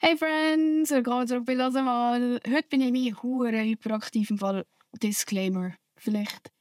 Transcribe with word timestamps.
Hey 0.00 0.16
Friends, 0.16 0.92
willkommen 0.92 1.26
zurück 1.26 1.44
bei 1.44 1.54
«Lass 1.54 1.74
mal». 1.74 2.40
Heute 2.46 2.68
bin 2.68 2.82
ich 2.82 2.86
irgendwie 2.86 3.14
hure 3.14 3.64
hyperaktiv 3.64 4.30
im 4.30 4.38
Fall. 4.38 4.64
Disclaimer. 5.02 5.74
Vielleicht, 5.96 6.52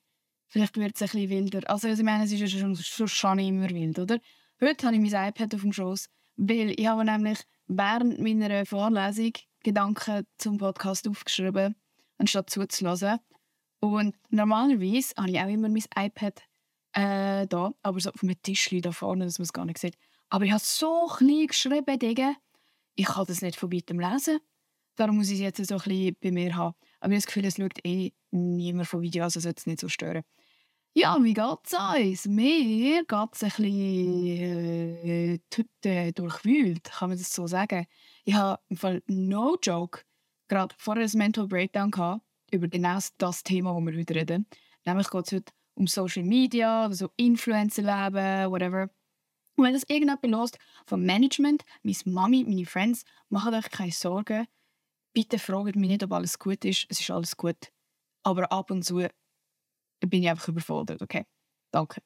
vielleicht 0.48 0.76
wird 0.76 0.96
es 0.96 1.04
ein 1.04 1.10
bisschen 1.10 1.30
wilder. 1.30 1.70
Also 1.70 1.88
ich 1.88 2.02
meine, 2.02 2.24
es 2.24 2.32
ist 2.32 2.52
schon, 2.52 2.76
schon, 3.08 3.38
immer 3.38 3.70
wild, 3.70 4.00
oder? 4.00 4.18
Heute 4.60 4.88
habe 4.88 4.96
ich 4.96 5.12
mein 5.12 5.30
iPad 5.30 5.54
auf 5.54 5.62
dem 5.62 5.72
Schoß, 5.72 6.10
weil 6.38 6.72
ich 6.80 6.88
habe 6.88 7.06
nämlich 7.06 7.44
während 7.68 8.20
meiner 8.20 8.66
Vorlesung 8.66 9.34
Gedanken 9.64 10.26
zum 10.40 10.58
Podcast 10.58 11.08
aufgeschrieben, 11.08 11.76
anstatt 12.18 12.50
zuzulassen. 12.50 13.20
Und 13.80 14.16
normalerweise 14.32 15.14
habe 15.16 15.30
ich 15.30 15.40
auch 15.40 15.48
immer 15.48 15.70
mein 15.70 15.86
iPad 15.96 16.42
äh, 16.94 17.46
da, 17.46 17.72
aber 17.84 18.00
so 18.00 18.10
auf 18.10 18.24
einem 18.24 18.42
Tisch 18.42 18.76
da 18.82 18.92
vorne, 18.92 19.26
dass 19.26 19.38
man 19.38 19.44
es 19.44 19.54
gar 19.54 19.66
nicht 19.66 19.78
sieht. 19.78 19.96
Aber 20.30 20.44
ich 20.44 20.52
habe 20.52 20.64
so 20.64 21.06
klein 21.06 21.46
geschrieben, 21.46 22.00
Digga 22.00 22.34
ich 22.98 23.06
kann 23.06 23.26
das 23.28 23.42
nicht 23.42 23.58
von 23.58 23.72
weitem 23.72 24.00
lesen. 24.00 24.40
Darum 24.96 25.18
muss 25.18 25.30
ich 25.30 25.36
es 25.36 25.42
jetzt 25.42 25.66
so 25.66 25.76
ein 25.76 25.82
bisschen 25.82 26.18
bei 26.20 26.32
mir 26.32 26.56
haben. 26.56 26.76
Aber 27.00 27.14
ich 27.14 27.16
habe 27.16 27.16
das 27.16 27.28
Gefühl, 27.28 27.46
es 27.46 27.56
schaut 27.56 27.86
eh 27.86 28.12
niemand 28.32 28.88
von 28.88 29.02
Video, 29.02 29.24
also 29.24 29.40
sollte 29.40 29.60
es 29.60 29.68
nicht 29.68 29.80
so 29.80 29.88
stören. 29.88 30.24
Ja, 30.96 31.16
wie 31.22 31.36
geht 31.36 31.60
es 31.64 31.74
uns? 31.74 32.26
Mir 32.26 33.04
es 33.08 33.44
ein 33.44 33.52
bisschen 33.56 35.40
äh, 35.86 36.12
durchwühlt, 36.12 36.86
kann 36.86 37.10
man 37.10 37.18
das 37.20 37.32
so 37.32 37.46
sagen. 37.46 37.86
Ich 38.24 38.34
habe 38.34 38.60
im 38.70 38.78
Fall 38.78 39.04
no 39.06 39.58
joke 39.62 40.02
gerade 40.48 40.74
vorher 40.80 41.06
ein 41.06 41.18
Mental 41.18 41.46
Breakdown 41.46 41.92
gehabt, 41.92 42.24
über 42.52 42.68
genau 42.68 42.98
das 43.20 43.44
Thema, 43.44 43.76
das 43.76 43.86
wir 43.86 44.00
heute 44.00 44.16
reden. 44.16 44.48
Nämlich 44.86 45.10
geht 45.12 45.26
es 45.28 45.32
heute 45.34 45.54
um 45.76 45.86
Social 45.86 46.24
Media 46.24 46.86
oder 46.86 46.96
so 46.96 47.10
Influencer-Leben, 47.16 48.50
whatever. 48.52 48.90
Und 49.58 49.66
wenn 49.66 49.74
das 49.74 49.84
irgendjemand 49.84 50.22
benutzt 50.22 50.58
vom 50.86 51.04
Management, 51.04 51.64
meine 51.82 51.98
Mami, 52.06 52.46
meine 52.48 52.66
Friends, 52.66 53.04
macht 53.30 53.54
euch 53.54 53.70
keine 53.72 53.92
Sorgen. 53.92 54.48
Bitte 55.14 55.40
fragt 55.40 55.76
mich 55.76 55.90
nicht, 55.90 56.04
ob 56.04 56.14
alles 56.14 56.38
gut 56.38 56.64
ist. 56.64 56.86
Es 56.90 57.02
ist 57.02 57.10
alles 57.10 57.36
gut. 57.36 57.58
Aber 58.24 58.52
ab 58.52 58.70
und 58.70 58.84
zu 58.84 59.08
bin 60.00 60.24
ich 60.24 60.30
einfach 60.30 60.48
überfordert, 60.48 61.02
okay? 61.02 61.26
Danke. 61.72 62.02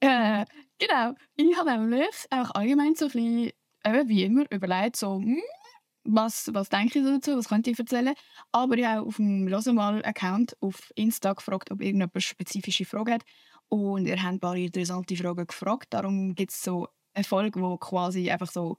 Äh, 0.00 0.46
genau. 0.78 1.14
Ich 1.36 1.56
habe 1.56 1.70
nämlich 1.70 2.08
auch 2.30 2.50
allgemein 2.52 2.94
so 2.94 3.06
ein 3.06 3.10
bisschen, 3.12 3.50
äh, 3.82 4.04
wie 4.06 4.24
immer, 4.24 4.50
überlegt, 4.50 4.96
so, 4.96 5.16
hm, 5.16 5.42
was, 6.04 6.50
was 6.54 6.68
denke 6.68 6.98
ich 6.98 7.04
dazu, 7.04 7.36
was 7.36 7.48
könnte 7.48 7.70
ich 7.70 7.78
erzählen. 7.78 8.14
Aber 8.52 8.78
ich 8.78 8.86
habe 8.86 9.06
auf 9.06 9.16
dem 9.16 9.48
Losemal-Account 9.48 10.56
auf 10.60 10.90
Insta 10.94 11.34
gefragt, 11.34 11.70
ob 11.70 11.80
irgendjemand 11.80 12.22
spezifische 12.22 12.84
Fragen 12.84 13.14
hat. 13.14 13.24
Und 13.68 14.06
ihr 14.06 14.22
habt 14.22 14.34
ein 14.34 14.40
paar 14.40 14.56
interessante 14.56 15.16
Fragen 15.16 15.46
gefragt. 15.46 15.88
Darum 15.90 16.34
gibt 16.34 16.52
es 16.52 16.62
so 16.62 16.88
eine 17.14 17.24
Folge, 17.24 17.60
wo 17.60 17.76
quasi 17.76 18.30
einfach 18.30 18.50
so 18.50 18.78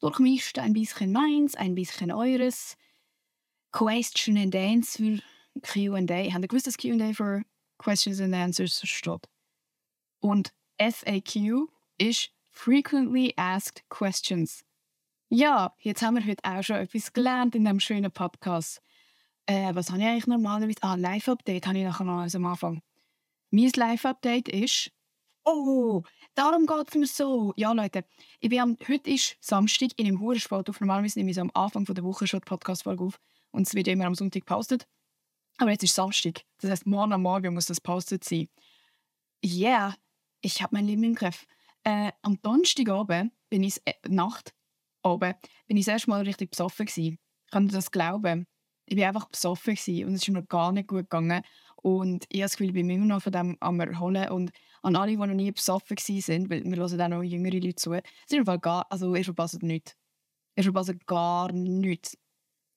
durchmischt, 0.00 0.58
ein 0.58 0.72
bisschen 0.72 1.12
meins, 1.12 1.54
ein 1.54 1.74
bisschen 1.74 2.12
eures. 2.12 2.76
Question 3.72 4.38
and 4.38 4.54
Answer, 4.54 5.18
Q&A. 5.62 6.32
Habt 6.32 6.44
ihr 6.44 6.48
gewusst, 6.48 6.66
dass 6.66 6.78
Q&A 6.78 7.12
für 7.12 7.42
Questions 7.78 8.20
and 8.20 8.34
Answers 8.34 8.80
steht? 8.84 9.28
Und 10.20 10.52
FAQ 10.78 11.68
ist 11.98 12.30
Frequently 12.50 13.34
Asked 13.36 13.84
Questions. 13.88 14.64
Ja, 15.28 15.74
jetzt 15.80 16.02
haben 16.02 16.16
wir 16.16 16.26
heute 16.26 16.42
auch 16.44 16.62
schon 16.62 16.76
etwas 16.76 17.12
gelernt 17.12 17.54
in 17.54 17.64
diesem 17.64 17.80
schönen 17.80 18.10
Podcast. 18.10 18.80
Äh, 19.46 19.74
was 19.74 19.90
habe 19.90 20.00
ich 20.00 20.06
eigentlich 20.06 20.26
normalerweise? 20.26 20.78
Ah, 20.80 20.94
Live-Update 20.94 21.66
habe 21.66 21.78
ich 21.78 21.84
nachher 21.84 22.04
noch 22.04 22.34
am 22.34 22.46
Anfang. 22.46 22.82
Mein 23.50 23.70
Live-Update 23.74 24.48
ist. 24.48 24.90
Oh, 25.44 26.02
darum 26.34 26.66
geht 26.66 26.88
es 26.88 26.94
mir 26.94 27.06
so. 27.06 27.54
Ja, 27.56 27.72
Leute, 27.72 28.04
ich 28.40 28.50
bin 28.50 28.60
am, 28.60 28.76
heute 28.86 29.10
ist 29.10 29.36
Samstag 29.40 29.90
in 29.96 30.06
einem 30.06 30.20
Hurensport 30.20 30.68
auf. 30.68 30.80
Normalerweise 30.80 31.18
nehme 31.18 31.30
ich 31.30 31.36
so 31.36 31.40
am 31.40 31.50
Anfang 31.54 31.84
der 31.84 32.04
Woche 32.04 32.26
schon 32.26 32.40
die 32.40 32.44
Podcast-Folge 32.44 33.04
auf 33.04 33.18
und 33.50 33.66
es 33.66 33.74
wird 33.74 33.88
immer 33.88 34.04
am 34.04 34.14
Sonntag 34.14 34.40
gepostet. 34.40 34.86
Aber 35.56 35.70
jetzt 35.70 35.84
ist 35.84 35.94
Samstag. 35.94 36.42
Das 36.60 36.70
heißt, 36.70 36.86
morgen 36.86 37.12
am 37.12 37.22
Morgen 37.22 37.54
muss 37.54 37.66
das 37.66 37.80
postet 37.80 38.24
sein. 38.24 38.48
Ja, 39.42 39.68
yeah, 39.68 39.96
ich 40.42 40.62
habe 40.62 40.76
mein 40.76 40.86
Leben 40.86 41.04
im 41.04 41.14
Griff. 41.14 41.46
Äh, 41.84 42.12
am 42.22 42.40
Donnerstagabend 42.42 43.32
bin 43.48 43.62
ich 43.62 43.80
äh, 43.84 43.94
Nacht 44.08 44.52
oben 45.02 45.34
bin 45.66 45.76
ich 45.76 45.86
das 45.86 45.92
erste 45.94 46.10
Mal 46.10 46.22
richtig 46.22 46.50
besoffen 46.50 46.86
gewesen. 46.86 47.18
Könnt 47.50 47.72
ihr 47.72 47.76
das 47.76 47.90
glauben? 47.90 48.46
Ich 48.86 48.96
war 48.98 49.08
einfach 49.08 49.28
besoffen 49.28 49.74
gewesen 49.74 50.06
und 50.06 50.14
es 50.14 50.22
ist 50.22 50.28
mir 50.28 50.44
gar 50.44 50.72
nicht 50.72 50.88
gut 50.88 51.10
gegangen. 51.10 51.42
Und 51.82 52.24
ich 52.28 52.40
habe 52.40 52.44
das 52.46 52.52
Gefühl, 52.52 52.68
ich 52.68 52.74
bin 52.74 52.90
immer 52.90 53.06
noch 53.06 53.22
von 53.22 53.32
dem 53.32 53.56
am 53.60 53.80
Erholen. 53.80 54.28
Und 54.30 54.50
an 54.82 54.96
alle, 54.96 55.12
die 55.12 55.16
noch 55.16 55.26
nie 55.26 55.52
besoffen 55.52 55.96
waren, 55.96 56.50
weil 56.50 56.64
wir 56.64 56.76
hören 56.76 57.00
auch 57.00 57.08
noch 57.08 57.22
jüngere 57.22 57.60
Leute 57.60 57.74
zu, 57.76 57.90
sind 58.26 58.40
einfach 58.40 58.60
gar, 58.60 58.86
also 58.90 59.14
ihr 59.14 59.24
verpasst 59.24 59.62
nichts. 59.62 59.94
Ihr 60.56 60.64
verpasst 60.64 61.06
gar 61.06 61.52
nichts. 61.52 62.16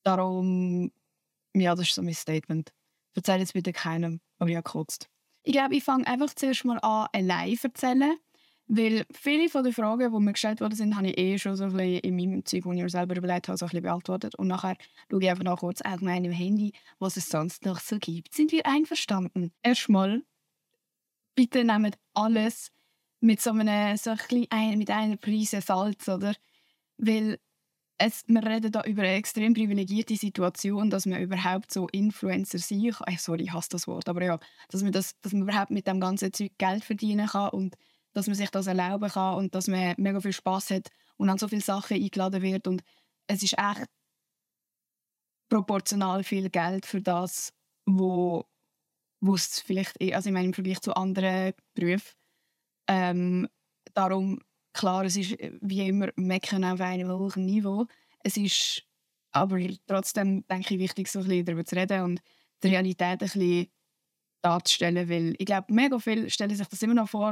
Darum, 0.03 0.91
ja, 1.55 1.75
das 1.75 1.87
ist 1.87 1.95
so 1.95 2.01
mein 2.01 2.13
Statement. 2.13 2.71
Erzähl 3.15 3.39
jetzt 3.39 3.53
bitte 3.53 3.73
keinem, 3.73 4.21
aber 4.39 4.49
ich 4.49 4.55
habe 4.55 4.63
gekotzt. 4.63 5.09
Ich 5.43 5.53
glaube, 5.53 5.75
ich 5.75 5.83
fange 5.83 6.05
einfach 6.07 6.33
zuerst 6.33 6.65
mal 6.65 6.79
an, 6.79 7.07
allein 7.13 7.57
zu 7.57 7.67
erzählen. 7.67 8.17
Weil 8.73 9.05
viele 9.11 9.49
von 9.49 9.65
den 9.65 9.73
Fragen, 9.73 10.13
die 10.13 10.19
mir 10.21 10.31
gestellt 10.31 10.61
worden 10.61 10.75
sind, 10.75 10.95
habe 10.95 11.09
ich 11.09 11.17
eh 11.17 11.37
schon 11.37 11.57
so 11.57 11.65
ein 11.65 11.73
bisschen 11.73 11.99
in 11.99 12.15
meinem 12.15 12.45
Zeug, 12.45 12.63
das 12.63 12.73
ich 12.73 12.81
mir 12.81 12.89
selber 12.89 13.17
überlegt 13.17 13.49
habe, 13.49 13.57
so 13.57 13.65
ein 13.65 13.67
bisschen 13.67 13.83
beantwortet. 13.83 14.35
Und 14.35 14.47
nachher 14.47 14.77
schaue 15.09 15.21
ich 15.21 15.29
einfach 15.29 15.43
noch 15.43 15.59
kurz 15.59 15.81
allgemein 15.81 16.23
im 16.23 16.31
Handy, 16.31 16.71
was 16.97 17.17
es 17.17 17.27
sonst 17.27 17.65
noch 17.65 17.81
so 17.81 17.97
gibt. 17.99 18.33
Sind 18.33 18.53
wir 18.53 18.65
einverstanden? 18.65 19.51
Erstmal, 19.61 20.23
bitte 21.35 21.65
nehmt 21.65 21.97
alles 22.13 22.71
mit 23.19 23.41
so 23.41 23.49
einem, 23.49 23.97
so 23.97 24.11
ein 24.11 24.47
ein, 24.49 24.77
mit 24.77 24.89
einer 24.89 25.17
Prise 25.17 25.59
Salz, 25.59 26.07
oder? 26.07 26.33
Weil 26.97 27.39
es, 27.97 28.23
wir 28.27 28.45
reden 28.45 28.71
da 28.71 28.83
über 28.85 29.01
eine 29.01 29.15
extrem 29.15 29.53
privilegierte 29.53 30.15
Situation, 30.15 30.89
dass 30.89 31.05
man 31.05 31.21
überhaupt 31.21 31.73
so 31.73 31.89
Influencer 31.89 32.57
sein 32.59 32.91
kann. 32.91 33.17
Sorry, 33.17 33.43
ich 33.43 33.51
hasse 33.51 33.71
das 33.71 33.85
Wort, 33.85 34.07
aber 34.07 34.23
ja, 34.23 34.39
dass 34.69 34.81
man, 34.81 34.93
das, 34.93 35.19
dass 35.19 35.33
man 35.33 35.41
überhaupt 35.41 35.71
mit 35.71 35.87
dem 35.87 35.99
ganzen 35.99 36.31
Zeug 36.31 36.53
Geld 36.57 36.85
verdienen 36.85 37.27
kann 37.27 37.49
und 37.49 37.75
dass 38.13 38.27
man 38.27 38.35
sich 38.35 38.49
das 38.49 38.67
erlauben 38.67 39.09
kann 39.09 39.35
und 39.35 39.55
dass 39.55 39.67
man 39.67 39.95
mega 39.97 40.19
viel 40.21 40.33
Spaß 40.33 40.71
hat 40.71 40.89
und 41.17 41.29
an 41.29 41.37
so 41.37 41.47
viele 41.47 41.61
Sachen 41.61 41.97
eingeladen 41.97 42.41
wird 42.41 42.67
und 42.67 42.81
es 43.27 43.43
ist 43.43 43.57
echt 43.57 43.87
proportional 45.49 46.23
viel 46.23 46.49
Geld 46.49 46.85
für 46.85 47.01
das, 47.01 47.53
wo 47.85 48.45
wo 49.23 49.35
es 49.35 49.59
vielleicht, 49.59 50.01
also 50.15 50.29
ich 50.29 50.33
meine 50.33 50.47
im 50.47 50.53
Vergleich 50.53 50.81
zu 50.81 50.95
anderen 50.95 51.53
Berufen, 51.75 52.13
ähm, 52.87 53.47
darum 53.93 54.39
klar, 54.73 55.05
es 55.05 55.15
ist 55.15 55.37
wie 55.61 55.87
immer 55.87 56.09
mecken 56.15 56.63
auf 56.65 56.81
einem 56.81 57.09
hohen 57.09 57.45
Niveau. 57.45 57.85
Es 58.23 58.37
ist 58.37 58.83
aber 59.31 59.59
trotzdem 59.87 60.45
denke 60.47 60.75
ich 60.75 60.79
wichtig, 60.79 61.07
so 61.07 61.19
ein 61.19 61.25
bisschen 61.27 61.45
darüber 61.45 61.65
zu 61.65 61.75
reden 61.75 62.01
und 62.03 62.21
die 62.63 62.69
Realität 62.69 63.03
ein 63.03 63.17
bisschen 63.19 63.67
darzustellen, 64.41 65.09
weil 65.09 65.35
ich 65.37 65.45
glaube, 65.45 65.73
mega 65.73 65.99
viele 65.99 66.29
stellen 66.29 66.55
sich 66.55 66.67
das 66.67 66.81
immer 66.81 66.95
noch 66.95 67.09
vor, 67.09 67.31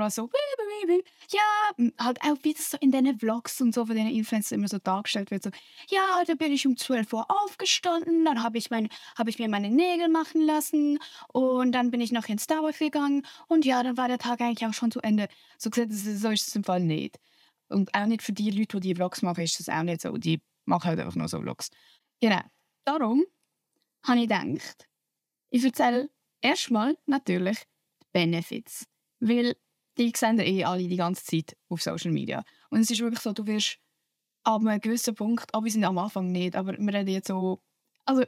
also 0.81 1.01
ja, 1.31 1.95
halt 2.05 2.21
auch 2.21 2.37
wie 2.43 2.53
das 2.53 2.71
so 2.71 2.77
in 2.79 2.91
diesen 2.91 3.19
Vlogs 3.19 3.59
und 3.61 3.73
so 3.73 3.85
von 3.85 3.95
diesen 3.95 4.11
Influencern 4.11 4.59
immer 4.59 4.67
so 4.67 4.77
dargestellt 4.77 5.31
wird, 5.31 5.43
so, 5.43 5.49
ja, 5.89 6.23
da 6.25 6.35
bin 6.35 6.51
ich 6.51 6.65
um 6.65 6.77
12 6.77 7.11
Uhr 7.13 7.25
aufgestanden, 7.29 8.25
dann 8.25 8.43
habe 8.43 8.57
ich, 8.57 8.69
mein, 8.69 8.89
hab 9.17 9.27
ich 9.27 9.39
mir 9.39 9.49
meine 9.49 9.69
Nägel 9.69 10.09
machen 10.09 10.41
lassen 10.41 10.99
und 11.29 11.71
dann 11.71 11.91
bin 11.91 12.01
ich 12.01 12.11
noch 12.11 12.27
ins 12.27 12.43
Starbucks 12.43 12.79
gegangen 12.79 13.25
und 13.47 13.65
ja, 13.65 13.83
dann 13.83 13.97
war 13.97 14.07
der 14.07 14.17
Tag 14.17 14.41
eigentlich 14.41 14.67
auch 14.67 14.73
schon 14.73 14.91
zu 14.91 14.99
Ende. 15.01 15.27
So, 15.57 15.69
gesagt, 15.69 15.91
so 15.93 16.29
ist 16.29 16.47
es 16.47 16.55
im 16.55 16.63
Fall 16.63 16.81
nicht. 16.81 17.19
Und 17.69 17.93
auch 17.93 18.05
nicht 18.05 18.23
für 18.23 18.33
die 18.33 18.49
Leute, 18.49 18.79
die 18.79 18.89
die 18.89 18.95
Vlogs 18.95 19.21
machen, 19.21 19.43
ist 19.43 19.59
das 19.59 19.69
auch 19.69 19.83
nicht 19.83 20.01
so. 20.01 20.17
Die 20.17 20.41
machen 20.65 20.85
halt 20.85 20.99
einfach 20.99 21.15
nur 21.15 21.27
so 21.27 21.39
Vlogs. 21.39 21.69
Genau. 22.19 22.41
Darum 22.83 23.23
habe 24.03 24.19
ich 24.19 24.27
gedacht, 24.27 24.87
ich 25.49 25.63
erzähle 25.63 26.09
erstmal 26.41 26.97
natürlich 27.05 27.59
die 28.01 28.07
Benefits. 28.11 28.85
Weil 29.19 29.55
die 29.99 30.13
sehen 30.15 30.39
eh 30.39 30.63
alle 30.63 30.87
die 30.87 30.95
ganze 30.95 31.25
Zeit 31.25 31.55
auf 31.67 31.81
Social 31.81 32.11
Media. 32.11 32.43
Und 32.69 32.79
es 32.79 32.89
ist 32.89 33.01
wirklich 33.01 33.19
so, 33.19 33.33
du 33.33 33.45
wirst 33.45 33.77
ab 34.43 34.61
einem 34.61 34.79
gewissen 34.79 35.15
Punkt, 35.15 35.53
aber 35.53 35.65
wir 35.65 35.71
sind 35.71 35.83
am 35.83 35.97
Anfang 35.97 36.31
nicht, 36.31 36.55
aber 36.55 36.77
wir 36.77 36.93
reden 36.93 37.09
jetzt 37.09 37.27
so, 37.27 37.61
also, 38.05 38.23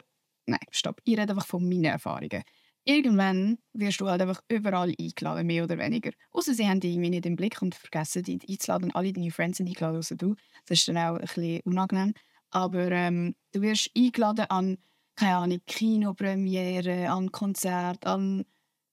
nein, 0.45 0.59
stopp, 0.71 1.01
ich 1.05 1.17
rede 1.17 1.31
einfach 1.31 1.47
von 1.47 1.67
meinen 1.67 1.85
Erfahrungen. 1.85 2.43
Irgendwann 2.83 3.59
wirst 3.73 4.01
du 4.01 4.07
halt 4.09 4.21
einfach 4.21 4.41
überall 4.47 4.93
eingeladen, 4.99 5.47
mehr 5.47 5.63
oder 5.63 5.77
weniger. 5.77 6.11
Außer 6.31 6.53
sie 6.53 6.67
haben 6.67 6.79
dich 6.79 6.93
irgendwie 6.93 7.11
nicht 7.11 7.25
im 7.27 7.35
Blick 7.35 7.61
und 7.61 7.75
vergessen 7.75 8.23
dich 8.23 8.41
einzuladen. 8.49 8.91
Alle 8.93 9.13
deine 9.13 9.31
Friends 9.31 9.57
sind 9.57 9.67
eingeladen, 9.67 9.97
außer 9.97 10.15
du. 10.15 10.35
Das 10.65 10.79
ist 10.79 10.87
dann 10.87 10.97
auch 10.97 11.15
ein 11.15 11.21
bisschen 11.21 11.61
unangenehm. 11.63 12.13
Aber 12.49 12.91
ähm, 12.91 13.35
du 13.53 13.61
wirst 13.61 13.91
eingeladen 13.95 14.45
an 14.49 14.77
keine 15.15 15.37
Ahnung, 15.37 15.61
Kinopremiere, 15.67 17.09
an 17.09 17.31
Konzerte, 17.31 18.07
an 18.07 18.45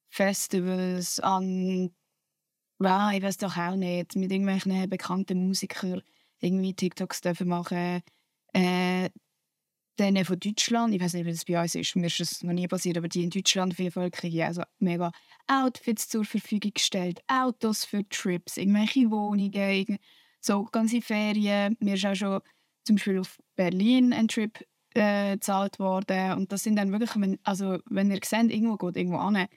Festivals, 0.09 1.19
an 1.19 1.91
wow, 2.79 3.11
ich 3.13 3.21
weiß 3.21 3.37
doch 3.37 3.57
auch 3.57 3.75
nicht, 3.75 4.15
mit 4.15 4.31
irgendwelchen 4.31 4.89
bekannten 4.89 5.47
Musikern 5.47 6.01
irgendwie 6.39 6.73
TikToks 6.73 7.21
dürfen 7.21 7.47
machen. 7.47 8.01
Äh, 8.53 9.09
denen 9.99 10.25
von 10.25 10.39
Deutschland, 10.39 10.95
ich 10.95 11.01
weiß 11.01 11.13
nicht, 11.13 11.25
wie 11.25 11.31
das 11.31 11.45
bei 11.45 11.61
uns 11.61 11.75
ist, 11.75 11.95
mir 11.95 12.07
ist 12.07 12.19
das 12.19 12.41
noch 12.41 12.53
nie 12.53 12.67
passiert, 12.67 12.97
aber 12.97 13.09
die 13.09 13.23
in 13.23 13.29
Deutschland 13.29 13.73
auf 13.73 13.79
jeden 13.79 13.91
Fall 13.91 14.09
kriegen 14.09 14.41
also 14.43 14.63
mega 14.79 15.11
Outfits 15.47 16.07
zur 16.07 16.23
Verfügung 16.23 16.71
gestellt, 16.73 17.19
Autos 17.27 17.83
für 17.83 18.07
Trips, 18.07 18.57
irgendwelche 18.57 19.11
Wohnungen, 19.11 19.99
so 20.39 20.63
ganze 20.63 21.01
Ferien. 21.01 21.75
Mir 21.79 21.95
ist 21.95 22.05
auch 22.05 22.15
schon 22.15 22.41
zum 22.85 22.95
Beispiel 22.95 23.19
auf 23.19 23.37
Berlin 23.55 24.13
ein 24.13 24.27
Trip 24.29 24.65
äh, 24.93 25.33
gezahlt 25.33 25.79
worden. 25.79 26.33
Und 26.33 26.51
das 26.51 26.63
sind 26.63 26.77
dann 26.77 26.91
wirklich, 26.91 27.11
wenn, 27.15 27.37
also 27.43 27.79
wenn 27.89 28.11
ihr 28.11 28.19
seht, 28.23 28.51
irgendwo 28.51 28.77
geht 28.77 28.97
irgendwo 28.97 29.17
an, 29.17 29.47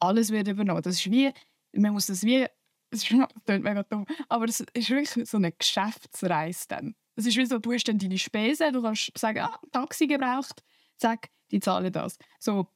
alles 0.00 0.30
wird 0.30 0.48
übernommen. 0.48 0.82
Das 0.82 0.96
ist 0.96 1.10
wie, 1.10 1.30
man 1.72 1.92
muss 1.92 2.06
das 2.06 2.24
wie, 2.24 2.46
das, 2.94 3.04
klingt 3.04 3.64
mega 3.64 3.82
dumm, 3.82 4.06
aber 4.28 4.46
es 4.46 4.60
ist 4.60 4.90
wirklich 4.90 5.28
so 5.28 5.36
eine 5.36 5.52
Geschäftsreise 5.52 6.66
dann. 6.68 6.94
Es 7.16 7.26
ist 7.26 7.36
wie 7.36 7.46
so, 7.46 7.58
du 7.58 7.72
hast 7.72 7.84
dann 7.84 7.98
deine 7.98 8.18
Spesen, 8.18 8.72
du 8.72 8.82
kannst 8.82 9.16
sagen, 9.16 9.40
ah, 9.40 9.60
Taxi 9.72 10.06
gebraucht, 10.06 10.62
sag, 10.96 11.28
die 11.50 11.60
zahlen 11.60 11.92
das. 11.92 12.18
So, 12.40 12.66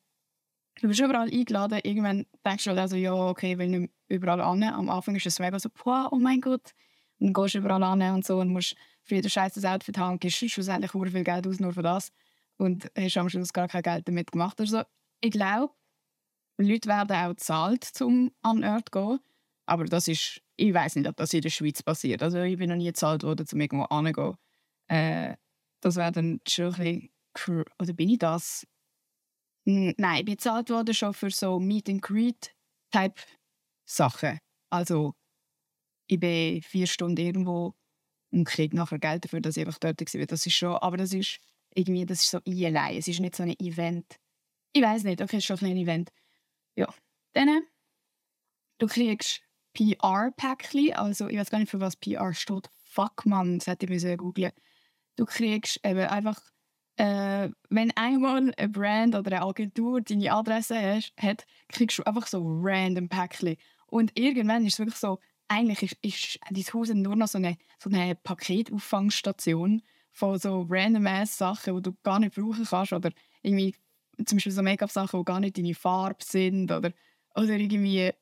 du 0.81 0.89
bist 0.89 1.01
überall 1.01 1.29
eingeladen, 1.31 1.81
irgendwann 1.83 2.27
denkst 2.45 2.65
du 2.65 2.71
halt 2.71 2.79
also, 2.79 2.97
ja, 2.97 3.13
okay, 3.13 3.53
ich 3.53 3.59
will 3.59 3.69
nicht 3.69 3.93
überall 4.09 4.41
an. 4.41 4.63
Am 4.63 4.89
Anfang 4.91 5.17
ist 5.17 5.27
es 5.27 5.39
mega 5.39 5.59
so, 5.59 5.71
wow, 5.85 6.09
oh 6.13 6.17
mein 6.17 6.41
Gott. 6.41 6.75
Dann 7.19 7.33
gehst 7.33 7.55
du 7.55 7.59
überall 7.59 7.83
an 7.83 8.03
und 8.15 8.25
so 8.25 8.39
und 8.39 8.51
musst 8.51 8.77
für 9.03 9.17
jeden 9.17 9.31
Scheiß 9.31 9.55
das 9.55 9.65
Outfit 9.65 9.99
haben 9.99 10.13
und 10.13 10.21
gibst 10.21 10.39
schlussendlich 10.39 10.93
sehr 10.93 11.07
viel 11.07 11.25
Geld 11.25 11.47
aus 11.47 11.59
nur 11.59 11.73
für 11.73 11.83
das 11.83 12.13
und 12.59 12.91
hast 12.97 13.17
am 13.17 13.29
Schluss 13.29 13.53
gar 13.53 13.67
kein 13.67 13.83
Geld 13.83 14.07
damit 14.07 14.31
gemacht. 14.31 14.61
Also, 14.61 14.83
ich 15.21 15.33
glaube, 15.33 15.73
Leute 16.59 16.89
werden 16.89 17.17
auch 17.17 17.29
bezahlt, 17.29 17.91
um 18.01 18.31
an 18.43 18.65
Ort 18.65 18.91
zu 18.93 19.01
gehen. 19.01 19.19
Aber 19.69 19.85
das 19.85 20.09
ist, 20.09 20.41
ich 20.57 20.73
weiß 20.73 20.97
nicht, 20.97 21.07
ob 21.07 21.17
das 21.17 21.35
in 21.35 21.43
der 21.43 21.51
Schweiz 21.51 21.83
passiert. 21.83 22.23
Also 22.23 22.41
ich 22.41 22.57
bin 22.57 22.71
noch 22.71 22.77
nie 22.77 22.87
bezahlt 22.87 23.23
worden, 23.23 23.47
um 23.53 23.61
irgendwo 23.61 23.85
anzugehen. 23.85 24.37
Äh, 24.89 25.37
das 25.81 25.97
wäre 25.97 26.11
dann 26.11 26.41
schon 26.49 26.75
ein 26.75 27.11
bisschen, 27.35 27.65
oder 27.79 27.93
bin 27.93 28.09
ich 28.09 28.19
das? 28.19 28.67
Nein, 29.67 30.21
ich 30.21 30.25
bin 30.25 30.37
bezahlt 30.37 30.71
worden 30.71 30.95
schon 30.95 31.13
für 31.13 31.31
so 31.31 31.61
Meet 31.61 31.91
and 31.91 32.03
Greet 32.03 32.55
Type 32.91 33.21
Sachen. 33.85 34.39
Also 34.71 35.15
ich 36.07 36.19
bin 36.19 36.63
vier 36.63 36.87
Stunden 36.87 37.21
irgendwo 37.21 37.75
und 38.31 38.45
kriege 38.45 38.75
nachher 38.75 38.99
Geld 38.99 39.27
dafür, 39.27 39.43
dass 39.43 39.59
ich 39.59 39.67
einfach 39.67 39.79
dort 39.79 40.01
war. 40.01 40.27
Das 40.27 40.47
ist 40.47 40.55
schon, 40.55 40.77
aber 40.77 40.97
das 40.97 41.13
ist 41.13 41.41
irgendwie, 41.75 42.07
das 42.07 42.25
ist 42.25 42.31
so 42.31 42.39
allein. 42.39 42.97
Es 42.97 43.07
ist 43.07 43.21
nicht 43.21 43.37
so 43.37 43.43
ein 43.43 43.55
Event. 43.61 44.17
Ich 44.73 44.83
weiß 44.83 45.05
nicht, 45.05 45.21
okay, 45.21 45.37
es 45.37 45.49
ist 45.49 45.59
schon 45.59 45.69
ein 45.69 45.77
Event. 45.77 46.09
Ja, 46.75 46.93
dann 47.35 47.63
du 48.79 48.87
kriegst 48.87 49.43
PR-Päckchen, 49.79 50.95
also 50.95 51.29
ich 51.29 51.39
weiß 51.39 51.51
gar 51.51 51.59
nicht, 51.59 51.71
für 51.71 51.81
was 51.81 51.97
PR 51.97 52.35
steht. 52.35 52.69
Fuck, 52.85 53.27
man, 53.27 53.59
das 53.59 53.69
hätte 53.69 53.87
ich 53.87 54.19
googeln 54.19 54.53
Du 55.17 55.25
kriegst 55.25 55.81
eben 55.85 56.01
einfach, 56.01 56.41
äh, 56.97 57.49
wenn 57.71 57.97
einmal 57.97 58.53
eine 58.57 58.69
Brand 58.69 59.15
oder 59.15 59.37
eine 59.37 59.47
Agentur 59.47 60.01
deine 60.01 60.33
Adresse 60.33 61.01
hat, 61.21 61.47
kriegst 61.69 61.99
du 61.99 62.03
einfach 62.05 62.27
so 62.27 62.43
random 62.45 63.09
Päckchen. 63.09 63.57
Und 63.87 64.19
irgendwann 64.19 64.67
ist 64.67 64.75
es 64.75 64.79
wirklich 64.81 64.97
so, 64.97 65.19
eigentlich 65.47 65.83
ist, 65.83 65.97
ist 66.03 66.41
dein 66.51 66.65
Haus 66.73 66.89
nur 66.89 67.17
noch 67.17 67.29
so 67.29 67.39
eine, 67.39 67.57
so 67.79 67.89
eine 67.89 68.15
Paketauffangstation 68.17 69.83
von 70.11 70.39
so 70.39 70.67
random 70.69 71.07
ass 71.07 71.39
Sachen, 71.39 71.77
die 71.77 71.83
du 71.83 71.97
gar 72.03 72.19
nicht 72.19 72.35
brauchen 72.35 72.65
kannst. 72.65 72.93
Oder 72.93 73.11
irgendwie 73.43 73.75
zum 74.27 74.37
Beispiel 74.39 74.53
so 74.53 74.63
Make-up-Sachen, 74.63 75.21
die 75.21 75.25
gar 75.25 75.41
nicht 75.41 75.57
deine 75.57 75.75
Farbe 75.75 76.25
sind. 76.25 76.71
Oder, 76.71 76.93
oder 77.35 77.57
irgendwie 77.57 78.13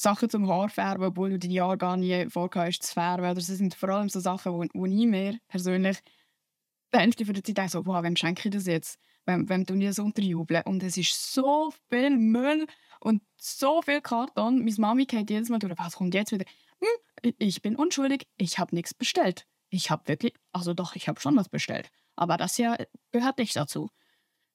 Sachen 0.00 0.30
zum 0.30 0.48
Haarfärben, 0.48 1.06
obwohl 1.06 1.30
du 1.30 1.38
deine 1.38 1.60
Haare 1.60 1.78
gar 1.78 1.96
nie 1.96 2.28
vorgehabt 2.28 2.82
zu 2.82 2.92
färben. 2.92 3.34
Das 3.34 3.46
sind 3.46 3.74
vor 3.74 3.90
allem 3.90 4.08
so 4.08 4.20
Sachen, 4.20 4.52
wo, 4.52 4.64
wo 4.74 4.86
ich 4.86 5.06
mir 5.06 5.38
persönlich 5.48 5.98
die 6.92 6.98
Hälfte 6.98 7.24
der 7.24 7.44
Zeit 7.44 7.56
denke, 7.56 7.70
so, 7.70 7.86
wow, 7.86 8.02
wem 8.02 8.16
schenke 8.16 8.48
ich 8.48 8.54
das 8.54 8.66
jetzt? 8.66 8.98
Wem, 9.26 9.48
wem 9.48 9.66
tun 9.66 9.80
ich 9.80 9.88
das 9.88 9.98
unterjubeln? 9.98 10.62
Und 10.64 10.82
es 10.82 10.96
ist 10.96 11.32
so 11.32 11.72
viel 11.88 12.10
Müll 12.10 12.66
und 13.00 13.22
so 13.36 13.82
viel 13.82 14.00
Karton. 14.00 14.64
Meine 14.64 14.74
Mami 14.78 15.06
geht 15.06 15.30
jedes 15.30 15.48
Mal 15.48 15.58
durch, 15.58 15.78
was 15.78 15.96
kommt 15.96 16.14
jetzt 16.14 16.32
wieder? 16.32 16.46
Hm, 16.80 17.34
ich 17.38 17.62
bin 17.62 17.76
unschuldig, 17.76 18.26
ich 18.36 18.58
habe 18.58 18.74
nichts 18.74 18.94
bestellt. 18.94 19.46
Ich 19.68 19.90
habe 19.90 20.08
wirklich, 20.08 20.34
also 20.52 20.74
doch, 20.74 20.96
ich 20.96 21.08
habe 21.08 21.20
schon 21.20 21.36
was 21.36 21.48
bestellt. 21.48 21.90
Aber 22.16 22.36
das 22.36 22.56
hier 22.56 22.88
gehört 23.12 23.38
nicht 23.38 23.54
dazu. 23.54 23.90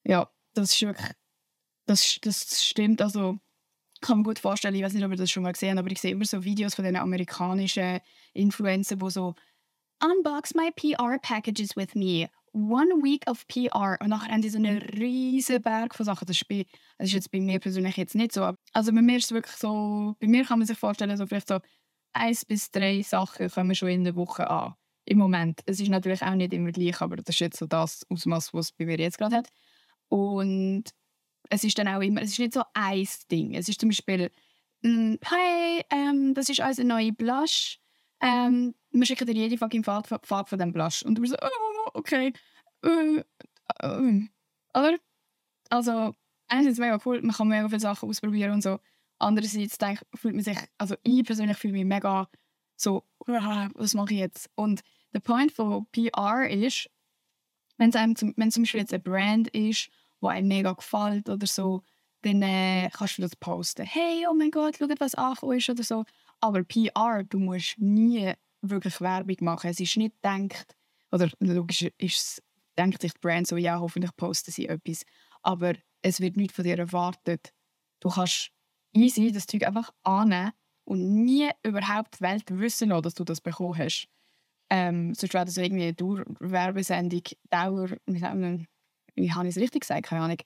Ja, 0.03 0.29
das 0.53 0.73
ist 0.73 0.81
wirklich, 0.81 1.11
das, 1.85 2.19
das 2.21 2.63
stimmt, 2.63 3.01
also 3.01 3.39
kann 4.05 4.19
mir 4.19 4.23
gut 4.23 4.39
vorstellen, 4.39 4.75
ich 4.75 4.83
weiß 4.83 4.93
nicht, 4.93 5.03
ob 5.03 5.11
ihr 5.11 5.17
das 5.17 5.31
schon 5.31 5.43
mal 5.43 5.51
gesehen 5.51 5.77
habt, 5.77 5.79
aber 5.79 5.91
ich 5.91 5.99
sehe 5.99 6.11
immer 6.11 6.25
so 6.25 6.43
Videos 6.43 6.75
von 6.75 6.85
den 6.85 6.95
amerikanischen 6.95 7.99
Influencern, 8.33 9.01
wo 9.01 9.09
so 9.09 9.35
Unbox 10.03 10.53
my 10.55 10.71
PR 10.75 11.17
packages 11.19 11.75
with 11.75 11.95
me. 11.95 12.29
One 12.53 13.03
week 13.03 13.29
of 13.29 13.45
PR. 13.47 13.97
Und 14.01 14.09
nachher 14.09 14.31
haben 14.31 14.41
die 14.41 14.49
so 14.49 14.57
einen 14.57 14.77
riesen 14.77 15.61
Berg 15.61 15.95
von 15.95 16.05
Sachen. 16.05 16.25
Das 16.25 16.37
ist, 16.37 16.47
bei, 16.47 16.65
das 16.97 17.07
ist 17.07 17.13
jetzt 17.13 17.31
bei 17.31 17.39
mir 17.39 17.59
persönlich 17.59 17.97
jetzt 17.97 18.15
nicht 18.15 18.31
so. 18.31 18.53
Also 18.73 18.93
bei 18.93 19.01
mir 19.01 19.17
ist 19.17 19.25
es 19.25 19.31
wirklich 19.31 19.55
so, 19.55 20.15
bei 20.19 20.27
mir 20.27 20.45
kann 20.45 20.59
man 20.59 20.67
sich 20.67 20.77
vorstellen, 20.77 21.17
so 21.17 21.25
vielleicht 21.27 21.47
so 21.47 21.59
eins 22.13 22.45
bis 22.45 22.71
drei 22.71 23.01
Sachen 23.01 23.49
kommen 23.49 23.75
schon 23.75 23.89
in 23.89 24.03
der 24.03 24.15
Woche 24.15 24.49
an. 24.49 24.75
Im 25.05 25.17
Moment. 25.17 25.61
Es 25.65 25.79
ist 25.79 25.89
natürlich 25.89 26.21
auch 26.23 26.33
nicht 26.33 26.53
immer 26.53 26.71
gleich, 26.71 27.01
aber 27.01 27.17
das 27.17 27.35
ist 27.35 27.39
jetzt 27.39 27.59
so 27.59 27.67
das 27.67 28.05
Ausmaß, 28.09 28.53
was 28.53 28.67
es 28.67 28.71
bei 28.71 28.85
mir 28.85 28.97
jetzt 28.97 29.17
gerade 29.17 29.37
hat. 29.37 29.49
Und 30.07 30.83
es 31.49 31.63
ist 31.63 31.77
dann 31.77 31.87
auch 31.87 32.01
immer, 32.01 32.21
es 32.21 32.31
ist 32.31 32.39
nicht 32.39 32.53
so 32.53 32.63
ein 32.73 33.07
Ding. 33.31 33.55
Es 33.55 33.69
ist 33.69 33.79
zum 33.79 33.89
Beispiel, 33.89 34.31
mm, 34.81 35.15
hey, 35.23 35.83
ähm, 35.91 36.33
das 36.33 36.49
ist 36.49 36.59
unser 36.59 36.83
neuer 36.83 37.11
Blush. 37.11 37.79
Ähm, 38.21 38.75
wir 38.91 39.05
schicken 39.05 39.27
dir 39.27 39.33
jede 39.33 39.57
fucking 39.57 39.83
Farbe, 39.83 40.19
Farbe 40.23 40.49
von 40.49 40.59
diesem 40.59 40.73
Blush. 40.73 41.03
Und 41.03 41.15
du 41.15 41.21
bist 41.21 41.33
so, 41.33 41.47
oh, 41.47 41.89
okay. 41.93 42.33
Äh, 42.83 43.23
äh, 43.79 44.21
oder? 44.73 44.97
Also, 45.69 46.13
einerseits 46.47 46.79
mega 46.79 46.99
cool, 47.05 47.21
man 47.21 47.35
kann 47.35 47.47
mega 47.47 47.67
viele 47.67 47.79
Sachen 47.79 48.09
ausprobieren 48.09 48.51
und 48.51 48.61
so. 48.61 48.79
Andererseits 49.17 49.77
denke, 49.77 50.05
fühlt 50.13 50.35
man 50.35 50.43
sich, 50.43 50.57
also 50.77 50.95
ich 51.03 51.23
persönlich 51.23 51.57
fühle 51.57 51.73
mich 51.73 51.85
mega 51.85 52.29
so, 52.75 53.03
was 53.19 53.93
mache 53.93 54.13
ich 54.13 54.19
jetzt? 54.19 54.49
Und 54.55 54.81
der 55.13 55.21
Point 55.21 55.51
von 55.51 55.87
PR 55.91 56.49
ist, 56.49 56.89
wenn 57.77 57.89
es 57.89 58.19
zum, 58.19 58.35
zum 58.35 58.63
Beispiel 58.63 58.81
jetzt 58.81 58.93
eine 58.93 59.03
Brand 59.03 59.47
ist 59.49 59.89
wo 60.25 60.29
einem 60.29 60.47
mega 60.47 60.73
gefällt 60.73 61.29
oder 61.29 61.45
so, 61.45 61.83
dann 62.23 62.41
äh, 62.41 62.89
kannst 62.91 63.19
du 63.19 63.21
das 63.21 63.35
posten. 63.35 63.85
Hey, 63.85 64.25
oh 64.27 64.33
mein 64.33 64.49
Gott, 64.49 64.77
schau, 64.79 64.87
was 64.99 65.13
angekommen 65.13 65.57
ist 65.59 65.69
oder 65.69 65.83
so. 65.83 66.03
Aber 66.41 66.63
PR, 66.63 67.23
du 67.23 67.37
musst 67.37 67.75
nie 67.77 68.33
wirklich 68.61 68.99
Werbung 68.99 69.37
machen. 69.41 69.69
Es 69.69 69.79
ist 69.79 69.95
nicht 69.97 70.15
denkt, 70.23 70.75
oder 71.11 71.29
logisch 71.39 71.83
ist 71.99 72.41
denkt 72.77 73.01
sich 73.01 73.13
die 73.13 73.19
Brand 73.19 73.47
so, 73.47 73.55
ja, 73.55 73.79
hoffentlich 73.79 74.15
posten 74.17 74.51
sie 74.51 74.67
etwas. 74.67 75.05
Aber 75.43 75.75
es 76.01 76.19
wird 76.19 76.35
nicht 76.35 76.51
von 76.51 76.63
dir 76.63 76.77
erwartet. 76.77 77.53
Du 77.99 78.09
kannst 78.09 78.51
easy 78.91 79.31
das 79.31 79.45
Zeug 79.45 79.65
einfach 79.65 79.91
annehmen 80.03 80.51
und 80.83 81.23
nie 81.23 81.49
überhaupt 81.63 82.19
die 82.19 82.21
Welt 82.21 82.43
wissen 82.47 82.89
lassen, 82.89 83.03
dass 83.03 83.13
du 83.13 83.23
das 83.23 83.41
bekommen 83.41 83.77
hast. 83.77 84.07
Ähm, 84.69 85.13
sonst 85.13 85.33
wäre 85.33 85.45
das 85.45 85.57
irgendwie 85.57 85.95
eine 85.97 86.25
Werbesendung, 86.39 87.21
Dauer, 87.49 87.89
wie 88.07 88.19
sagt 88.19 88.35
wie 89.15 89.31
habe 89.31 89.47
ich 89.47 89.55
es 89.55 89.61
richtig 89.61 89.81
gesagt, 89.81 90.07
keine 90.07 90.21
Ahnung. 90.21 90.37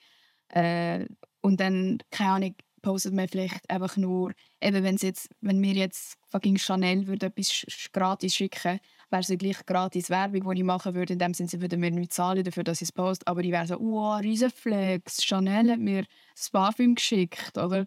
Äh, 0.50 1.06
und 1.42 1.60
dann, 1.60 2.00
keine 2.12 2.32
Ahnung, 2.32 2.56
postet 2.82 3.14
man 3.14 3.28
vielleicht 3.28 3.70
einfach 3.70 3.98
nur, 3.98 4.34
eben 4.62 4.84
wenn 4.84 4.96
jetzt, 4.98 5.30
wenn 5.42 5.62
wir 5.62 5.74
jetzt 5.74 6.18
fucking 6.30 6.58
Chanel 6.58 7.08
würde 7.08 7.28
etwas 7.28 7.66
gratis 7.92 8.36
schicken, 8.36 8.80
wäre 9.10 9.22
es 9.22 9.28
ja 9.28 9.36
gleich 9.36 9.66
gratis 9.66 10.10
Werbung, 10.10 10.54
die 10.54 10.60
ich 10.60 10.66
machen 10.66 10.94
würde. 10.96 11.14
In 11.14 11.20
dem 11.20 11.34
Sinne, 11.34 11.50
sie 11.50 11.62
würden 11.62 11.80
mir 11.80 11.92
nicht 11.92 12.14
zahlen 12.14 12.44
dafür, 12.44 12.64
dass 12.64 12.82
ich 12.82 12.90
es 12.90 12.92
poste. 12.92 13.28
Aber 13.28 13.42
ich 13.42 13.52
wäre 13.52 13.68
so, 13.68 13.76
wow, 13.80 14.20
riesen 14.22 14.52
Flex, 14.52 15.24
Chanel 15.24 15.72
hat 15.72 15.80
mir 15.80 16.06
das 16.36 16.50
Parfüm 16.50 16.96
geschickt, 16.96 17.58
oder? 17.58 17.86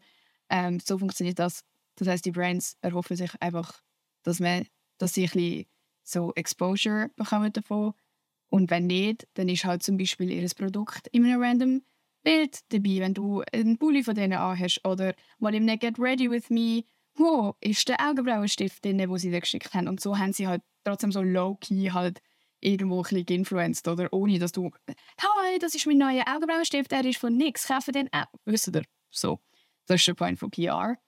Ähm, 0.50 0.80
so 0.80 0.98
funktioniert 0.98 1.38
das. 1.38 1.64
Das 1.96 2.08
heißt, 2.08 2.24
die 2.24 2.32
Brands 2.32 2.76
erhoffen 2.80 3.16
sich 3.16 3.30
einfach, 3.40 3.82
dass, 4.22 4.40
man, 4.40 4.66
dass 4.98 5.14
sie 5.14 5.24
ein 5.24 5.30
bisschen 5.30 5.66
so 6.02 6.32
Exposure 6.34 7.10
bekommen 7.16 7.52
davon 7.52 7.94
und 8.52 8.70
wenn 8.70 8.86
nicht, 8.86 9.26
dann 9.32 9.48
ist 9.48 9.64
halt 9.64 9.82
zum 9.82 9.96
Beispiel 9.96 10.30
ihr 10.30 10.46
Produkt 10.54 11.06
in 11.08 11.24
einem 11.24 11.42
random 11.42 11.82
Bild 12.22 12.60
dabei, 12.68 13.00
wenn 13.00 13.14
du 13.14 13.42
einen 13.50 13.78
Pulli 13.78 14.04
von 14.04 14.14
denen 14.14 14.34
anhast. 14.34 14.86
Oder 14.86 15.14
mal 15.38 15.54
im 15.54 15.66
Get 15.78 15.98
Ready 15.98 16.30
With 16.30 16.50
Me, 16.50 16.84
wo 17.14 17.56
ist 17.60 17.88
der 17.88 17.98
Augenbrauenstift 17.98 18.84
drin, 18.84 18.98
den 18.98 19.16
sie 19.16 19.30
dir 19.30 19.40
geschickt 19.40 19.72
haben. 19.72 19.88
Und 19.88 20.02
so 20.02 20.18
haben 20.18 20.34
sie 20.34 20.46
halt 20.46 20.60
trotzdem 20.84 21.12
so 21.12 21.22
low-key 21.22 21.92
halt 21.92 22.20
irgendwo 22.60 22.98
ein 22.98 23.02
bisschen 23.04 23.24
geinfluenced, 23.24 23.88
oder? 23.88 24.12
Ohne, 24.12 24.38
dass 24.38 24.52
du 24.52 24.70
«Hi, 24.86 25.58
das 25.58 25.74
ist 25.74 25.86
mein 25.86 25.96
neuer 25.96 26.24
Augenbrauenstift, 26.28 26.92
der 26.92 27.06
ist 27.06 27.18
von 27.18 27.34
nix, 27.34 27.66
kaufe 27.66 27.90
den 27.90 28.12
auch.» 28.12 28.26
Wisst 28.44 28.68
ihr? 28.68 28.82
So. 29.10 29.40
Das 29.86 30.00
ist 30.00 30.06
der 30.06 30.14
Point 30.14 30.38
von 30.38 30.50
PR. 30.50 30.98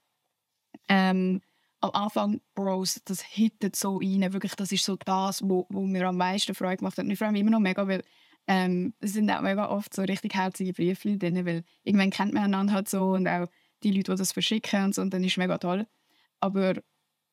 Ähm, 0.88 1.42
am 1.84 2.02
Anfang, 2.02 2.40
Bros, 2.54 3.00
das 3.04 3.22
hittet 3.22 3.76
so 3.76 3.96
rein. 3.96 4.32
Wirklich, 4.32 4.54
das 4.54 4.72
ist 4.72 4.84
so 4.84 4.96
das, 4.96 5.42
wo, 5.42 5.66
wo 5.68 5.82
mir 5.82 6.08
am 6.08 6.16
meisten 6.16 6.54
Freude 6.54 6.78
gemacht 6.78 6.98
hat. 6.98 7.04
Und 7.04 7.10
ich 7.10 7.18
freue 7.18 7.32
mich 7.32 7.42
immer 7.42 7.50
noch 7.50 7.60
mega, 7.60 7.86
weil 7.86 8.02
ähm, 8.46 8.94
es 9.00 9.12
sind 9.14 9.30
auch 9.30 9.40
mega 9.40 9.68
oft 9.68 9.94
so 9.94 10.02
richtig 10.02 10.34
herzige 10.34 10.72
Briefe 10.72 11.16
drin, 11.16 11.46
weil 11.46 11.64
irgendwann 11.82 12.10
kennt 12.10 12.34
man 12.34 12.44
einander 12.44 12.74
halt 12.74 12.88
so 12.88 13.12
und 13.12 13.26
auch 13.26 13.48
die 13.82 13.90
Leute, 13.90 14.12
die 14.12 14.18
das 14.18 14.32
verschicken 14.32 14.84
und 14.84 14.94
so, 14.94 15.02
und 15.02 15.12
dann 15.12 15.24
ist 15.24 15.32
es 15.32 15.36
mega 15.36 15.58
toll. 15.58 15.86
Aber 16.40 16.74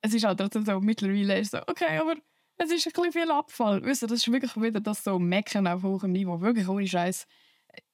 es 0.02 0.14
ist 0.14 0.24
halt 0.26 0.40
trotzdem 0.40 0.66
so, 0.66 0.80
mittlerweile 0.80 1.40
ist 1.40 1.52
so, 1.52 1.60
okay, 1.68 1.98
aber 1.98 2.16
es 2.58 2.72
ist 2.72 2.88
ein 2.88 2.94
bisschen 2.94 3.12
viel 3.12 3.32
Abfall. 3.32 3.84
Weißt 3.84 4.04
du, 4.04 4.08
das 4.08 4.20
ist 4.20 4.32
wirklich 4.32 4.56
wieder 4.56 4.80
das 4.80 5.04
so 5.04 5.20
Mecken 5.20 5.68
auf 5.68 5.84
hohem 5.84 6.12
Niveau, 6.12 6.42
wirklich 6.42 6.68
ohne 6.68 6.88
Scheiß. 6.88 7.26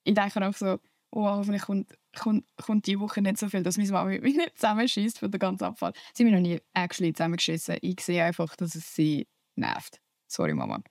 Ich 0.04 0.14
denke 0.14 0.48
auch 0.48 0.54
so, 0.54 0.80
oh, 1.12 1.26
hoffentlich 1.26 1.64
kommt, 1.64 1.94
kommt, 2.18 2.46
kommt 2.58 2.88
die 2.88 3.00
Woche 3.00 3.22
nicht 3.22 3.38
so 3.38 3.50
viel, 3.50 3.64
dass 3.64 3.78
meine 3.78 3.92
Mama 3.92 4.10
mich 4.10 4.36
nicht 4.36 4.56
zusammenschießt 4.56 5.20
für 5.20 5.30
den 5.30 5.40
ganzen 5.40 5.66
Abfall. 5.66 5.94
Sie 6.14 6.24
haben 6.24 6.32
mich 6.32 6.42
noch 6.42 6.48
nie 6.48 6.60
actually 6.74 7.14
zusammengeschissen. 7.14 7.78
Ich 7.82 8.02
sehe 8.02 8.24
einfach, 8.24 8.56
dass 8.56 8.76
es 8.76 8.96
sie 8.96 9.28
nervt. 9.56 10.00
Sorry, 10.28 10.54
Mama. 10.54 10.82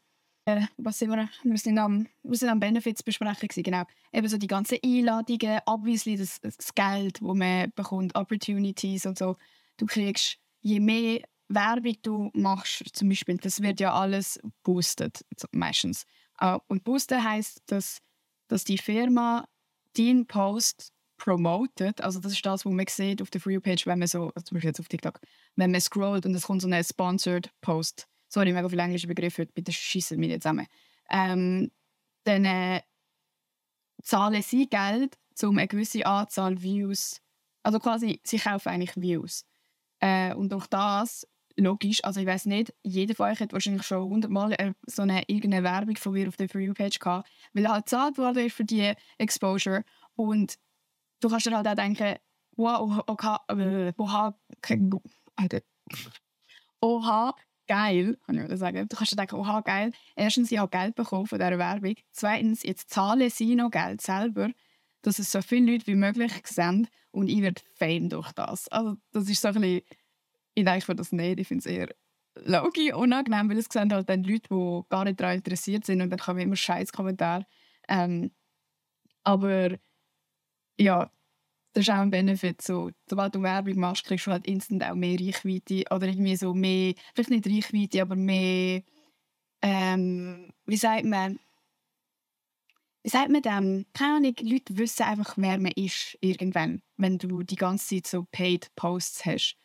Äh, 0.46 0.62
was 0.76 0.98
sind 0.98 1.10
wir? 1.10 1.28
Wir 1.42 1.58
sind 1.58 1.78
am, 1.78 2.06
wir 2.22 2.36
sind 2.36 2.48
am 2.48 2.60
Benefits 2.60 3.02
besprechen 3.02 3.48
genau. 3.62 3.82
Eben 4.12 4.28
so 4.28 4.38
die 4.38 4.46
ganzen 4.46 4.78
Einladungen, 4.84 5.60
obviously 5.66 6.16
das, 6.16 6.40
das 6.40 6.74
Geld, 6.74 7.20
das 7.20 7.34
man 7.34 7.72
bekommt, 7.74 8.14
Opportunities 8.14 9.06
und 9.06 9.18
so. 9.18 9.36
Du 9.76 9.86
kriegst, 9.86 10.38
je 10.60 10.80
mehr 10.80 11.20
Werbung 11.48 11.96
du 12.02 12.30
machst, 12.34 12.84
zum 12.92 13.08
Beispiel, 13.08 13.36
das 13.38 13.60
wird 13.60 13.80
ja 13.80 13.92
alles 13.92 14.40
boosted, 14.62 15.24
meistens. 15.52 16.06
Uh, 16.40 16.58
und 16.68 16.84
boosten 16.84 17.22
heißt, 17.22 17.62
dass, 17.66 17.98
dass 18.48 18.64
die 18.64 18.78
Firma 18.78 19.48
deinen 19.96 20.26
Post 20.26 20.92
promoted. 21.16 22.00
Also 22.00 22.20
das 22.20 22.32
ist 22.32 22.44
das, 22.44 22.64
was 22.64 22.72
man 22.72 22.86
sieht 22.88 23.22
auf 23.22 23.30
der 23.30 23.40
For 23.40 23.52
You-Page, 23.52 23.86
wenn 23.86 23.98
man 23.98 24.08
so, 24.08 24.30
also 24.34 24.44
zum 24.44 24.56
Beispiel 24.56 24.68
jetzt 24.68 24.80
auf 24.80 24.88
TikTok, 24.88 25.20
wenn 25.56 25.70
man 25.70 25.80
scrollt 25.80 26.26
und 26.26 26.34
es 26.34 26.42
kommt 26.42 26.62
so 26.62 26.68
ein 26.68 26.84
Sponsored 26.84 27.50
Post. 27.60 28.06
Sorry, 28.28 28.52
mega 28.52 28.68
viele 28.68 28.82
englische 28.82 29.06
Begriffe, 29.06 29.46
bitte 29.46 29.72
schießen 29.72 30.20
wir 30.20 30.28
nicht 30.28 30.42
zusammen. 30.42 30.66
Ähm, 31.10 31.70
dann 32.24 32.44
äh, 32.44 32.82
zahlen 34.02 34.42
sie 34.42 34.68
Geld, 34.68 35.16
um 35.42 35.58
eine 35.58 35.68
gewisse 35.68 36.04
Anzahl 36.04 36.60
Views, 36.60 37.20
also 37.62 37.78
quasi, 37.78 38.20
sie 38.24 38.38
kaufen 38.38 38.68
eigentlich 38.68 38.96
Views. 38.96 39.44
Äh, 40.00 40.34
und 40.34 40.52
durch 40.52 40.66
das, 40.66 41.26
logisch, 41.56 42.04
also 42.04 42.20
ich 42.20 42.26
weiß 42.26 42.46
nicht, 42.46 42.74
jeder 42.82 43.14
von 43.14 43.30
euch 43.30 43.40
hat 43.40 43.52
wahrscheinlich 43.52 43.84
schon 43.84 44.08
hundertmal 44.08 44.52
äh, 44.52 44.72
so 44.86 45.02
eine 45.02 45.22
irgendeine 45.26 45.64
Werbung 45.64 45.96
von 45.96 46.12
mir 46.12 46.28
auf 46.28 46.36
der 46.36 46.48
For 46.48 46.60
You-Page 46.60 46.98
gehabt, 46.98 47.28
weil 47.52 47.68
halt 47.68 47.86
gezahlt 47.86 48.18
wurde 48.18 48.50
für 48.50 48.64
die 48.64 48.92
Exposure 49.18 49.84
und 50.14 50.58
du 51.20 51.28
kannst 51.28 51.46
dir 51.46 51.56
halt 51.56 51.66
auch 51.66 51.74
denken, 51.74 52.16
wow, 52.56 53.02
okay, 53.06 53.36
äh, 53.48 53.92
oha, 53.96 54.38
Alter. 55.36 55.60
oha, 56.80 57.34
geil, 57.66 58.18
kann 58.26 58.50
ich 58.50 58.58
sagen. 58.58 58.88
Du 58.88 58.96
kannst 58.96 59.12
dir 59.12 59.16
denken, 59.16 59.36
oha, 59.36 59.60
geil. 59.60 59.92
Erstens, 60.14 60.50
ich 60.52 60.58
habe 60.58 60.70
Geld 60.70 60.94
bekommen 60.94 61.26
von 61.26 61.38
dieser 61.38 61.58
Werbung. 61.58 61.94
Zweitens, 62.12 62.62
jetzt 62.62 62.90
zahlen 62.90 63.28
sie 63.30 63.54
noch 63.54 63.70
Geld 63.70 64.00
selber, 64.00 64.50
dass 65.02 65.18
es 65.18 65.30
so 65.30 65.42
viele 65.42 65.72
Leute 65.72 65.86
wie 65.86 65.94
möglich 65.94 66.32
sehen 66.44 66.88
und 67.10 67.28
ich 67.28 67.40
werde 67.40 67.62
Fame 67.74 68.08
durch 68.08 68.32
das. 68.32 68.68
Also 68.68 68.96
das 69.12 69.28
ist 69.28 69.40
so 69.40 69.48
ein 69.48 69.54
bisschen, 69.54 69.82
ich 70.56 70.64
denke 70.64 70.84
mir 70.88 70.96
das 70.96 71.12
nicht, 71.12 71.38
ich 71.38 71.48
finde 71.48 71.60
es 71.60 71.66
eher 71.66 71.88
logisch 72.44 72.92
unangenehm, 72.92 73.48
weil 73.48 73.58
es 73.58 73.66
sehen 73.70 73.92
halt 73.92 74.08
dann 74.08 74.24
Leute, 74.24 74.48
die 74.50 74.80
gar 74.88 75.04
nicht 75.04 75.20
daran 75.20 75.36
interessiert 75.36 75.84
sind 75.84 76.00
und 76.00 76.10
dann 76.10 76.18
kommen 76.18 76.40
immer 76.40 76.56
scheiß 76.56 76.92
Kommentare. 76.92 77.46
Ähm, 77.88 78.30
aber 79.22 79.76
ja, 80.78 81.10
das 81.72 81.82
ist 81.82 81.90
auch 81.90 81.96
ein 81.96 82.10
Benefit. 82.10 82.62
So, 82.62 82.90
sobald 83.08 83.34
du 83.34 83.42
Werbung 83.42 83.78
machst, 83.78 84.04
kriegst 84.04 84.26
du 84.26 84.32
halt 84.32 84.46
instant 84.46 84.82
auch 84.84 84.94
mehr 84.94 85.18
Reichweite 85.20 85.84
oder 85.90 86.08
irgendwie 86.08 86.36
so 86.36 86.54
mehr, 86.54 86.94
vielleicht 87.14 87.30
nicht 87.30 87.46
Reichweite, 87.46 88.02
aber 88.02 88.16
mehr, 88.16 88.82
ähm, 89.62 90.52
wie 90.64 90.76
sagt 90.76 91.04
man, 91.04 91.38
wie 93.02 93.10
sagt 93.10 93.30
man 93.30 93.42
dem? 93.42 93.86
Keine 93.92 94.16
Ahnung, 94.16 94.34
Leute 94.40 94.76
wissen 94.78 95.04
einfach, 95.04 95.36
wer 95.36 95.58
man 95.58 95.72
ist 95.76 96.18
irgendwann, 96.20 96.82
wenn 96.96 97.18
du 97.18 97.42
die 97.42 97.56
ganze 97.56 97.96
Zeit 97.96 98.06
so 98.06 98.26
Paid 98.32 98.74
Posts 98.74 99.24
hast. 99.26 99.56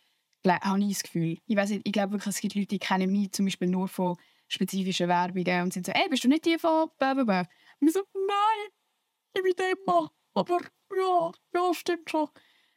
Habe 0.48 0.80
ich 0.82 0.94
das 0.94 1.04
Gefühl. 1.04 1.38
Ich 1.46 1.56
weiß 1.56 1.72
ich 1.72 1.84
glaube 1.92 2.14
wirklich, 2.14 2.36
es 2.36 2.42
gibt 2.42 2.56
Leute, 2.56 2.68
die 2.68 2.80
kennen 2.80 3.12
mich 3.12 3.32
zum 3.32 3.46
Beispiel 3.46 3.68
nur 3.68 3.88
von 3.88 4.18
spezifischen 4.48 5.08
Werbungen 5.08 5.64
und 5.64 5.74
sind 5.74 5.86
so, 5.86 5.92
ey, 5.92 6.10
bist 6.10 6.24
du 6.24 6.28
nicht 6.28 6.46
die 6.46 6.58
von 6.58 6.90
Blablabla? 6.98 7.48
Und 7.80 7.88
ich 7.88 7.94
so, 7.94 8.02
nein, 8.14 8.72
ich 9.34 9.44
bin 9.44 9.76
Mann 9.86 10.10
aber 10.34 10.60
ja, 10.96 11.32
ja, 11.54 11.74
stimmt 11.74 12.10
schon. 12.10 12.28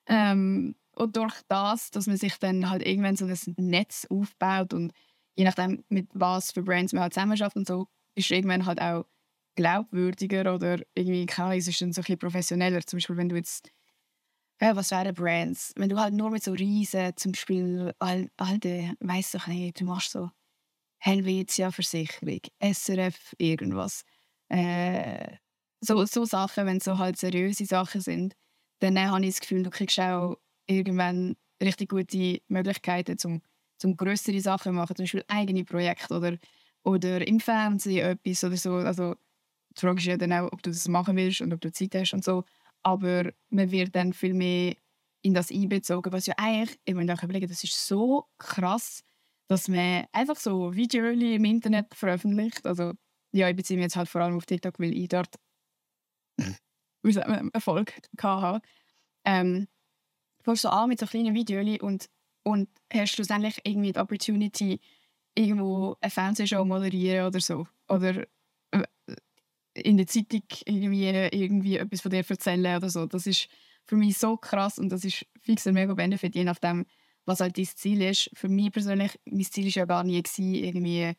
Ähm, 0.07 0.75
und 0.97 1.17
durch 1.17 1.35
das, 1.49 1.91
dass 1.91 2.07
man 2.07 2.17
sich 2.17 2.39
dann 2.39 2.69
halt 2.71 2.87
irgendwann 2.87 3.17
so 3.17 3.27
ein 3.27 3.55
Netz 3.57 4.07
aufbaut 4.11 4.73
und 4.75 4.93
je 5.37 5.45
nachdem, 5.45 5.85
mit 5.89 6.09
was 6.13 6.53
für 6.53 6.63
Brands 6.63 6.93
man 6.93 7.03
halt 7.03 7.15
zusammenarbeitet 7.15 7.57
und 7.57 7.67
so, 7.67 7.89
ist 8.15 8.31
irgendwann 8.31 8.67
halt 8.67 8.81
auch 8.81 9.05
glaubwürdiger 9.57 10.55
oder 10.55 10.81
irgendwie, 10.95 11.27
keine 11.27 11.47
Ahnung, 11.47 11.59
es 11.59 11.69
ist 11.69 11.81
dann 11.81 11.93
so 11.93 12.01
ein 12.01 12.05
bisschen 12.05 12.19
professioneller. 12.19 12.85
Zum 12.85 12.99
Beispiel, 12.99 13.17
wenn 13.17 13.29
du 13.29 13.37
jetzt, 13.37 13.71
ja, 14.61 14.77
was 14.77 14.91
wären 14.91 15.15
Brands? 15.15 15.73
Wenn 15.77 15.89
du 15.89 15.99
halt 15.99 16.15
nur 16.15 16.31
mit 16.31 16.43
so 16.45 16.53
Riesen, 16.53 17.17
zum 17.17 17.33
Beispiel, 17.33 17.93
alte, 17.99 18.95
weißt 19.01 19.35
du 19.35 19.39
nicht, 19.51 19.81
du 19.81 19.85
machst 19.85 20.13
so 20.13 20.31
Helvetia-Versicherung, 20.99 22.41
SRF, 22.61 23.35
irgendwas. 23.39 24.05
Äh, 24.49 25.37
so, 25.81 26.05
so 26.07 26.25
Sachen, 26.25 26.67
wenn 26.67 26.79
es 26.79 26.85
so 26.85 26.99
halt 26.99 27.19
seriöse 27.19 27.67
Sachen 27.67 28.01
sind, 28.01 28.35
dann 28.81 28.99
habe 28.99 29.23
ich 29.27 29.33
das 29.35 29.41
Gefühl, 29.41 29.63
du 29.63 29.71
kriegst 29.71 30.01
auch 30.01 30.37
irgendwann 30.67 31.37
richtig 31.63 31.91
gute 31.91 32.41
Möglichkeiten, 32.49 33.19
zum, 33.19 33.43
zum 33.79 33.97
größere 33.97 34.41
Sachen 34.41 34.73
zu 34.73 34.73
machen, 34.73 34.97
zum 34.97 35.05
Beispiel 35.05 35.25
eigene 35.29 35.65
Projekte 35.65 36.15
oder, 36.15 36.39
oder 36.85 37.27
im 37.27 37.41
Fernsehen 37.41 38.07
etwas 38.25 38.45
oder 38.45 38.57
so. 38.57 38.75
Also 38.77 39.15
die 39.77 39.81
Frage 39.81 39.99
ist 40.01 40.07
ja 40.07 40.17
dann 40.17 40.33
auch, 40.33 40.53
ob 40.53 40.63
du 40.63 40.71
das 40.71 40.89
machen 40.89 41.17
willst 41.17 41.41
und 41.41 41.53
ob 41.53 41.61
du 41.61 41.73
Zeit 41.73 41.95
hast 41.95 42.15
und 42.15 42.25
so. 42.25 42.45
Aber 42.85 43.33
man 43.51 43.71
wird 43.71 43.95
dann 43.97 44.13
viel 44.13 44.35
mehr 44.35 44.77
in 45.23 45.35
das 45.35 45.51
einbezogen, 45.51 46.13
was 46.13 46.27
ja 46.27 46.35
eigentlich, 46.37 46.79
ich 46.85 46.95
muss 46.95 47.05
überlegen, 47.05 47.49
das 47.49 47.65
ist 47.65 47.87
so 47.87 48.27
krass, 48.39 49.03
dass 49.49 49.69
man 49.69 50.07
einfach 50.13 50.37
so 50.37 50.75
Videos 50.75 51.17
im 51.21 51.45
Internet 51.45 51.95
veröffentlicht. 51.95 52.67
Also 52.67 52.93
ja, 53.33 53.49
ich 53.49 53.57
beziehe 53.57 53.79
mich 53.79 53.85
jetzt 53.85 53.97
halt 53.97 54.09
vor 54.09 54.21
allem 54.21 54.37
auf 54.37 54.47
TikTok, 54.47 54.79
weil 54.79 54.95
ich 54.95 55.09
dort 55.09 55.35
Erfolg 57.53 58.01
gehabt 58.17 58.67
ähm, 59.25 59.69
fängst 60.43 60.65
du 60.65 60.69
an 60.69 60.89
mit 60.89 61.01
so 61.01 61.07
kleinen 61.07 61.35
Videos 61.35 61.81
und, 61.81 62.09
und 62.45 62.69
hast 62.93 63.15
schlussendlich 63.15 63.61
irgendwie 63.65 63.93
die 63.93 63.99
Opportunity, 63.99 64.81
irgendwo 65.35 65.97
eine 66.01 66.11
Fernsehshow 66.11 66.65
moderieren 66.65 67.27
oder 67.27 67.41
so. 67.41 67.67
Oder 67.89 68.27
in 69.75 69.97
der 69.97 70.07
Zeitung 70.07 70.43
irgendwie, 70.65 71.09
irgendwie 71.09 71.77
etwas 71.77 72.01
von 72.01 72.11
dir 72.11 72.25
erzählen 72.29 72.77
oder 72.77 72.89
so. 72.89 73.07
Das 73.07 73.27
ist 73.27 73.49
für 73.85 73.97
mich 73.97 74.19
so 74.19 74.37
krass 74.37 74.79
und 74.79 74.91
das 74.91 75.05
ist 75.05 75.27
fix 75.41 75.67
ein 75.67 75.75
mega 75.75 75.95
Benefit, 75.95 76.35
je 76.35 76.45
nachdem, 76.45 76.87
was 77.27 77.41
halt 77.41 77.59
dein 77.59 77.67
Ziel 77.67 78.03
ist. 78.03 78.31
Für 78.35 78.49
mich 78.49 78.73
persönlich, 78.73 79.19
mein 79.25 79.45
Ziel 79.45 79.67
war 79.67 79.73
ja 79.73 79.85
gar 79.85 80.05
nie, 80.05 80.23
gewesen, 80.23 80.55
irgendwie 80.55 81.13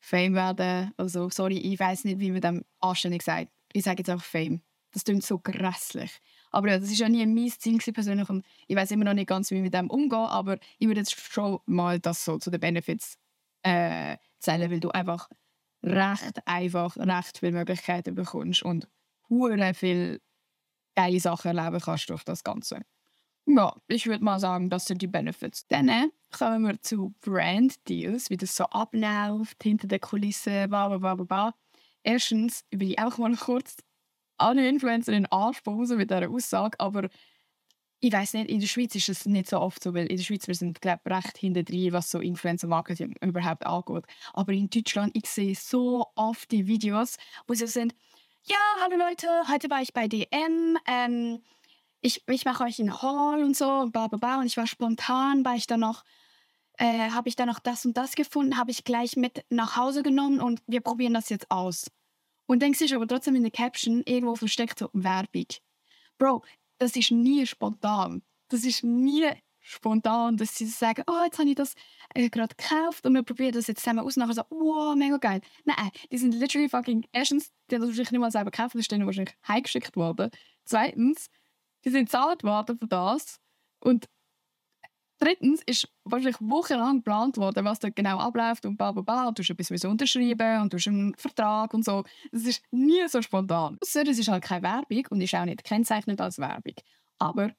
Fame 0.00 0.34
werden. 0.34 0.92
Also, 0.96 1.28
sorry, 1.30 1.58
ich 1.58 1.78
weiß 1.78 2.04
nicht, 2.04 2.20
wie 2.20 2.30
man 2.30 2.40
dem 2.40 2.64
anständig 2.80 3.22
sagt 3.22 3.52
ich 3.72 3.84
sage 3.84 3.98
jetzt 3.98 4.10
auch 4.10 4.22
Fame. 4.22 4.62
Das 4.92 5.04
klingt 5.04 5.24
so 5.24 5.38
grässlich. 5.38 6.10
Aber 6.50 6.68
ja, 6.68 6.78
das 6.78 6.90
ist 6.90 6.98
ja 6.98 7.08
nie 7.08 7.26
mein 7.26 7.50
Ziel 7.50 7.78
persönlich 7.92 8.28
und 8.30 8.44
ich 8.66 8.76
weiß 8.76 8.90
immer 8.92 9.04
noch 9.04 9.14
nicht 9.14 9.28
ganz, 9.28 9.50
wie 9.50 9.56
ich 9.56 9.62
mit 9.62 9.74
dem 9.74 9.90
umgehe, 9.90 10.18
aber 10.18 10.58
ich 10.78 10.86
würde 10.86 11.00
jetzt 11.00 11.14
schon 11.14 11.58
mal 11.66 12.00
das 12.00 12.24
so 12.24 12.38
zu 12.38 12.50
den 12.50 12.60
Benefits 12.60 13.18
äh, 13.62 14.16
zählen, 14.38 14.70
weil 14.70 14.80
du 14.80 14.90
einfach 14.90 15.28
recht 15.82 16.46
einfach 16.46 16.96
recht 16.96 17.38
viele 17.38 17.52
Möglichkeiten 17.52 18.14
bekommst 18.14 18.62
und 18.62 18.88
hure 19.28 19.74
viel 19.74 20.20
geile 20.96 21.20
Sachen 21.20 21.56
erleben 21.56 21.80
kannst 21.80 22.10
durch 22.10 22.24
das 22.24 22.42
Ganze. 22.42 22.82
Ja, 23.46 23.74
ich 23.86 24.06
würde 24.06 24.22
mal 24.22 24.38
sagen, 24.38 24.68
das 24.68 24.84
sind 24.84 25.00
die 25.00 25.06
Benefits. 25.06 25.66
Dann 25.68 26.10
kommen 26.36 26.66
wir 26.66 26.82
zu 26.82 27.14
Brand 27.22 27.88
Deals, 27.88 28.28
wie 28.28 28.36
das 28.36 28.54
so 28.54 28.64
abläuft, 28.64 29.62
hinter 29.62 29.88
den 29.88 30.00
Kulissen, 30.00 30.68
bla 30.68 30.88
bla 30.88 31.14
bla 31.14 31.14
bla. 31.14 31.54
Erstens 32.02 32.64
will 32.70 32.90
ich 32.90 32.98
auch 32.98 33.16
mal 33.18 33.34
kurz 33.36 33.76
alle 34.36 34.68
Influencer 34.68 35.12
in 35.12 35.24
den 35.24 35.32
Arsch 35.32 35.62
mit 35.64 36.10
dieser 36.10 36.30
Aussage, 36.30 36.78
aber 36.78 37.08
ich 38.00 38.12
weiß 38.12 38.34
nicht, 38.34 38.48
in 38.48 38.60
der 38.60 38.66
Schweiz 38.68 38.94
ist 38.94 39.08
es 39.08 39.26
nicht 39.26 39.48
so 39.48 39.60
oft 39.60 39.82
so, 39.82 39.92
weil 39.92 40.06
in 40.06 40.16
der 40.16 40.24
Schweiz 40.24 40.46
wir 40.46 40.54
sind 40.54 40.80
glaube 40.80 41.00
recht 41.06 41.36
hinter 41.36 41.64
drin, 41.64 41.92
was 41.92 42.10
so 42.10 42.20
Influencer-Marketing 42.20 43.14
überhaupt 43.20 43.66
angeht. 43.66 44.04
Aber 44.32 44.52
in 44.52 44.70
Deutschland, 44.70 45.16
ich 45.16 45.26
sehe 45.26 45.54
so 45.54 46.06
oft 46.14 46.50
die 46.52 46.66
Videos, 46.66 47.16
wo 47.46 47.54
sie 47.54 47.66
sind, 47.66 47.94
ja, 48.44 48.56
hallo 48.80 48.96
Leute, 48.96 49.26
heute 49.48 49.68
war 49.68 49.82
ich 49.82 49.92
bei 49.92 50.06
DM, 50.06 50.78
ähm, 50.86 51.42
ich, 52.00 52.22
ich 52.28 52.44
mache 52.44 52.64
euch 52.64 52.78
einen 52.78 53.02
Haul 53.02 53.42
und 53.42 53.56
so, 53.56 53.68
und 53.68 53.92
bla 53.92 54.06
bla 54.06 54.18
bla, 54.18 54.38
und 54.40 54.46
ich 54.46 54.56
war 54.56 54.66
spontan, 54.68 55.44
war 55.44 55.56
ich 55.56 55.66
dann 55.66 55.80
noch 55.80 56.04
äh, 56.78 57.10
habe 57.10 57.28
ich 57.28 57.36
dann 57.36 57.48
noch 57.48 57.58
das 57.58 57.84
und 57.84 57.96
das 57.96 58.14
gefunden, 58.14 58.56
habe 58.56 58.70
ich 58.70 58.84
gleich 58.84 59.16
mit 59.16 59.44
nach 59.50 59.76
Hause 59.76 60.02
genommen 60.02 60.40
und 60.40 60.62
wir 60.66 60.80
probieren 60.80 61.14
das 61.14 61.28
jetzt 61.28 61.50
aus. 61.50 61.90
Und 62.46 62.62
denkst 62.62 62.78
du 62.78 62.94
aber 62.94 63.06
trotzdem 63.06 63.34
in 63.34 63.42
der 63.42 63.50
Caption 63.50 64.02
irgendwo 64.06 64.36
versteckt 64.36 64.78
so 64.78 64.88
Werbung. 64.92 65.46
Bro, 66.16 66.44
das 66.78 66.96
ist 66.96 67.10
nie 67.10 67.46
spontan. 67.46 68.22
Das 68.48 68.64
ist 68.64 68.82
nie 68.84 69.30
spontan, 69.60 70.36
dass 70.36 70.56
sie 70.56 70.66
sagen, 70.66 71.02
oh, 71.06 71.24
jetzt 71.24 71.38
habe 71.38 71.48
ich 71.48 71.54
das 71.54 71.74
äh, 72.14 72.30
gerade 72.30 72.54
gekauft 72.56 73.04
und 73.04 73.14
wir 73.14 73.22
probieren 73.22 73.52
das 73.52 73.66
jetzt 73.66 73.82
zusammen 73.82 74.00
aus 74.00 74.16
und 74.16 74.22
nachher 74.22 74.34
so, 74.34 74.42
wow, 74.50 74.96
mega 74.96 75.18
geil. 75.18 75.40
Nein, 75.64 75.90
die 76.10 76.18
sind 76.18 76.34
literally 76.34 76.68
fucking, 76.68 77.06
erstens, 77.12 77.52
die 77.70 77.74
haben 77.74 77.82
das 77.82 77.90
wahrscheinlich 77.90 78.12
nicht 78.12 78.20
mal 78.20 78.30
selber 78.30 78.50
gekauft, 78.50 78.74
das 78.74 78.80
ist 78.80 78.92
denen 78.92 79.06
wahrscheinlich 79.06 79.36
heimgeschickt 79.46 79.96
worden. 79.96 80.30
Zweitens, 80.64 81.28
die 81.84 81.90
sind 81.90 82.06
bezahlt 82.06 82.42
worden 82.44 82.78
für 82.78 82.86
das 82.86 83.40
und 83.80 84.08
Drittens 85.18 85.62
ist 85.66 85.88
wahrscheinlich 86.04 86.36
wochenlang 86.40 86.98
geplant 86.98 87.36
worden, 87.38 87.64
was 87.64 87.80
dort 87.80 87.96
genau 87.96 88.18
abläuft 88.18 88.64
und 88.66 88.76
bla 88.76 88.92
bla 88.92 89.02
bla. 89.02 89.30
Du 89.32 89.42
hast 89.42 89.50
etwas 89.50 89.84
unterschreiben 89.84 90.62
und 90.62 90.72
du 90.72 90.76
hast 90.76 90.86
einen 90.86 91.14
Vertrag 91.16 91.74
und 91.74 91.84
so. 91.84 92.04
Das 92.30 92.44
ist 92.44 92.62
nie 92.70 93.06
so 93.08 93.20
spontan. 93.20 93.78
Ausser 93.82 94.06
es 94.06 94.18
ist 94.18 94.28
halt 94.28 94.44
keine 94.44 94.62
Werbung 94.62 95.04
und 95.10 95.20
ist 95.20 95.34
auch 95.34 95.44
nicht 95.44 95.64
gekennzeichnet 95.64 96.20
als 96.20 96.38
Werbung. 96.38 96.74
Aber 97.18 97.50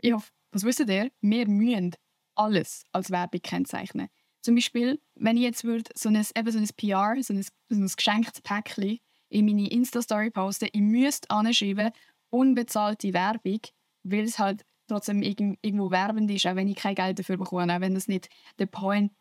ich 0.00 0.12
hoffe, 0.12 0.30
das 0.50 0.64
wisst 0.64 0.80
ihr, 0.80 1.10
wir 1.20 1.48
müssen 1.48 1.94
alles 2.34 2.84
als 2.92 3.10
Werbung 3.10 3.42
kennzeichnen. 3.42 4.08
Zum 4.42 4.56
Beispiel, 4.56 5.00
wenn 5.14 5.36
ich 5.36 5.44
jetzt 5.44 5.64
würde 5.64 5.90
so 5.94 6.08
ein, 6.08 6.16
eben 6.16 6.50
so 6.50 6.58
ein 6.58 6.68
PR, 6.76 7.16
so 7.22 7.32
ein, 7.32 7.42
so 7.42 7.76
ein 7.76 7.86
geschenktes 7.86 8.42
Päckchen 8.42 8.98
in 9.28 9.46
meine 9.46 9.70
Insta-Story 9.70 10.30
posten, 10.30 10.68
ich 10.72 10.80
müsste 10.80 11.30
anschreiben, 11.30 11.92
unbezahlte 12.30 13.14
Werbung, 13.14 13.60
weil 14.02 14.24
es 14.24 14.38
halt 14.38 14.64
trotzdem 14.86 15.22
irgendwo 15.22 15.90
werbend 15.90 16.30
ist, 16.30 16.46
auch 16.46 16.56
wenn 16.56 16.68
ich 16.68 16.76
kein 16.76 16.94
Geld 16.94 17.18
dafür 17.18 17.36
bekomme, 17.36 17.74
auch 17.74 17.80
wenn 17.80 17.94
das 17.94 18.08
nicht 18.08 18.28
der 18.58 18.66
Point 18.66 19.12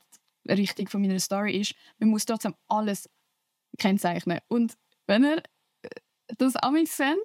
richtig 0.47 0.89
von 0.89 1.01
meiner 1.01 1.19
Story 1.19 1.59
ist. 1.59 1.75
Man 1.99 2.09
muss 2.09 2.25
trotzdem 2.25 2.55
alles 2.67 3.09
kennzeichnen. 3.77 4.39
Und 4.47 4.77
wenn 5.07 5.23
ihr 5.23 5.37
äh, 5.37 5.89
das 6.37 6.55
amigs 6.57 6.97
seht, 6.97 7.17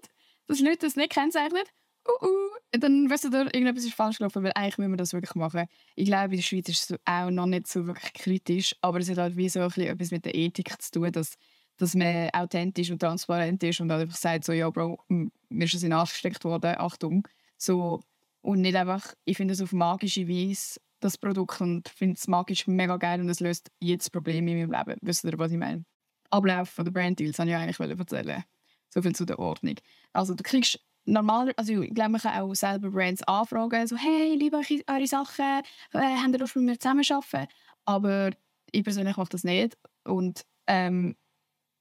dass 0.46 0.60
Leute 0.60 0.78
das 0.86 0.96
nicht 0.96 1.10
kennzeichnen, 1.10 1.62
uh, 2.08 2.26
uh, 2.26 2.78
dann 2.78 3.10
wisst 3.10 3.24
ihr, 3.24 3.32
irgendetwas 3.32 3.84
ist 3.84 3.94
falsch 3.94 4.18
gelaufen, 4.18 4.42
weil 4.42 4.52
eigentlich 4.54 4.78
müssen 4.78 4.92
wir 4.92 4.96
das 4.96 5.12
wirklich 5.12 5.34
machen. 5.34 5.66
Ich 5.94 6.06
glaube, 6.06 6.34
in 6.34 6.36
der 6.36 6.42
Schweiz 6.42 6.68
ist 6.68 6.90
es 6.90 6.98
auch 7.04 7.30
noch 7.30 7.46
nicht 7.46 7.66
so 7.66 7.86
wirklich 7.86 8.12
kritisch, 8.14 8.74
aber 8.80 8.98
es 8.98 9.10
hat 9.10 9.18
halt 9.18 9.36
wie 9.36 9.48
so 9.48 9.60
ein 9.60 9.68
bisschen 9.68 9.86
etwas 9.86 10.10
mit 10.10 10.24
der 10.24 10.34
Ethik 10.34 10.80
zu 10.80 10.90
tun, 10.92 11.12
dass, 11.12 11.34
dass 11.76 11.94
man 11.94 12.30
authentisch 12.30 12.90
und 12.90 13.00
transparent 13.00 13.62
ist 13.62 13.80
und 13.80 13.90
einfach 13.90 14.16
sagt 14.16 14.44
so, 14.44 14.52
ja 14.52 14.70
Bro, 14.70 15.00
mir 15.08 15.64
ist 15.64 15.74
es 15.74 15.82
in 15.82 15.92
angesteckt 15.92 16.44
worden, 16.44 16.76
Achtung. 16.78 17.28
So, 17.56 18.00
und 18.42 18.60
nicht 18.60 18.76
einfach, 18.76 19.14
ich 19.24 19.36
finde 19.36 19.52
es 19.54 19.60
auf 19.60 19.72
magische 19.72 20.28
Weise 20.28 20.80
das 21.00 21.16
Produkt 21.16 21.60
und 21.60 21.88
finde 21.88 22.16
es 22.16 22.26
magisch 22.26 22.66
mega 22.66 22.96
geil 22.96 23.20
und 23.20 23.28
es 23.28 23.40
löst 23.40 23.70
jedes 23.80 24.10
Problem 24.10 24.48
in 24.48 24.58
meinem 24.58 24.72
Leben. 24.72 24.98
Wisst 25.02 25.24
ihr, 25.24 25.38
was 25.38 25.52
ich 25.52 25.58
meine? 25.58 25.84
Ablauf 26.30 26.70
von 26.70 26.84
der 26.84 26.92
Brand 26.92 27.18
Deals 27.18 27.38
wollte 27.38 27.50
ich 27.52 27.56
eigentlich 27.56 27.98
erzählen. 27.98 28.44
So 28.90 29.02
viel 29.02 29.14
zu 29.14 29.24
der 29.24 29.38
Ordnung. 29.38 29.76
Also 30.12 30.34
du 30.34 30.42
kriegst 30.42 30.80
normal, 31.04 31.52
also 31.56 31.82
ich 31.82 31.94
glaube, 31.94 32.10
man 32.10 32.20
kann 32.20 32.40
auch 32.40 32.54
selber 32.54 32.90
Brands 32.90 33.22
anfragen, 33.22 33.86
so 33.86 33.96
«Hey, 33.96 34.34
liebe 34.34 34.56
eure 34.56 35.06
Sachen, 35.06 35.62
äh, 35.92 35.98
habt 35.98 36.32
ihr 36.32 36.38
Lust 36.38 36.56
mit 36.56 36.64
mir 36.64 36.78
zusammenarbeiten?» 36.78 37.48
Aber 37.84 38.30
ich 38.70 38.84
persönlich 38.84 39.16
mache 39.16 39.30
das 39.30 39.44
nicht. 39.44 39.78
Und, 40.04 40.44
ähm, 40.66 41.16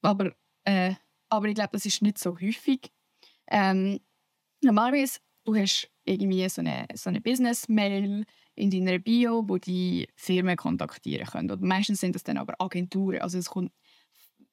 aber, 0.01 0.33
äh, 0.63 0.93
aber 1.29 1.47
ich 1.47 1.55
glaube, 1.55 1.71
das 1.73 1.85
ist 1.85 2.01
nicht 2.01 2.17
so 2.17 2.39
häufig. 2.39 2.91
Ähm, 3.47 3.99
normalerweise, 4.61 5.19
du 5.43 5.55
hast 5.55 5.89
irgendwie 6.07 6.47
so 6.49 6.61
eine, 6.61 6.87
so 6.93 7.09
eine 7.09 7.21
Business-Mail 7.21 8.25
in 8.55 8.71
deiner 8.71 8.99
Bio, 8.99 9.43
wo 9.47 9.57
die 9.57 10.07
Firmen 10.15 10.55
kontaktieren 10.55 11.27
können. 11.27 11.51
Und 11.51 11.61
meistens 11.61 11.99
sind 11.99 12.15
das 12.15 12.23
dann 12.23 12.37
aber 12.37 12.55
Agenturen. 12.59 13.21
Also 13.21 13.37
es, 13.37 13.49
kommt, 13.49 13.71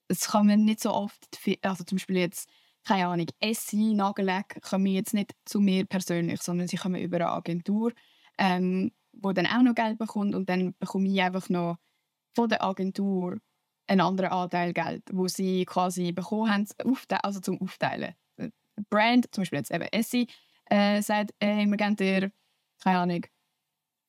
es 0.08 0.32
man 0.32 0.64
nicht 0.64 0.80
so 0.80 0.92
oft, 0.92 1.38
also 1.62 1.84
zum 1.84 1.96
Beispiel 1.96 2.18
jetzt 2.18 2.48
keine 2.84 3.06
Ahnung, 3.06 3.26
Essi, 3.40 3.94
Nagellack 3.94 4.60
kommen 4.62 4.86
jetzt 4.86 5.14
nicht 5.14 5.34
zu 5.46 5.60
mir 5.60 5.86
persönlich, 5.86 6.42
sondern 6.42 6.68
sie 6.68 6.76
kommen 6.76 7.00
über 7.00 7.16
eine 7.16 7.30
Agentur, 7.30 7.92
ähm, 8.38 8.92
wo 9.12 9.32
dann 9.32 9.46
auch 9.46 9.62
noch 9.62 9.74
Geld 9.74 9.98
bekommt 9.98 10.34
und 10.34 10.48
dann 10.48 10.74
bekomme 10.78 11.08
ich 11.08 11.20
einfach 11.22 11.48
noch 11.48 11.78
von 12.34 12.48
der 12.48 12.62
Agentur 12.62 13.38
einen 13.86 14.00
anderen 14.00 14.30
Anteil 14.30 14.72
Geld, 14.72 15.02
wo 15.12 15.28
sie 15.28 15.64
quasi 15.64 16.12
bekommen 16.12 16.52
haben, 16.52 16.66
also 17.22 17.40
zum 17.40 17.60
Aufteilen. 17.60 18.14
Brand, 18.90 19.32
zum 19.32 19.42
Beispiel 19.42 19.58
jetzt 19.58 19.70
eben 19.70 19.84
Essi, 19.84 20.26
äh, 20.66 21.02
sagt, 21.02 21.32
ey, 21.38 21.66
wir 21.66 21.76
geben 21.76 21.96
dir, 21.96 22.32
keine 22.82 22.98
Ahnung, 22.98 23.26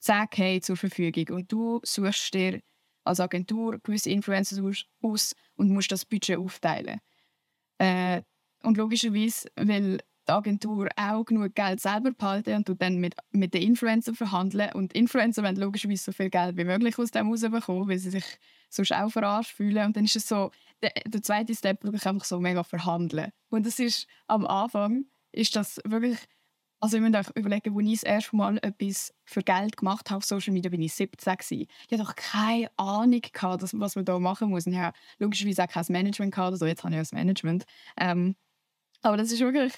10k 0.03 0.61
zur 0.61 0.77
Verfügung 0.77 1.35
und 1.35 1.51
du 1.51 1.79
suchst 1.83 2.33
dir 2.33 2.61
als 3.03 3.19
Agentur 3.19 3.79
gewisse 3.79 4.09
Influencer 4.09 4.61
aus 5.01 5.35
und 5.55 5.69
musst 5.69 5.91
das 5.91 6.05
Budget 6.05 6.37
aufteilen. 6.37 6.99
Äh, 7.77 8.21
und 8.63 8.77
logischerweise, 8.77 9.49
weil 9.55 9.99
die 10.27 10.31
Agentur 10.31 10.89
auch 10.95 11.23
genug 11.23 11.53
Geld 11.53 11.79
selber 11.79 12.11
behalten 12.11 12.55
und 12.55 12.67
du 12.67 12.73
dann 12.73 12.97
mit, 12.97 13.15
mit 13.31 13.53
den 13.53 13.61
Influencern 13.61 14.15
verhandeln. 14.15 14.71
Und 14.73 14.93
Influencer 14.93 15.43
wollen 15.43 15.55
logischerweise 15.55 16.05
so 16.05 16.11
viel 16.11 16.29
Geld 16.29 16.57
wie 16.57 16.63
möglich 16.63 16.97
aus 16.97 17.11
dem 17.11 17.29
rausbekommen, 17.29 17.87
weil 17.87 17.99
sie 17.99 18.09
sich 18.09 18.25
sonst 18.69 18.91
auch 18.93 19.09
verarscht 19.09 19.51
fühlen. 19.51 19.85
Und 19.85 19.97
dann 19.97 20.05
ist 20.05 20.15
es 20.15 20.27
so, 20.27 20.51
der, 20.81 20.91
der 21.05 21.21
zweite 21.21 21.53
Step 21.53 21.83
wirklich 21.83 22.05
einfach 22.07 22.25
so 22.25 22.39
mega 22.39 22.63
verhandeln. 22.63 23.31
Und 23.49 23.65
das 23.65 23.77
ist 23.77 24.07
am 24.27 24.47
Anfang, 24.47 25.05
ist 25.31 25.55
das 25.55 25.79
wirklich, 25.85 26.17
also 26.79 26.97
ich 26.97 27.03
muss 27.03 27.15
euch 27.15 27.35
überlegen, 27.35 27.75
als 27.75 27.87
ich 27.87 28.01
das 28.01 28.03
erste 28.03 28.35
Mal 28.35 28.57
etwas 28.61 29.13
für 29.23 29.41
Geld 29.41 29.77
gemacht 29.77 30.09
habe 30.09 30.17
auf 30.17 30.25
Social 30.25 30.53
Media, 30.53 30.69
bin 30.69 30.81
ich 30.81 30.93
17 30.93 31.35
gewesen. 31.37 31.67
Ich 31.87 31.91
hatte 31.91 32.03
doch 32.03 32.15
keine 32.15 32.69
Ahnung 32.77 33.21
gehabt, 33.21 33.63
was 33.73 33.95
man 33.95 34.05
da 34.05 34.19
machen 34.19 34.49
muss. 34.49 34.67
Ich 34.67 34.75
habe 34.75 34.95
logischerweise 35.17 35.63
auch 35.63 35.67
kein 35.67 35.85
Management 35.89 36.33
gehabt, 36.33 36.51
also 36.51 36.65
jetzt 36.65 36.83
habe 36.83 36.93
ich 36.93 36.99
ein 36.99 37.07
Management. 37.17 37.65
Ähm, 37.97 38.35
aber 39.01 39.17
das 39.17 39.31
ist 39.31 39.39
wirklich 39.39 39.73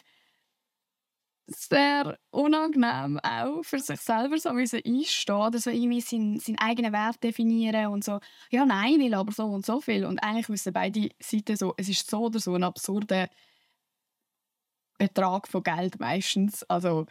sehr 1.47 2.17
unangenehm, 2.29 3.19
auch 3.23 3.63
für 3.63 3.79
sich 3.79 3.99
selber 4.01 4.37
so 4.37 4.49
einstehen 4.49 5.35
oder 5.35 5.59
so 5.59 5.69
irgendwie 5.69 6.01
seinen, 6.01 6.39
seinen 6.39 6.59
eigenen 6.59 6.91
Wert 6.91 7.23
definieren 7.23 7.87
und 7.87 8.03
so, 8.03 8.19
ja, 8.51 8.65
nein, 8.65 8.99
ich 8.99 9.05
will 9.05 9.13
aber 9.13 9.31
so 9.31 9.45
und 9.45 9.65
so 9.65 9.79
viel. 9.79 10.05
Und 10.05 10.19
eigentlich 10.19 10.49
wissen 10.49 10.73
beide 10.73 11.09
Seiten 11.19 11.55
so, 11.55 11.73
es 11.77 11.87
ist 11.87 12.09
so 12.09 12.25
oder 12.25 12.39
so 12.39 12.53
ein 12.53 12.63
absurder 12.63 13.29
Betrag 14.97 15.47
von 15.47 15.63
Geld 15.63 15.99
meistens. 15.99 16.63
Also 16.63 17.05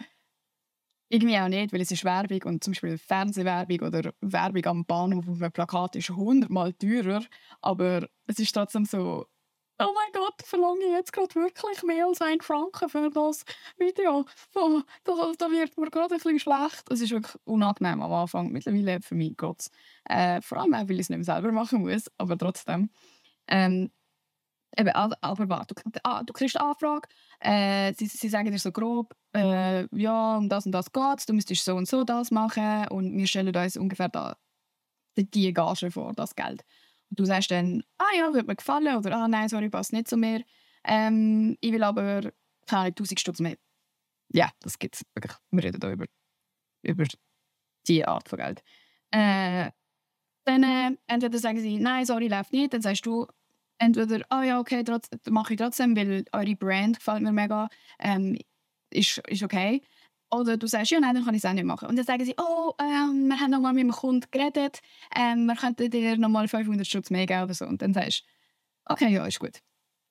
irgendwie 1.09 1.38
auch 1.38 1.49
nicht, 1.49 1.72
weil 1.72 1.81
es 1.81 1.90
ist 1.90 2.05
Werbung 2.05 2.42
und 2.44 2.64
zum 2.64 2.72
Beispiel 2.72 2.99
Fernsehwerbung 2.99 3.81
oder 3.81 4.12
Werbung 4.20 4.64
am 4.66 4.85
Bahnhof 4.85 5.29
auf 5.29 5.40
einem 5.40 5.53
Plakat 5.53 5.96
ist 5.96 6.11
hundertmal 6.11 6.72
teurer, 6.72 7.22
aber 7.62 8.09
es 8.27 8.38
ist 8.40 8.53
trotzdem 8.53 8.85
so, 8.85 9.27
oh 9.79 9.92
mein 9.94 10.12
Gott, 10.12 10.42
verlange 10.42 10.85
ich 10.85 10.92
jetzt 10.92 11.12
gerade 11.12 11.35
wirklich 11.35 11.83
mehr 11.83 12.07
als 12.07 12.20
ein 12.20 12.40
Franken 12.40 12.88
für 12.88 13.11
das 13.11 13.44
Video? 13.79 14.25
Oh, 14.55 14.83
da, 15.05 15.12
da 15.38 15.51
wird 15.51 15.77
mir 15.77 15.90
gerade 15.90 16.14
ein 16.14 16.18
bisschen 16.18 16.40
schlecht. 16.40 16.90
Es 16.90 17.01
ist 17.01 17.11
wirklich 17.11 17.37
unangenehm 17.44 18.03
am 18.03 18.12
Anfang. 18.12 18.51
Mittlerweile 18.51 19.01
für 19.03 19.14
mich 19.14 19.37
Gott. 19.37 19.66
Äh, 20.05 20.40
vor 20.40 20.59
allem 20.59 20.75
auch, 20.75 20.88
weil 20.88 20.92
ich 20.92 21.01
es 21.01 21.11
nicht 21.11 21.18
mehr 21.18 21.25
selber 21.25 21.53
machen 21.53 21.83
muss, 21.83 22.11
aber 22.18 22.38
trotzdem. 22.38 22.90
Ähm, 23.49 23.90
eben, 24.77 24.90
aber 24.90 25.49
warte, 25.49 25.75
du, 25.75 26.01
ah, 26.05 26.22
du 26.25 26.33
kriegst 26.33 26.59
eine 26.59 26.70
Anfrage, 26.70 27.09
äh, 27.40 27.92
sie, 27.94 28.07
sie 28.07 28.29
sagen 28.29 28.51
dir 28.51 28.59
so 28.59 28.72
grob, 28.72 29.14
äh, 29.35 29.87
ja, 29.96 30.37
um 30.37 30.49
das 30.49 30.66
und 30.66 30.72
das 30.72 30.92
geht 30.92 31.29
du 31.29 31.33
müsstest 31.33 31.64
so 31.64 31.77
und 31.77 31.88
so 31.88 32.05
das 32.05 32.31
machen 32.31 32.88
und 32.88 33.16
wir 33.16 33.27
stellen 33.27 33.55
uns 33.55 33.77
ungefähr 33.77 34.09
da, 34.09 34.37
die 35.16 35.53
Gage 35.53 35.90
vor, 35.90 36.12
das 36.14 36.35
Geld. 36.35 36.64
Und 37.11 37.20
du 37.20 37.25
sagst 37.25 37.51
dann, 37.51 37.83
ah 37.99 38.16
ja, 38.16 38.33
würde 38.33 38.46
mir 38.46 38.57
gefallen 38.57 38.96
oder 38.96 39.16
ah 39.16 39.29
nein, 39.29 39.49
sorry, 39.49 39.68
passt 39.68 39.92
nicht 39.92 40.09
zu 40.09 40.16
mir. 40.16 40.42
Ähm, 40.85 41.57
ich 41.61 41.72
will 41.72 41.83
aber 41.83 42.33
keine 42.66 42.88
1000 42.88 43.20
Stutz 43.20 43.40
mehr. 43.40 43.57
Ja, 44.33 44.51
das 44.61 44.79
gibt 44.79 44.96
es 44.96 45.03
wirklich. 45.14 45.37
Wir 45.51 45.64
reden 45.64 45.81
hier 45.81 45.92
über, 45.92 46.07
über 46.83 47.05
diese 47.87 48.09
Art 48.09 48.29
von 48.29 48.38
Geld. 48.38 48.62
Äh, 49.11 49.70
dann 50.44 50.62
äh, 50.62 50.96
entweder 51.07 51.38
sagen 51.38 51.61
sie, 51.61 51.79
nein, 51.79 52.07
sorry, 52.07 52.29
läuft 52.29 52.53
nicht. 52.53 52.72
Dann 52.72 52.83
sagst 52.83 53.07
du 53.07 53.27
entweder, 53.78 54.24
ah 54.30 54.42
ja, 54.42 54.60
okay, 54.60 54.82
trotz, 54.84 55.08
mache 55.28 55.54
ich 55.54 55.58
trotzdem, 55.58 55.96
weil 55.96 56.24
eure 56.32 56.56
Brand 56.56 56.98
gefällt 56.98 57.22
mir 57.22 57.32
mega. 57.32 57.68
Ähm, 57.98 58.38
ist, 58.90 59.18
ist 59.28 59.42
okay. 59.42 59.82
Oder 60.30 60.56
du 60.56 60.66
sagst, 60.66 60.90
ja, 60.90 60.98
nein, 60.98 61.14
dann 61.14 61.24
kann 61.24 61.34
ich 61.34 61.44
es 61.44 61.48
auch 61.48 61.52
nicht 61.52 61.64
machen. 61.64 61.88
Und 61.88 61.96
dann 61.96 62.04
sagen 62.04 62.24
sie, 62.24 62.34
oh, 62.38 62.72
ähm, 62.80 63.28
wir 63.28 63.38
haben 63.38 63.50
noch 63.50 63.60
mal 63.60 63.72
mit 63.72 63.84
dem 63.84 63.92
Kunden 63.92 64.26
geredet, 64.30 64.80
ähm, 65.14 65.46
wir 65.46 65.54
könnten 65.54 65.90
dir 65.90 66.16
noch 66.16 66.28
mal 66.28 66.48
500 66.48 66.86
Schutz 66.86 67.10
mehr 67.10 67.26
geben 67.26 67.44
oder 67.44 67.54
so. 67.54 67.64
Und 67.64 67.80
dann 67.80 67.94
sagst 67.94 68.24
du, 68.86 68.92
okay, 68.92 69.08
ja, 69.08 69.24
ist 69.26 69.38
gut. 69.38 69.62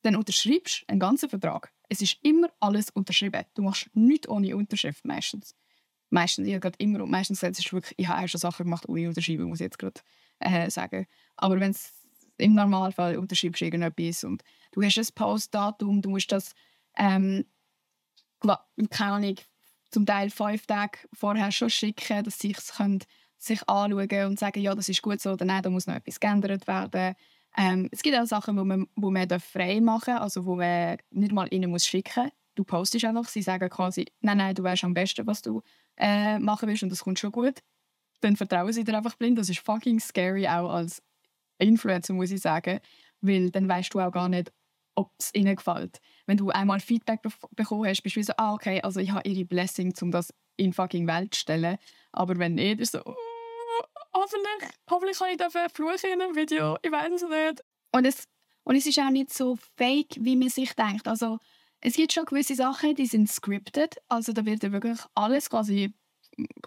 Dann 0.03 0.15
unterschreibst 0.15 0.83
du 0.83 0.89
einen 0.89 0.99
ganzen 0.99 1.29
Vertrag. 1.29 1.73
Es 1.89 2.01
ist 2.01 2.17
immer 2.21 2.47
alles 2.59 2.89
unterschrieben. 2.91 3.43
Du 3.55 3.63
machst 3.63 3.89
nichts 3.93 4.29
ohne 4.29 4.55
Unterschrift 4.55 5.03
meistens. 5.05 5.55
Meistens, 6.09 6.47
ich 6.47 6.61
gerade 6.61 6.77
immer, 6.77 7.05
meistens 7.05 7.43
ist 7.43 7.73
wirklich, 7.73 7.95
ich 7.97 8.07
habe 8.07 8.23
auch 8.23 8.27
schon 8.27 8.39
Sachen 8.39 8.63
gemacht 8.63 8.87
ohne 8.87 9.07
Unterschreiben, 9.09 9.43
muss 9.45 9.59
ich 9.59 9.65
jetzt 9.65 9.79
gerade 9.79 9.99
äh, 10.39 10.69
sagen. 10.69 11.07
Aber 11.35 11.59
wenn 11.59 11.71
es 11.71 12.04
im 12.37 12.53
Normalfall 12.53 13.17
unterschreibst 13.17 13.61
du 13.61 13.65
irgendetwas 13.65 14.23
und 14.23 14.43
du 14.71 14.81
hast 14.81 14.97
ein 14.97 15.07
Postdatum, 15.15 16.01
du 16.01 16.09
musst 16.09 16.31
das, 16.31 16.53
ähm, 16.97 17.45
keine 18.89 19.11
Ahnung, 19.13 19.35
zum 19.89 20.05
Teil 20.05 20.29
fünf 20.29 20.65
Tage 20.65 20.99
vorher 21.13 21.51
schon 21.51 21.69
schicken, 21.69 22.23
dass 22.23 22.39
sie 22.39 22.51
es 22.51 22.73
sich 23.37 23.69
anschauen 23.69 24.25
und 24.25 24.39
sagen, 24.39 24.61
ja, 24.61 24.75
das 24.75 24.89
ist 24.89 25.01
gut 25.01 25.21
so 25.21 25.31
oder 25.31 25.45
nein, 25.45 25.61
da 25.61 25.69
muss 25.69 25.87
noch 25.87 25.95
etwas 25.95 26.19
geändert 26.19 26.67
werden. 26.67 27.15
Ähm, 27.57 27.87
es 27.91 28.01
gibt 28.01 28.17
auch 28.17 28.25
Sachen, 28.25 28.57
wo 28.57 28.63
man, 28.63 28.87
man 28.95 29.39
frei 29.39 29.79
machen 29.79 30.13
darf, 30.13 30.23
also 30.23 30.45
wo 30.45 30.55
man 30.55 30.97
nicht 31.11 31.31
mal 31.31 31.47
ihnen 31.53 31.69
muss 31.69 31.85
schicken 31.85 32.23
muss. 32.23 32.33
Du 32.55 32.63
postest 32.63 33.05
einfach, 33.05 33.27
sie 33.27 33.41
sagen 33.41 33.69
quasi, 33.69 34.05
nein, 34.21 34.37
nein, 34.37 34.55
du 34.55 34.63
weißt 34.63 34.83
am 34.85 34.93
besten, 34.93 35.27
was 35.27 35.41
du 35.41 35.61
äh, 35.97 36.39
machen 36.39 36.67
willst 36.67 36.83
und 36.83 36.89
das 36.89 37.03
kommt 37.03 37.19
schon 37.19 37.31
gut. 37.31 37.59
Dann 38.21 38.35
vertrauen 38.35 38.71
sie 38.71 38.83
dir 38.83 38.97
einfach 38.97 39.15
blind. 39.15 39.37
Das 39.37 39.49
ist 39.49 39.59
fucking 39.59 39.99
scary, 39.99 40.47
auch 40.47 40.69
als 40.69 41.01
Influencer, 41.57 42.13
muss 42.13 42.31
ich 42.31 42.41
sagen, 42.41 42.79
weil 43.21 43.51
dann 43.51 43.67
weißt 43.67 43.93
du 43.93 43.99
auch 43.99 44.11
gar 44.11 44.29
nicht, 44.29 44.51
ob 44.95 45.11
es 45.19 45.31
ihnen 45.33 45.55
gefällt. 45.55 45.99
Wenn 46.25 46.37
du 46.37 46.49
einmal 46.49 46.79
Feedback 46.79 47.21
be 47.21 47.29
bekommen 47.55 47.87
hast, 47.87 48.01
bist 48.01 48.15
du 48.15 48.23
so, 48.23 48.33
ah, 48.37 48.53
okay, 48.53 48.81
also 48.81 48.99
ich 48.99 49.11
habe 49.11 49.27
ihre 49.27 49.45
Blessing, 49.45 49.93
um 50.01 50.11
das 50.11 50.33
in 50.57 50.73
fucking 50.73 51.07
Welt 51.07 51.33
zu 51.33 51.41
stellen. 51.41 51.77
Aber 52.11 52.37
wenn 52.37 52.55
nicht, 52.55 52.79
ist 52.79 52.93
so, 52.93 53.01
oh, 53.03 53.15
hoffentlich, 54.13 54.69
hoffentlich 54.89 55.17
kann 55.17 55.29
ich 55.31 55.37
dafür 55.37 55.69
fluchen 55.69 56.11
in 56.13 56.21
einem 56.21 56.35
Video. 56.35 56.77
Ich 56.81 56.91
weiß 56.91 57.11
es 57.11 57.23
nicht. 57.23 57.63
Und 57.91 58.05
es, 58.05 58.25
und 58.63 58.75
es 58.75 58.85
ist 58.85 58.99
auch 58.99 59.09
nicht 59.09 59.33
so 59.33 59.57
fake, 59.77 60.15
wie 60.19 60.35
man 60.35 60.49
sich 60.49 60.73
denkt. 60.73 61.07
Also, 61.07 61.39
es 61.81 61.95
gibt 61.95 62.13
schon 62.13 62.25
gewisse 62.25 62.55
Sachen, 62.55 62.95
die 62.95 63.05
sind 63.05 63.29
scripted. 63.29 63.97
Also 64.07 64.33
da 64.33 64.45
wird 64.45 64.63
ja 64.63 64.71
wirklich 64.71 64.97
alles 65.13 65.49
quasi 65.49 65.93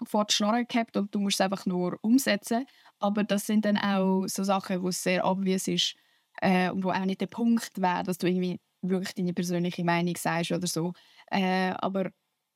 vor 0.07 0.24
die 0.27 0.35
Schnorre 0.35 0.64
gehabt 0.64 0.96
und 0.96 1.14
du 1.14 1.18
musst 1.18 1.37
es 1.37 1.40
einfach 1.40 1.66
nur 1.66 1.98
umsetzen. 2.03 2.66
Aber 2.98 3.24
das 3.24 3.46
sind 3.46 3.64
dann 3.64 3.78
auch 3.78 4.26
so 4.26 4.44
Sachen, 4.44 4.82
wo 4.82 4.88
es 4.88 5.02
sehr 5.02 5.24
obvious 5.24 5.68
ist 5.68 5.94
äh, 6.40 6.70
und 6.70 6.84
wo 6.84 6.90
auch 6.90 7.04
nicht 7.04 7.20
der 7.20 7.26
Punkt 7.26 7.80
wäre, 7.80 8.02
dass 8.02 8.18
du 8.18 8.26
irgendwie 8.26 8.61
wirklich 8.82 9.14
deine 9.14 9.32
persönliche 9.32 9.84
Meinung 9.84 10.16
sagst 10.16 10.52
oder 10.52 10.66
so. 10.66 10.92
Äh, 11.30 11.70
aber 11.78 12.11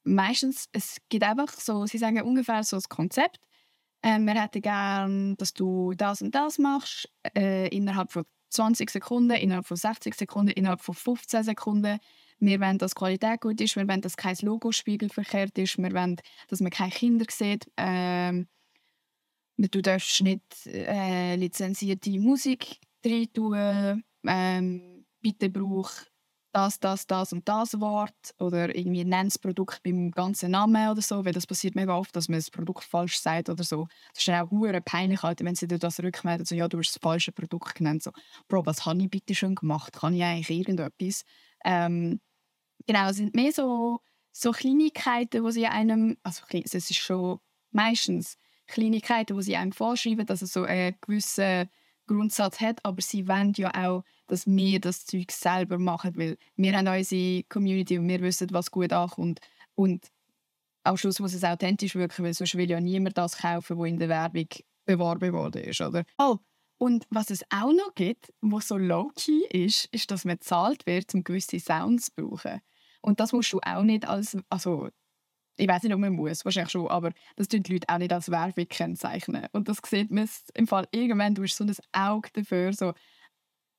meistens, 0.04 0.68
es 0.72 0.98
gibt 1.08 1.24
einfach 1.24 1.52
so, 1.52 1.86
sie 1.86 1.98
sagen 1.98 2.22
ungefähr 2.22 2.62
so 2.64 2.76
das 2.76 2.88
Konzept. 2.88 3.40
Äh, 4.02 4.18
wir 4.18 4.40
hätten 4.40 4.62
gerne, 4.62 5.34
dass 5.36 5.52
du 5.52 5.92
das 5.94 6.22
und 6.22 6.34
das 6.34 6.58
machst, 6.58 7.08
äh, 7.36 7.68
innerhalb 7.68 8.12
von 8.12 8.24
20 8.50 8.90
Sekunden, 8.90 9.32
innerhalb 9.32 9.66
von 9.66 9.76
60 9.76 10.14
Sekunden, 10.14 10.52
innerhalb 10.52 10.80
von 10.80 10.94
15 10.94 11.44
Sekunden. 11.44 11.98
Wir 12.38 12.60
wollen, 12.60 12.78
dass 12.78 12.92
die 12.92 12.98
Qualität 12.98 13.40
gut 13.40 13.60
ist, 13.60 13.76
wir 13.76 13.86
wollen, 13.88 14.00
dass 14.00 14.16
kein 14.16 14.36
Logospiegel 14.42 15.08
verkehrt 15.08 15.56
ist, 15.58 15.78
wir 15.78 15.92
wollen, 15.92 16.16
dass 16.48 16.60
man 16.60 16.70
keine 16.70 16.90
Kinder 16.90 17.24
sieht. 17.30 17.70
Ähm, 17.76 18.48
du 19.68 19.82
darfst 19.82 20.22
nicht 20.22 20.66
äh, 20.66 21.36
lizenzierte 21.36 22.10
Musik 22.18 22.78
rein 23.04 23.32
tun. 23.32 24.04
Ähm, 24.26 25.04
bitte 25.20 25.50
brauch 25.50 25.90
das, 26.52 26.78
das, 26.78 27.06
das 27.06 27.32
und 27.32 27.48
das 27.48 27.80
Wort 27.80 28.34
oder 28.38 28.74
irgendwie 28.76 29.04
nenn 29.04 29.26
das 29.26 29.38
Produkt 29.38 29.82
beim 29.82 30.10
ganzen 30.10 30.50
Namen 30.50 30.90
oder 30.90 31.00
so, 31.00 31.24
weil 31.24 31.32
das 31.32 31.46
passiert 31.46 31.74
mega 31.74 31.96
oft, 31.96 32.14
dass 32.14 32.28
man 32.28 32.38
das 32.38 32.50
Produkt 32.50 32.84
falsch 32.84 33.18
sagt 33.18 33.48
oder 33.48 33.64
so. 33.64 33.88
Das 34.12 34.18
ist 34.18 34.28
dann 34.28 34.46
auch 34.46 34.50
hure 34.50 34.80
peinlich, 34.82 35.22
halt, 35.22 35.42
wenn 35.42 35.54
sie 35.54 35.66
dir 35.66 35.78
das 35.78 36.00
rückmelden, 36.00 36.44
so, 36.44 36.54
ja, 36.54 36.68
du 36.68 36.78
hast 36.78 36.94
das 36.94 37.00
falsche 37.00 37.32
Produkt 37.32 37.74
genannt. 37.74 38.02
So, 38.02 38.12
Bro, 38.48 38.66
was 38.66 38.84
habe 38.84 39.00
ich 39.02 39.10
bitte 39.10 39.34
schon 39.34 39.54
gemacht? 39.54 39.94
Kann 39.94 40.14
ich 40.14 40.22
eigentlich 40.22 40.50
irgendetwas? 40.50 41.24
Ähm, 41.64 42.20
genau, 42.86 43.08
es 43.08 43.16
sind 43.16 43.34
mehr 43.34 43.52
so, 43.52 44.00
so 44.30 44.52
Kleinigkeiten, 44.52 45.42
wo 45.42 45.50
sie 45.50 45.66
einem, 45.66 46.18
also 46.22 46.44
es 46.50 46.74
ist 46.74 46.96
schon 46.96 47.38
meistens 47.70 48.36
Kleinigkeiten, 48.66 49.36
wo 49.36 49.40
sie 49.40 49.56
einem 49.56 49.72
vorschreiben, 49.72 50.26
dass 50.26 50.42
es 50.42 50.52
so 50.52 50.62
einen 50.64 50.94
gewissen 51.00 51.68
Grundsatz 52.06 52.60
hat, 52.60 52.84
aber 52.84 53.00
sie 53.00 53.28
wollen 53.28 53.52
ja 53.56 53.70
auch, 53.74 54.04
dass 54.26 54.46
wir 54.46 54.80
das 54.80 55.06
Zeug 55.06 55.30
selber 55.30 55.78
machen, 55.78 56.16
weil 56.16 56.36
wir 56.56 56.76
haben 56.76 56.88
unsere 56.88 57.42
Community 57.44 57.98
und 57.98 58.08
wir 58.08 58.20
wissen, 58.20 58.48
was 58.52 58.70
gut 58.70 58.92
ankommt 58.92 59.40
und 59.74 60.10
am 60.84 60.96
Schluss 60.96 61.20
muss 61.20 61.34
es 61.34 61.44
authentisch 61.44 61.94
wirken, 61.94 62.24
weil 62.24 62.34
sonst 62.34 62.56
will 62.56 62.68
ja 62.68 62.80
niemand 62.80 63.16
das 63.16 63.38
kaufen, 63.38 63.78
was 63.78 63.88
in 63.88 63.98
der 63.98 64.08
Werbung 64.08 64.48
beworben 64.84 65.32
worden 65.32 65.62
ist, 65.62 65.80
oder? 65.80 66.04
Oh, 66.18 66.38
und 66.78 67.06
was 67.10 67.30
es 67.30 67.44
auch 67.50 67.72
noch 67.72 67.94
gibt, 67.94 68.32
was 68.40 68.68
so 68.68 68.76
low-key 68.76 69.46
ist, 69.50 69.84
ist, 69.92 70.10
dass 70.10 70.24
man 70.24 70.38
bezahlt 70.38 70.84
wird, 70.86 71.14
um 71.14 71.22
gewisse 71.22 71.60
Sounds 71.60 72.06
zu 72.06 72.12
brauchen. 72.16 72.60
Und 73.00 73.20
das 73.20 73.32
musst 73.32 73.52
du 73.52 73.60
auch 73.60 73.84
nicht 73.84 74.08
als, 74.08 74.36
also 74.48 74.88
ich 75.62 75.68
weiß 75.68 75.84
nicht, 75.84 75.94
ob 75.94 76.00
man 76.00 76.12
muss, 76.12 76.44
wahrscheinlich 76.44 76.72
schon, 76.72 76.88
aber 76.88 77.12
das 77.36 77.46
tun 77.46 77.62
die 77.62 77.74
Leute 77.74 77.88
auch 77.88 77.98
nicht 77.98 78.12
als 78.12 78.30
Werbung 78.30 78.66
kennzeichnen. 78.68 79.46
Und 79.52 79.68
das 79.68 79.78
sieht 79.86 80.10
man 80.10 80.28
im 80.54 80.66
Fall 80.66 80.88
irgendwann, 80.90 81.36
du 81.36 81.44
hast 81.44 81.56
so 81.56 81.64
ein 81.64 81.72
Auge 81.92 82.28
dafür, 82.32 82.72
so 82.72 82.92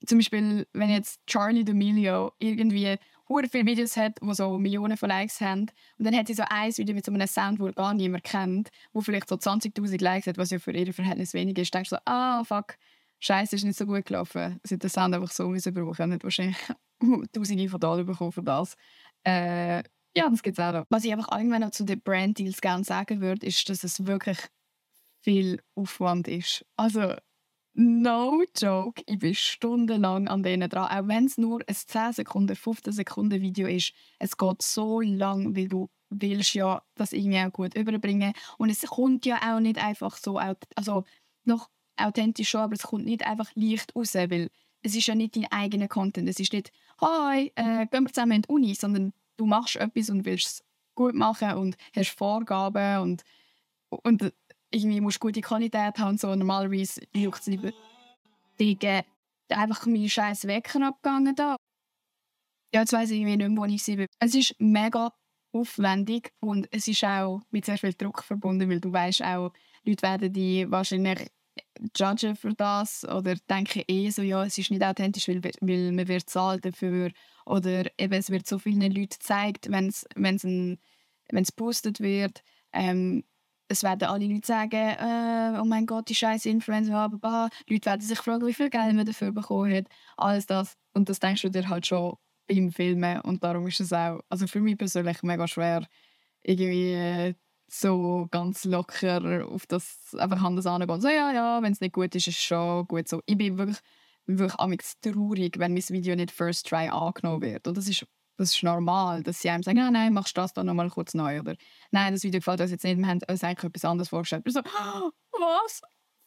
zum 0.06 0.18
Beispiel, 0.18 0.66
wenn 0.72 0.90
jetzt 0.90 1.20
Charlie 1.28 1.64
D'Amelio 1.64 2.32
irgendwie 2.40 2.96
hure 3.28 3.50
viele 3.50 3.66
Videos 3.66 3.98
hat, 3.98 4.20
die 4.22 4.34
so 4.34 4.58
Millionen 4.58 4.96
von 4.96 5.10
Likes 5.10 5.42
haben 5.42 5.72
und 5.98 6.06
dann 6.06 6.16
hat 6.16 6.28
sie 6.28 6.34
so 6.34 6.44
ein 6.50 6.72
Video 6.78 6.96
mit 6.96 7.06
so 7.06 7.12
einem 7.12 7.28
Sound, 7.28 7.60
wo 7.60 7.70
gar 7.72 7.94
niemand 7.94 8.24
kennt, 8.24 8.70
wo 8.94 9.02
vielleicht 9.02 9.28
so 9.28 9.36
20'000 9.36 10.02
Likes 10.02 10.28
hat, 10.28 10.38
was 10.38 10.52
ja 10.52 10.60
für 10.60 10.72
ihr 10.72 10.94
Verhältnis 10.94 11.34
wenig 11.34 11.58
ist, 11.58 11.74
denkst 11.74 11.90
du 11.90 11.98
so, 11.98 12.02
ah, 12.06 12.46
fuck, 12.46 12.78
Scheiße, 13.20 13.58
ist 13.58 13.64
nicht 13.64 13.78
so 13.78 13.86
gut 13.86 14.06
gelaufen. 14.06 14.60
Sie 14.64 14.76
hat 14.76 14.84
den 14.84 14.90
Sound 14.90 15.16
einfach 15.16 15.32
so 15.32 15.48
müssen 15.50 15.74
brauchen, 15.74 16.10
nicht 16.10 16.24
wahrscheinlich 16.24 16.58
Tausende 17.34 17.68
von 17.70 17.80
Dollar 17.80 18.04
bekommen 18.06 18.32
für 18.32 18.44
das. 18.44 18.76
Äh, 19.24 19.84
ja, 20.16 20.30
das 20.30 20.44
gibt 20.44 20.58
es 20.58 20.64
auch 20.64 20.74
noch. 20.74 20.86
Was 20.90 21.04
ich 21.04 21.12
einfach 21.12 21.30
allgemein 21.30 21.62
noch 21.62 21.72
zu 21.72 21.84
den 21.84 22.02
Brand-Deals 22.02 22.62
gerne 22.62 22.84
sagen 22.84 23.22
würde, 23.22 23.46
ist, 23.46 23.68
dass 23.70 23.84
es 23.84 24.06
wirklich 24.06 24.38
viel 25.22 25.62
Aufwand 25.76 26.28
ist. 26.28 26.66
Also, 26.76 27.16
no 27.74 28.44
joke, 28.56 29.02
ich 29.08 29.20
bin 29.20 29.34
stundenlang 29.34 30.28
an 30.28 30.44
denen 30.44 30.70
dran. 30.70 30.90
Auch 30.92 31.08
wenn 31.08 31.26
es 31.26 31.38
nur 31.38 31.62
ein 31.68 31.76
10 31.76 32.14
Sekunden, 32.14 32.56
15 32.56 32.94
Sekunden 32.94 33.42
Video 33.42 33.68
ist, 33.68 33.94
es 34.20 34.38
geht 34.38 34.62
so 34.62 35.02
lang, 35.02 35.56
weil 35.56 35.68
du 35.68 35.90
willst 36.10 36.54
ja 36.54 36.84
das 36.96 37.14
irgendwie 37.14 37.40
auch 37.40 37.52
gut 37.52 37.76
überbringen. 37.76 38.34
Und 38.58 38.70
es 38.70 38.82
kommt 38.82 39.26
ja 39.26 39.40
auch 39.56 39.60
nicht 39.60 39.84
einfach 39.84 40.18
so, 40.18 40.38
also 40.38 41.06
noch 41.46 41.70
authentisch 41.98 42.50
schon, 42.50 42.62
aber 42.62 42.74
es 42.74 42.84
kommt 42.84 43.06
nicht 43.06 43.26
einfach 43.26 43.50
leicht 43.56 43.96
raus, 43.96 44.14
weil 44.14 44.50
es 44.84 44.96
ist 44.96 45.08
ja 45.08 45.16
nicht 45.16 45.36
dein 45.36 45.52
eigener 45.52 45.88
Content. 45.88 46.28
Es 46.30 46.40
ist 46.40 46.54
nicht, 46.54 46.72
hi, 47.02 47.52
äh, 47.56 47.88
gehen 47.88 48.04
wir 48.04 48.14
zusammen 48.14 48.34
in 48.34 48.42
die 48.44 48.50
Uni, 48.50 48.76
sondern 48.76 49.14
du 49.44 49.50
machst 49.50 49.76
etwas 49.76 50.10
und 50.10 50.26
willst 50.26 50.46
es 50.48 50.64
gut 50.96 51.16
machen 51.16 51.54
und 51.56 51.76
hast 51.96 52.18
Vorgaben 52.18 53.02
und, 53.02 53.24
und 53.90 54.34
irgendwie 54.72 55.02
musst 55.02 55.18
du 55.18 55.28
gute 55.28 55.42
Qualität 55.42 55.98
haben 55.98 56.12
und 56.12 56.20
so. 56.20 56.34
Normalerweise 56.34 57.02
juckt 57.14 57.42
es 57.42 57.48
lieber. 57.48 57.72
Die 58.60 58.78
einfach 59.50 59.86
meine 59.86 60.10
scheiß 60.10 60.48
Wecker 60.48 60.88
abgegangen 60.88 61.36
da. 61.36 61.58
Ja, 62.74 62.82
jetzt 62.82 62.94
weiss 62.94 63.12
ich 63.12 63.20
irgendwie 63.20 63.38
nicht 63.38 63.50
mehr, 63.50 63.58
wo 63.58 63.66
ich 63.66 63.84
sie 63.84 64.08
Es 64.20 64.34
ist 64.34 64.56
mega 64.60 65.12
aufwendig 65.52 66.32
und 66.40 66.68
es 66.72 66.88
ist 66.88 67.04
auch 67.04 67.42
mit 67.52 67.66
sehr 67.66 67.78
viel 67.78 67.94
Druck 67.94 68.24
verbunden, 68.24 68.70
weil 68.70 68.80
du 68.80 68.92
weißt 68.92 69.24
auch, 69.24 69.54
Leute 69.84 70.02
werden 70.02 70.34
die 70.34 70.70
wahrscheinlich 70.72 71.28
judgen 71.98 72.36
für 72.36 72.54
das 72.54 73.06
oder 73.06 73.36
denken 73.50 73.84
eh 73.88 74.10
so, 74.10 74.22
ja, 74.22 74.44
es 74.44 74.58
ist 74.58 74.72
nicht 74.72 74.84
authentisch, 74.84 75.28
weil, 75.28 75.42
weil 75.44 75.92
man 75.92 76.08
wird 76.08 76.30
zahlt 76.30 76.66
dafür 76.66 77.12
oder 77.46 77.86
eben 77.98 78.14
es 78.14 78.30
wird 78.30 78.48
so 78.48 78.60
vielen 78.60 78.82
Leuten 78.82 79.10
gezeigt, 79.10 79.70
wenn 79.70 79.88
es 79.88 80.06
wenn 80.16 81.44
es 81.44 81.52
postet 81.52 82.00
wird. 82.00 82.44
Ähm, 82.72 83.24
es 83.68 83.84
werden 83.84 84.08
alle 84.08 84.28
Leute 84.28 84.46
sagen, 84.46 84.76
äh, 84.76 85.60
oh 85.60 85.66
mein 85.66 85.86
Gott, 85.86 86.10
die 86.10 86.16
scheiß 86.16 86.46
Influencer, 86.46 87.10
bla, 87.10 87.18
bla. 87.18 87.50
Leute 87.68 87.86
werden 87.86 88.02
sich 88.02 88.20
fragen, 88.20 88.46
wie 88.46 88.54
viel 88.54 88.70
Geld 88.70 88.94
man 88.94 89.06
dafür 89.06 89.32
bekommen 89.32 89.74
hat. 89.74 89.86
Alles 90.18 90.46
das. 90.46 90.78
Und 90.94 91.10
das 91.10 91.20
denkst 91.20 91.42
du 91.42 91.50
dir 91.50 91.68
halt 91.70 91.88
schon 91.88 92.16
beim 92.48 92.72
Filmen. 92.72 93.22
Und 93.22 93.44
darum 93.44 93.68
ist 93.68 93.80
es 93.80 93.94
auch, 93.94 94.20
also 94.30 94.48
für 94.48 94.60
mich 94.60 94.78
persönlich 94.78 95.24
mega 95.24 95.48
schwer, 95.48 95.88
irgendwie 96.44 96.94
äh, 96.94 97.34
so 97.68 98.28
ganz 98.32 98.66
locker 98.66 99.48
auf 99.48 99.66
das 99.68 100.16
einfach 100.18 100.44
anders 100.44 100.66
angehen. 100.66 101.02
So, 101.02 101.08
ja, 101.08 101.32
ja, 101.32 101.62
wenn 101.62 101.74
es 101.74 101.82
nicht 101.82 101.94
gut 101.94 102.14
ist, 102.16 102.28
ist 102.28 102.38
es 102.38 102.44
schon 102.44 102.88
gut 102.88 103.08
so. 103.08 103.22
Ich 103.26 103.38
bin 103.38 103.58
wirklich, 103.58 103.80
wirklich 104.26 104.92
traurig, 105.02 105.58
wenn 105.60 105.74
mein 105.74 105.84
Video 105.90 106.16
nicht 106.16 106.32
First 106.32 106.68
Try 106.68 106.90
angenommen 106.90 107.42
wird. 107.42 107.68
Und 107.68 107.78
das 107.78 107.88
ist, 107.88 108.06
das 108.38 108.56
ist 108.56 108.64
normal, 108.64 109.24
dass 109.24 109.42
sie 109.42 109.50
einem 109.50 109.64
sagen, 109.64 109.80
ah, 109.80 109.92
nein, 109.92 110.14
machst 110.14 110.38
du 110.38 110.42
das 110.42 110.54
dann 110.54 110.66
nochmal 110.66 110.90
kurz 110.90 111.14
neu. 111.14 111.40
Oder 111.40 111.56
nein, 111.92 112.14
das 112.14 112.24
Video 112.24 112.40
gefällt 112.40 112.62
uns 112.62 112.72
jetzt 112.72 112.84
nicht, 112.84 112.98
wir 112.98 113.08
haben 113.08 113.20
uns 113.28 113.44
eigentlich 113.44 113.64
etwas 113.64 113.86
anderes 113.86 114.10
vorgestellt. 114.10 114.44
Ich 114.46 114.54
so, 114.54 114.62
was? 114.62 115.82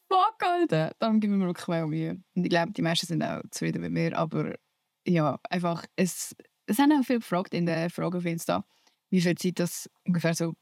Fuck, 0.08 0.42
Alter. 0.42 0.94
Dann 0.98 1.20
geben 1.20 1.40
wir 1.40 1.46
wirklich 1.46 1.68
mehr 1.68 1.86
Mühe. 1.86 2.22
Und 2.34 2.44
ich 2.44 2.50
glaube, 2.50 2.72
die 2.72 2.82
meisten 2.82 3.06
sind 3.06 3.22
auch 3.22 3.42
zufrieden 3.50 3.82
mit 3.82 3.92
mir. 3.92 4.16
Aber 4.16 4.54
ja, 5.06 5.38
einfach, 5.50 5.84
es, 5.96 6.34
es 6.66 6.78
haben 6.78 6.92
auch 6.92 7.04
viele 7.04 7.20
gefragt 7.20 7.54
in 7.54 7.66
der 7.66 7.90
Frage 7.90 8.18
auf 8.18 8.24
Insta, 8.24 8.64
wie 9.10 9.20
viel 9.20 9.36
Zeit 9.36 9.58
das 9.58 9.90
ungefähr 10.04 10.34
so 10.34 10.54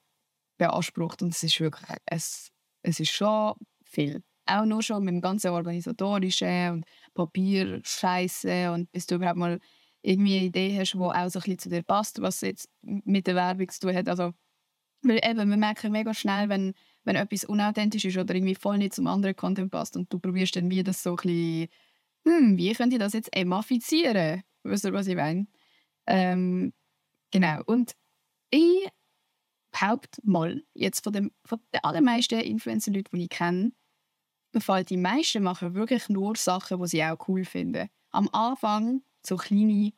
beansprucht 0.56 1.22
und 1.22 1.34
es 1.34 1.42
ist 1.42 1.60
wirklich, 1.60 1.88
es, 2.06 2.50
es 2.82 3.00
ist 3.00 3.12
schon 3.12 3.54
viel. 3.84 4.22
Auch 4.46 4.64
nur 4.64 4.82
schon 4.82 5.04
mit 5.04 5.14
dem 5.14 5.20
ganzen 5.20 5.50
Organisatorischen 5.50 6.70
und 6.72 6.86
Papier, 7.14 7.80
Scheiße 7.84 8.72
und 8.72 8.90
bis 8.92 9.06
du 9.06 9.16
überhaupt 9.16 9.38
mal 9.38 9.58
irgendwie 10.02 10.36
eine 10.36 10.46
Idee 10.46 10.78
hast, 10.78 10.92
die 10.92 10.98
auch 10.98 11.28
so 11.30 11.38
ein 11.38 11.42
bisschen 11.42 11.58
zu 11.58 11.68
dir 11.70 11.82
passt, 11.82 12.20
was 12.20 12.42
jetzt 12.42 12.68
mit 12.82 13.26
der 13.26 13.34
Werbung 13.36 13.68
zu 13.70 13.80
tun 13.80 13.96
hat. 13.96 14.08
Also, 14.08 14.32
weil 15.02 15.20
eben, 15.24 15.48
wir 15.48 15.56
merken 15.56 15.92
mega 15.92 16.12
schnell, 16.12 16.48
wenn, 16.50 16.74
wenn 17.04 17.16
etwas 17.16 17.44
unauthentisch 17.44 18.04
ist 18.04 18.18
oder 18.18 18.34
irgendwie 18.34 18.54
voll 18.54 18.78
nicht 18.78 18.94
zum 18.94 19.06
anderen 19.06 19.34
Content 19.34 19.70
passt 19.70 19.96
und 19.96 20.12
du 20.12 20.18
probierst 20.18 20.56
dann 20.56 20.70
wie 20.70 20.82
das 20.82 21.02
so 21.02 21.10
ein 21.10 21.16
bisschen, 21.16 21.68
hm, 22.26 22.58
wie 22.58 22.72
könnte 22.74 22.96
ich 22.96 23.00
das 23.00 23.14
jetzt 23.14 23.34
emafizieren? 23.34 24.42
Weißt 24.62 24.84
du, 24.84 24.92
was 24.92 25.06
ich 25.06 25.16
meine? 25.16 25.46
Ähm, 26.06 26.72
genau. 27.30 27.62
Und 27.66 27.94
ich 28.50 28.88
behaupte 29.84 30.20
mal, 30.24 30.62
jetzt 30.74 31.04
von, 31.04 31.12
dem, 31.12 31.30
von 31.44 31.60
den 31.72 31.84
allermeisten 31.84 32.40
Influencer-Leuten, 32.40 33.16
die 33.16 33.24
ich 33.24 33.28
kenne, 33.28 33.72
gefällt 34.52 34.90
die 34.90 34.96
meisten 34.96 35.42
machen 35.42 35.74
wirklich 35.74 36.08
nur 36.08 36.36
Sachen, 36.36 36.80
die 36.80 36.88
sie 36.88 37.04
auch 37.04 37.28
cool 37.28 37.44
finden. 37.44 37.88
Am 38.10 38.28
Anfang, 38.32 39.02
so 39.26 39.36
kleine 39.36 39.92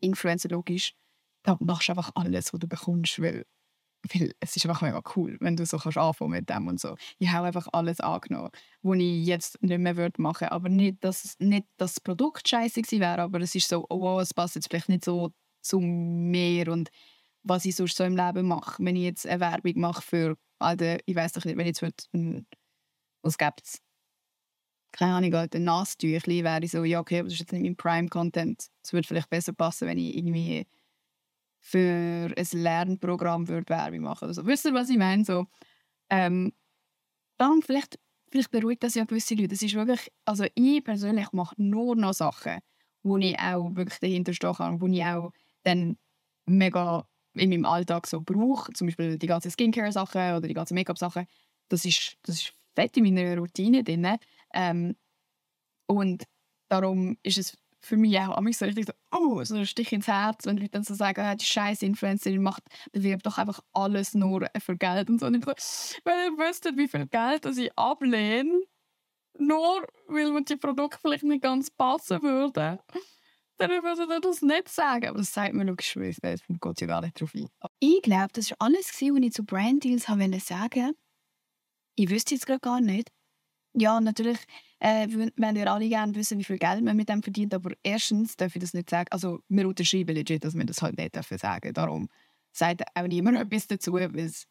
Influencer 0.00 0.48
logisch, 0.48 0.94
da 1.42 1.56
machst 1.60 1.88
du 1.88 1.92
einfach 1.92 2.10
alles, 2.14 2.52
was 2.52 2.60
du 2.60 2.68
bekommst, 2.68 3.20
weil, 3.22 3.46
weil 4.12 4.32
es 4.40 4.56
ist 4.56 4.66
einfach 4.66 4.82
mega 4.82 5.00
cool, 5.14 5.36
wenn 5.40 5.56
du 5.56 5.64
so 5.64 5.78
kannst 5.78 5.96
anfangen 5.96 6.32
mit 6.32 6.50
dem 6.50 6.66
und 6.66 6.80
so. 6.80 6.96
Ich 7.18 7.30
habe 7.30 7.46
einfach 7.46 7.68
alles 7.72 8.00
angenommen, 8.00 8.50
was 8.82 8.98
ich 8.98 9.26
jetzt 9.26 9.62
nicht 9.62 9.78
mehr 9.78 9.96
würde 9.96 10.20
machen 10.20 10.42
würde. 10.42 10.52
Aber 10.52 10.68
nicht, 10.68 11.02
dass 11.04 11.38
nicht 11.38 11.66
das 11.76 12.00
Produkt 12.00 12.48
scheiße 12.48 12.82
gewesen 12.82 13.00
wäre, 13.00 13.22
aber 13.22 13.40
es 13.40 13.54
ist 13.54 13.68
so, 13.68 13.86
oh, 13.88 14.18
es 14.20 14.34
passt 14.34 14.56
jetzt 14.56 14.68
vielleicht 14.68 14.88
nicht 14.88 15.04
so 15.04 15.32
zu 15.62 15.78
mir 15.78 16.68
und 16.68 16.90
was 17.42 17.64
ich 17.64 17.76
sonst 17.76 17.96
so 17.96 18.04
im 18.04 18.16
Leben 18.16 18.46
mache. 18.46 18.82
Wenn 18.84 18.96
ich 18.96 19.02
jetzt 19.02 19.26
eine 19.26 19.40
Werbung 19.40 19.80
mache 19.80 20.02
für 20.02 20.36
alte, 20.58 20.98
ich 21.06 21.16
weiß 21.16 21.32
doch 21.32 21.44
nicht, 21.44 21.56
wenn 21.56 21.66
ich 21.66 21.80
jetzt 21.80 22.08
ein, 22.12 22.46
was 23.22 23.38
gibt 23.38 23.62
es? 23.64 23.78
Keine 24.92 25.14
Ahnung, 25.14 25.34
ein 25.34 25.64
Nasstüchli 25.64 26.42
wäre 26.42 26.64
ich 26.64 26.72
so, 26.72 26.82
ja 26.84 27.00
okay, 27.00 27.20
aber 27.20 27.28
das 27.28 27.34
ist 27.34 27.40
jetzt 27.40 27.52
nicht 27.52 27.62
mein 27.62 27.76
Prime-Content. 27.76 28.66
Es 28.82 28.92
würde 28.92 29.06
vielleicht 29.06 29.30
besser 29.30 29.52
passen, 29.52 29.86
wenn 29.86 29.98
ich 29.98 30.16
irgendwie 30.16 30.66
für 31.60 32.32
ein 32.36 32.46
Lernprogramm 32.52 33.48
würde 33.48 33.68
Werbung 33.68 34.00
machen 34.00 34.24
oder 34.24 34.34
so. 34.34 34.46
Wisst 34.46 34.64
ihr, 34.64 34.74
was 34.74 34.90
ich 34.90 34.98
meine? 34.98 35.24
So, 35.24 35.46
ähm, 36.08 36.52
dann 37.38 37.62
vielleicht 37.62 37.98
vielleicht 38.30 38.50
beruhigt 38.50 38.82
das 38.82 38.94
ja 38.94 39.04
gewisse 39.04 39.34
Leute. 39.34 39.54
Es 39.54 39.62
ist 39.62 39.74
wirklich, 39.74 40.10
also 40.24 40.44
ich 40.54 40.84
persönlich 40.84 41.32
mache 41.32 41.54
nur 41.58 41.96
noch 41.96 42.14
Sachen, 42.14 42.60
wo 43.02 43.16
ich 43.18 43.38
auch 43.38 43.74
wirklich 43.74 43.98
dahinter 43.98 44.32
stehen 44.32 44.54
kann, 44.54 44.80
wo 44.80 44.86
ich 44.86 45.04
auch 45.04 45.32
dann 45.64 45.98
mega 46.46 47.06
in 47.34 47.50
meinem 47.50 47.64
Alltag 47.64 48.06
so 48.06 48.20
brauche. 48.20 48.72
Zum 48.72 48.86
Beispiel 48.86 49.18
die 49.18 49.26
ganzen 49.26 49.50
Skincare-Sachen 49.50 50.36
oder 50.36 50.48
die 50.48 50.54
ganzen 50.54 50.74
Make-up-Sachen. 50.74 51.26
Das 51.68 51.84
ist, 51.84 52.16
das 52.22 52.36
ist 52.36 52.54
fett 52.74 52.96
in 52.96 53.04
meiner 53.04 53.36
Routine 53.36 53.84
drin. 53.84 54.16
Ähm, 54.52 54.96
und 55.86 56.24
darum 56.68 57.16
ist 57.22 57.38
es 57.38 57.56
für 57.82 57.96
mich 57.96 58.18
auch 58.18 58.36
an 58.36 58.44
mich 58.44 58.58
so 58.58 58.66
richtig 58.66 58.86
so, 58.86 58.92
oh, 59.10 59.42
so 59.44 59.56
ein 59.56 59.66
Stich 59.66 59.92
ins 59.92 60.06
Herz, 60.06 60.44
wenn 60.46 60.56
Leute 60.56 60.70
dann 60.70 60.84
so 60.84 60.94
sagen, 60.94 61.20
ah, 61.22 61.34
die 61.34 61.44
scheiß 61.44 61.82
Influencerin 61.82 62.42
macht, 62.42 62.62
bewirbt 62.92 63.24
doch 63.26 63.38
einfach 63.38 63.60
alles 63.72 64.14
nur 64.14 64.48
für 64.58 64.76
Geld 64.76 65.08
und 65.08 65.20
so. 65.20 65.26
Und 65.26 65.36
ich 65.36 65.44
so, 65.44 65.96
wenn 66.04 66.32
ihr 66.32 66.38
wüsstet, 66.38 66.76
wie 66.76 66.88
viel 66.88 67.06
Geld 67.06 67.46
ich 67.46 67.76
ablehne, 67.78 68.60
nur 69.38 69.86
weil 70.08 70.30
mir 70.30 70.44
die 70.44 70.56
Produkte 70.56 70.98
vielleicht 71.00 71.24
nicht 71.24 71.42
ganz 71.42 71.70
passen 71.70 72.22
würden, 72.22 72.78
dann 73.60 73.70
würde 73.70 74.14
ich 74.14 74.20
das 74.20 74.42
nicht 74.42 74.68
sagen. 74.68 75.08
Aber 75.08 75.18
das 75.18 75.32
sagt 75.32 75.54
mir 75.54 75.64
logischerweise, 75.64 76.20
es 76.22 76.42
geht 76.46 76.80
ja 76.80 76.86
gar 76.86 77.02
nicht 77.02 77.20
drauf 77.20 77.34
ein. 77.34 77.48
Ich 77.78 78.02
glaube, 78.02 78.28
das 78.32 78.50
war 78.50 78.56
alles, 78.60 78.88
was 78.88 79.02
ich 79.02 79.32
zu 79.32 79.44
Brand 79.44 79.84
Deals 79.84 80.04
sagen 80.04 80.42
wollte. 80.42 80.92
Ich 81.96 82.10
wüsste 82.10 82.34
jetzt 82.34 82.46
gerade 82.46 82.60
gar 82.60 82.80
nicht. 82.80 83.10
Ja, 83.74 84.00
natürlich 84.00 84.38
äh, 84.80 85.06
wir 85.08 85.70
alle 85.70 85.88
gerne 85.88 86.14
wissen, 86.14 86.38
wie 86.38 86.44
viel 86.44 86.58
Geld 86.58 86.82
man 86.82 86.96
mit 86.96 87.08
dem 87.08 87.22
verdient, 87.22 87.54
aber 87.54 87.72
erstens 87.82 88.36
darf 88.36 88.56
ich 88.56 88.60
das 88.60 88.74
nicht 88.74 88.90
sagen. 88.90 89.06
Also 89.10 89.40
wir 89.48 89.68
unterschreiben 89.68 90.14
legit, 90.14 90.44
dass 90.44 90.54
wir 90.54 90.64
das 90.64 90.82
halt 90.82 90.98
nicht 90.98 91.14
dürfen 91.14 91.38
sagen. 91.38 91.72
Darum 91.72 92.08
sagt 92.52 92.82
auch 92.94 93.06
niemand 93.06 93.38
etwas 93.38 93.68
dazu, 93.68 93.92
weil 93.92 94.18
es 94.18 94.46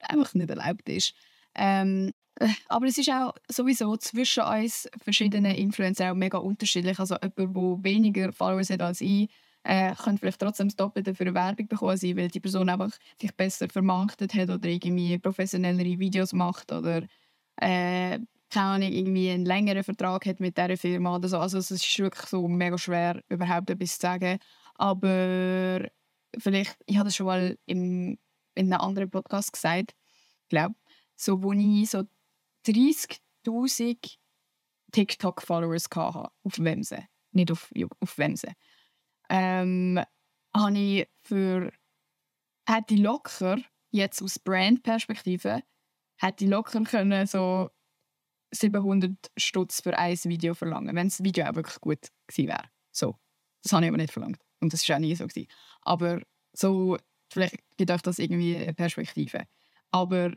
einfach 0.00 0.34
nicht 0.34 0.50
erlaubt 0.50 0.88
ist. 0.88 1.14
Ähm, 1.54 2.08
äh, 2.08 2.12
aber 2.68 2.86
es 2.86 2.98
ist 2.98 3.10
auch 3.10 3.34
sowieso 3.48 3.96
zwischen 3.96 4.44
uns 4.44 4.88
verschiedenen 5.02 5.54
Influencer 5.54 6.10
auch 6.10 6.14
mega 6.16 6.38
unterschiedlich. 6.38 6.98
Also 6.98 7.16
jemand, 7.16 7.56
der 7.56 7.92
weniger 7.92 8.32
Followers 8.32 8.70
hat 8.70 8.82
als 8.82 9.00
ich, 9.00 9.28
äh, 9.64 9.94
könnte 9.94 10.20
vielleicht 10.20 10.40
trotzdem 10.40 10.68
das 10.68 10.76
Doppelte 10.76 11.14
für 11.14 11.24
eine 11.24 11.34
Werbung 11.34 11.68
bekommen 11.68 11.96
sein, 11.96 12.16
weil 12.16 12.28
die 12.28 12.40
Person 12.40 12.68
einfach 12.68 12.90
sich 13.20 13.34
besser 13.34 13.68
vermarktet 13.68 14.34
hat 14.34 14.50
oder 14.50 14.68
irgendwie 14.68 15.18
professionellere 15.18 15.98
Videos 15.98 16.32
macht 16.32 16.72
oder 16.72 17.02
äh, 17.56 18.18
keine 18.50 18.66
Ahnung, 18.66 18.92
irgendwie 18.92 19.30
einen 19.30 19.46
längeren 19.46 19.84
Vertrag 19.84 20.26
hat 20.26 20.40
mit 20.40 20.58
dieser 20.58 20.76
Firma 20.76 21.16
oder 21.16 21.28
so. 21.28 21.38
Also 21.38 21.58
es 21.58 21.70
ist 21.70 21.98
wirklich 21.98 22.26
so 22.28 22.46
mega 22.48 22.76
schwer, 22.76 23.22
überhaupt 23.28 23.70
etwas 23.70 23.94
zu 23.94 24.00
sagen. 24.00 24.38
Aber 24.74 25.88
vielleicht, 26.38 26.76
ich 26.86 26.96
habe 26.96 27.06
das 27.06 27.16
schon 27.16 27.26
mal 27.26 27.56
im, 27.66 28.18
in 28.54 28.72
einem 28.72 28.80
anderen 28.80 29.10
Podcast 29.10 29.52
gesagt, 29.52 29.94
glaube 30.48 30.74
so 31.16 31.42
wo 31.42 31.52
ich 31.52 31.88
so 31.90 32.04
30'000 32.66 34.16
TikTok-Followers 34.92 35.88
hatte 35.94 36.30
auf 36.42 36.58
Wemse, 36.58 37.06
nicht 37.32 37.50
auf, 37.50 37.70
auf 38.00 38.18
Wemse, 38.18 38.52
ähm, 39.28 40.00
habe 40.54 40.78
ich 40.78 41.08
für 41.22 41.72
hätte 42.68 42.96
locker, 42.96 43.58
jetzt 43.90 44.22
aus 44.22 44.38
Brand-Perspektive, 44.38 45.62
hätte 46.18 46.46
locker 46.46 46.82
können 46.84 47.26
so 47.26 47.70
700 48.52 49.12
Stutz 49.36 49.80
für 49.80 49.96
ein 49.98 50.16
Video 50.24 50.54
verlangen, 50.54 50.94
wenn 50.94 51.08
das 51.08 51.22
Video 51.22 51.46
auch 51.46 51.54
wirklich 51.54 51.80
gut 51.80 52.08
gewesen 52.26 52.48
wäre. 52.48 52.64
So. 52.90 53.16
Das 53.62 53.72
habe 53.72 53.84
ich 53.84 53.88
aber 53.88 53.98
nicht 53.98 54.12
verlangt. 54.12 54.40
Und 54.60 54.72
das 54.72 54.88
war 54.88 54.96
auch 54.96 55.00
nie 55.00 55.14
so. 55.14 55.26
Gewesen. 55.26 55.48
Aber 55.82 56.20
so, 56.52 56.98
vielleicht 57.30 57.56
gibt 57.76 57.90
euch 57.90 58.02
das 58.02 58.18
irgendwie 58.18 58.56
eine 58.56 58.74
Perspektive. 58.74 59.44
Aber, 59.90 60.32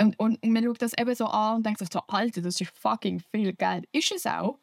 und, 0.00 0.18
und 0.18 0.42
man 0.44 0.64
schaut 0.64 0.82
das 0.82 0.96
eben 0.96 1.14
so 1.14 1.26
an 1.26 1.56
und 1.56 1.66
denkt 1.66 1.78
sich 1.78 1.88
so, 1.92 2.00
Alter, 2.08 2.40
das 2.42 2.60
ist 2.60 2.70
fucking 2.78 3.20
viel 3.20 3.52
Geld. 3.52 3.86
Ist 3.92 4.12
es 4.12 4.26
auch. 4.26 4.58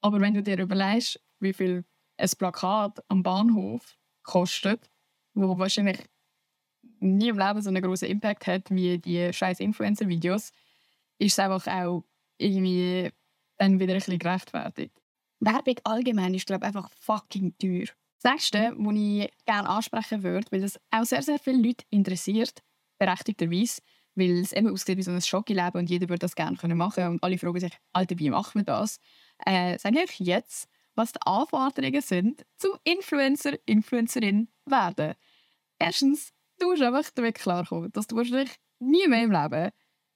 Aber 0.00 0.20
wenn 0.20 0.34
du 0.34 0.42
dir 0.42 0.58
überlegst, 0.58 1.20
wie 1.40 1.52
viel 1.52 1.84
ein 2.16 2.30
Plakat 2.38 3.02
am 3.08 3.22
Bahnhof 3.22 3.96
kostet, 4.22 4.90
wo 5.34 5.58
wahrscheinlich 5.58 5.98
nie 7.00 7.28
im 7.28 7.38
Leben 7.38 7.62
so 7.62 7.68
einen 7.68 7.82
großen 7.82 8.08
Impact 8.08 8.46
hat 8.46 8.70
wie 8.70 8.98
die 8.98 9.32
scheiß 9.32 9.60
Influencer-Videos, 9.60 10.50
ist 11.18 11.32
es 11.32 11.38
einfach 11.38 11.66
auch 11.66 12.04
irgendwie 12.38 13.10
dann 13.58 13.78
wieder 13.78 13.94
ein 13.94 13.98
bisschen 13.98 14.18
gerechtfertigt. 14.18 15.00
Werbung 15.40 15.76
allgemein 15.84 16.34
ist, 16.34 16.46
glaube 16.46 16.64
ich, 16.64 16.68
einfach 16.68 16.90
fucking 16.90 17.56
teuer. 17.58 17.86
Das 18.22 18.32
nächste, 18.32 18.74
was 18.76 18.94
ich 18.96 19.30
gerne 19.44 19.68
ansprechen 19.68 20.22
würde, 20.22 20.46
weil 20.50 20.64
es 20.64 20.80
auch 20.90 21.04
sehr, 21.04 21.22
sehr 21.22 21.38
viele 21.38 21.62
Leute 21.62 21.84
interessiert, 21.90 22.62
berechtigterweise, 22.98 23.82
weil 24.16 24.40
es 24.40 24.52
eben 24.52 24.68
aussieht 24.68 24.98
wie 24.98 25.02
so 25.02 25.12
ein 25.12 25.20
Schockeleben 25.20 25.80
und 25.80 25.90
jeder 25.90 26.08
würde 26.08 26.20
das 26.20 26.34
gerne 26.34 26.56
machen 26.74 26.94
können 26.94 27.10
und 27.12 27.22
alle 27.22 27.38
fragen 27.38 27.60
sich, 27.60 27.72
Alter, 27.92 28.18
wie 28.18 28.30
machen 28.30 28.60
wir 28.60 28.64
das? 28.64 28.98
Äh, 29.44 29.78
sage 29.78 30.04
ich 30.04 30.18
jetzt, 30.18 30.68
was 30.94 31.12
die 31.12 31.20
Anforderungen 31.24 32.00
sind, 32.00 32.44
zum 32.56 32.72
Influencer, 32.82 33.52
Influencerin 33.66 34.48
werden. 34.64 35.14
Erstens, 35.78 36.32
du 36.58 36.70
musst 36.70 36.82
einfach 36.82 37.10
damit 37.14 37.36
klarkommen, 37.36 37.92
dass 37.92 38.06
du 38.06 38.16
wahrscheinlich 38.16 38.56
nie 38.78 39.06
mehr 39.06 39.24
im 39.24 39.32
Leben 39.32 39.70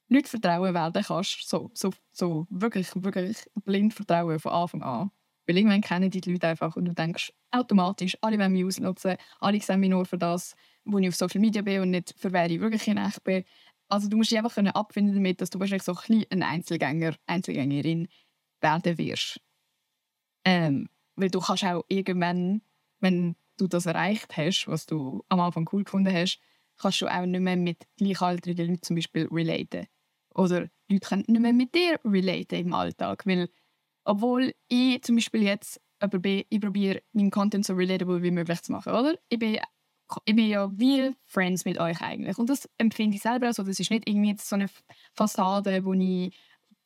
nicht 0.08 0.28
vertrauen 0.28 0.74
werden 0.74 1.04
kannst, 1.04 1.48
so, 1.48 1.70
so, 1.74 1.90
so 2.10 2.46
wirklich, 2.50 2.88
wirklich 2.96 3.44
blind 3.64 3.94
vertrauen 3.94 4.40
von 4.40 4.52
Anfang 4.52 4.82
an. 4.82 5.10
Weil 5.46 5.58
irgendwann 5.58 5.80
kennen 5.80 6.10
die 6.10 6.20
Leute 6.20 6.48
einfach 6.48 6.76
und 6.76 6.84
du 6.84 6.92
denkst 6.92 7.32
automatisch, 7.50 8.16
alle 8.20 8.38
wollen 8.38 8.52
mich 8.52 8.64
ausnutzen, 8.64 9.16
alle 9.40 9.60
sehen 9.60 9.80
mich 9.80 9.90
nur 9.90 10.04
für 10.04 10.18
das, 10.18 10.54
wo 10.84 10.98
ich 10.98 11.08
auf 11.08 11.16
Social 11.16 11.40
Media 11.40 11.62
bin 11.62 11.80
und 11.82 11.90
nicht 11.90 12.14
für 12.16 12.32
wer 12.32 12.50
ich 12.50 12.60
wirklich 12.60 12.86
in 12.88 12.98
echt 12.98 13.22
bin. 13.24 13.44
Also 13.90 14.08
du 14.08 14.16
musst 14.16 14.30
dich 14.30 14.38
einfach 14.38 14.54
können 14.54 14.68
abfinden 14.68 15.14
damit, 15.14 15.40
dass 15.40 15.50
du 15.50 15.58
wahrscheinlich 15.58 15.82
so 15.82 15.94
ein, 16.08 16.24
ein 16.30 16.42
Einzelgänger, 16.42 17.16
Einzelgängerin 17.26 18.08
werden 18.60 18.98
wirst. 18.98 19.40
Ähm, 20.44 20.88
weil 21.16 21.30
du 21.30 21.40
kannst 21.40 21.64
auch 21.64 21.84
irgendwann, 21.88 22.62
wenn 23.00 23.36
du 23.56 23.66
das 23.66 23.86
erreicht 23.86 24.36
hast, 24.36 24.68
was 24.68 24.86
du 24.86 25.24
am 25.28 25.40
Anfang 25.40 25.68
cool 25.72 25.84
gefunden 25.84 26.14
hast, 26.14 26.40
kannst 26.78 27.00
du 27.02 27.08
auch 27.08 27.26
nicht 27.26 27.40
mehr 27.40 27.56
mit 27.56 27.86
gleichaltrigen 27.96 28.68
Leuten 28.68 28.82
zum 28.82 28.96
Beispiel 28.96 29.28
relaten. 29.30 29.86
Oder 30.34 30.70
Leute 30.88 31.08
können 31.08 31.24
nicht 31.26 31.40
mehr 31.40 31.52
mit 31.52 31.74
dir 31.74 31.98
relaten 32.04 32.60
im 32.60 32.72
Alltag. 32.72 33.26
Weil, 33.26 33.50
obwohl 34.04 34.54
ich 34.68 35.02
zum 35.02 35.16
Beispiel 35.16 35.42
jetzt 35.42 35.80
bin, 36.08 36.44
ich 36.48 36.60
probiere, 36.60 37.02
meinen 37.12 37.30
Content 37.30 37.66
so 37.66 37.74
relatable 37.74 38.22
wie 38.22 38.30
möglich 38.30 38.62
zu 38.62 38.72
machen, 38.72 38.92
oder? 38.92 39.18
Ich 39.28 39.38
bin, 39.38 39.58
ich 40.24 40.34
bin 40.34 40.48
ja 40.48 40.70
wie 40.72 41.14
Friends 41.24 41.64
mit 41.64 41.78
euch 41.78 42.00
eigentlich. 42.00 42.38
Und 42.38 42.50
das 42.50 42.68
empfinde 42.78 43.16
ich 43.16 43.22
selber 43.22 43.52
so. 43.52 43.62
Das 43.62 43.78
ist 43.78 43.90
nicht 43.90 44.08
irgendwie 44.08 44.36
so 44.38 44.56
eine 44.56 44.68
Fassade, 45.14 45.84
wo 45.84 45.92
ich 45.94 46.34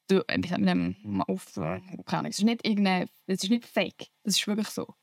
du, 0.09 0.23
mit 0.29 0.53
einem 0.53 1.23
auf, 1.27 1.55
keine 2.07 2.29
es 2.29 2.39
ist 2.39 2.45
nicht 2.45 2.67
irgendeine, 2.67 3.09
es 3.27 3.43
ist 3.43 3.51
nicht 3.51 3.65
fake. 3.65 4.09
Das 4.23 4.37
ist 4.37 4.47
wirklich 4.47 4.69
so. 4.69 4.95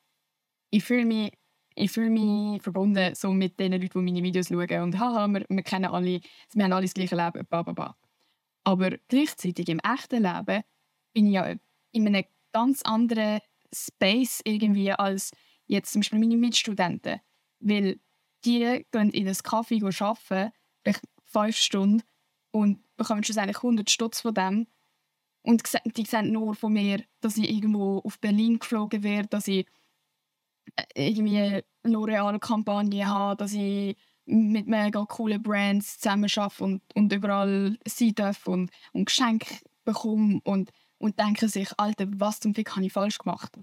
Ich 0.69 0.83
fühle 0.83 1.05
mich 1.05 1.33
ich 1.75 1.95
mich 1.95 2.61
verbunden 2.61 3.15
so 3.15 3.31
mit 3.31 3.59
den 3.59 3.71
Leuten, 3.71 3.87
die 4.05 4.11
meine 4.11 4.23
Videos 4.23 4.49
schauen 4.49 4.83
und 4.83 4.99
haha, 4.99 5.27
wir, 5.27 5.45
wir 5.47 5.63
kennen 5.63 5.85
alle, 5.85 6.21
wir 6.53 6.63
haben 6.63 6.73
alle 6.73 6.85
das 6.85 6.93
gleiche 6.93 7.15
Leben, 7.15 7.45
bla 7.45 7.63
bla 7.63 7.73
bla. 7.73 7.97
Aber 8.63 8.91
gleichzeitig 9.07 9.69
im 9.69 9.79
echten 9.79 10.23
Leben 10.23 10.63
bin 11.13 11.27
ich 11.27 11.33
ja 11.33 11.55
in 11.91 12.07
einem 12.07 12.25
ganz 12.51 12.81
anderen 12.83 13.39
Space 13.73 14.41
irgendwie 14.43 14.91
als 14.91 15.31
jetzt 15.65 15.93
zum 15.93 16.01
Beispiel 16.01 16.19
meine 16.19 16.37
Mitstudenten. 16.37 17.21
Weil 17.59 17.99
die 18.45 18.85
gehen 18.91 19.09
in 19.11 19.27
ein 19.27 19.37
Kaffee 19.43 19.81
arbeiten, 19.83 20.51
vielleicht 20.83 21.01
fünf 21.25 21.55
Stunden, 21.55 22.03
und 22.51 22.79
bekommen 22.97 23.23
schlussendlich 23.23 23.57
100 23.57 23.89
Stutz 23.89 24.21
von 24.21 24.33
dem. 24.33 24.67
Und 25.43 25.63
die 25.97 26.05
sehen 26.05 26.31
nur 26.31 26.53
von 26.53 26.73
mir, 26.73 27.03
dass 27.21 27.37
ich 27.37 27.49
irgendwo 27.49 27.99
auf 27.99 28.19
Berlin 28.19 28.59
geflogen 28.59 29.01
werde, 29.01 29.29
dass 29.29 29.47
ich 29.47 29.65
äh, 30.75 31.07
irgendwie 31.07 31.39
eine 31.39 31.63
L'Oreal-Kampagne 31.83 33.07
habe, 33.07 33.37
dass 33.37 33.53
ich 33.53 33.97
mit 34.25 34.67
mega 34.67 35.03
coolen 35.05 35.41
Brands 35.41 35.99
zusammenarbeite 35.99 36.63
und, 36.63 36.81
und 36.93 37.11
überall 37.11 37.77
sein 37.87 38.13
darf 38.15 38.47
und, 38.47 38.69
und 38.93 39.05
Geschenke 39.05 39.55
bekomme 39.83 40.41
und, 40.43 40.71
und 40.99 41.19
denke 41.19 41.49
sich, 41.49 41.69
Alter, 41.77 42.05
was 42.15 42.39
zum 42.39 42.53
Fick 42.53 42.75
habe 42.75 42.85
ich 42.85 42.93
falsch 42.93 43.17
gemacht? 43.17 43.57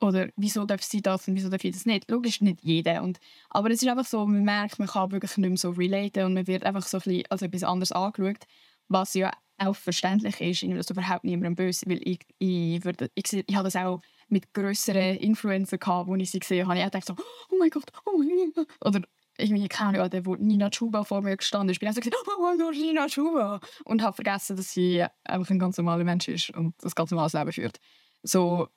Oder 0.00 0.28
wieso 0.36 0.64
darf 0.64 0.82
sie 0.82 1.02
das 1.02 1.26
und 1.26 1.34
wieso 1.34 1.48
darf 1.48 1.64
ich 1.64 1.72
das 1.72 1.86
nicht? 1.86 2.10
Logisch 2.10 2.40
nicht 2.40 2.62
jeder. 2.62 3.02
Und, 3.02 3.18
aber 3.50 3.70
es 3.70 3.82
ist 3.82 3.88
einfach 3.88 4.06
so, 4.06 4.26
man 4.26 4.44
merkt, 4.44 4.78
man 4.78 4.88
kann 4.88 5.10
wirklich 5.10 5.36
nicht 5.36 5.48
mehr 5.48 5.56
so 5.56 5.70
relaten 5.70 6.24
und 6.24 6.34
man 6.34 6.46
wird 6.46 6.64
einfach 6.64 6.86
so 6.86 6.98
ein 6.98 7.02
bisschen 7.02 7.24
als 7.30 7.42
etwas 7.42 7.64
anderes 7.64 7.92
angeschaut, 7.92 8.44
was 8.88 9.14
ja 9.14 9.32
auch 9.58 9.74
verständlich 9.74 10.40
ist, 10.40 10.62
ich 10.62 10.68
will 10.68 10.76
das 10.76 10.90
überhaupt 10.90 11.24
niemandem 11.24 11.56
böse, 11.56 11.86
weil 11.86 12.00
ich, 12.04 12.20
ich, 12.38 12.84
würde, 12.84 13.10
ich, 13.14 13.32
ich, 13.32 13.44
ich 13.46 13.54
habe 13.56 13.64
das 13.64 13.76
auch 13.76 14.00
mit 14.28 14.54
größeren 14.54 15.16
Influencer 15.16 15.78
gehabt, 15.78 16.08
wo 16.08 16.14
ich 16.14 16.30
sie 16.30 16.38
gesehen 16.38 16.68
habe. 16.68 16.78
Ich 16.78 16.88
dachte 16.90 17.06
so, 17.06 17.16
oh 17.50 17.56
mein 17.58 17.70
Gott, 17.70 17.90
oh 18.06 18.18
mein 18.18 18.52
Gott. 18.54 18.68
Oder 18.84 19.02
irgendwie, 19.36 19.68
keine 19.68 20.02
Ahnung, 20.02 20.26
wo 20.26 20.36
Nina 20.36 20.70
Chuba 20.70 21.04
vor 21.04 21.22
mir 21.22 21.36
gestanden 21.36 21.70
ist, 21.70 21.76
ich 21.76 21.80
bin 21.80 21.88
also 21.88 22.00
gesagt, 22.00 22.16
oh 22.26 22.42
mein 22.42 22.58
Gott, 22.58 22.74
Nina 22.74 23.06
Chuba. 23.08 23.60
Und 23.84 24.02
habe 24.02 24.14
vergessen, 24.14 24.56
dass 24.56 24.72
sie 24.72 25.04
einfach 25.24 25.50
ein 25.50 25.58
ganz 25.58 25.76
normaler 25.76 26.04
Mensch 26.04 26.28
ist 26.28 26.50
und 26.50 26.74
das 26.82 26.94
ganz 26.94 27.10
normales 27.10 27.32
Leben 27.32 27.52
führt. 27.52 27.78
So, 28.22 28.68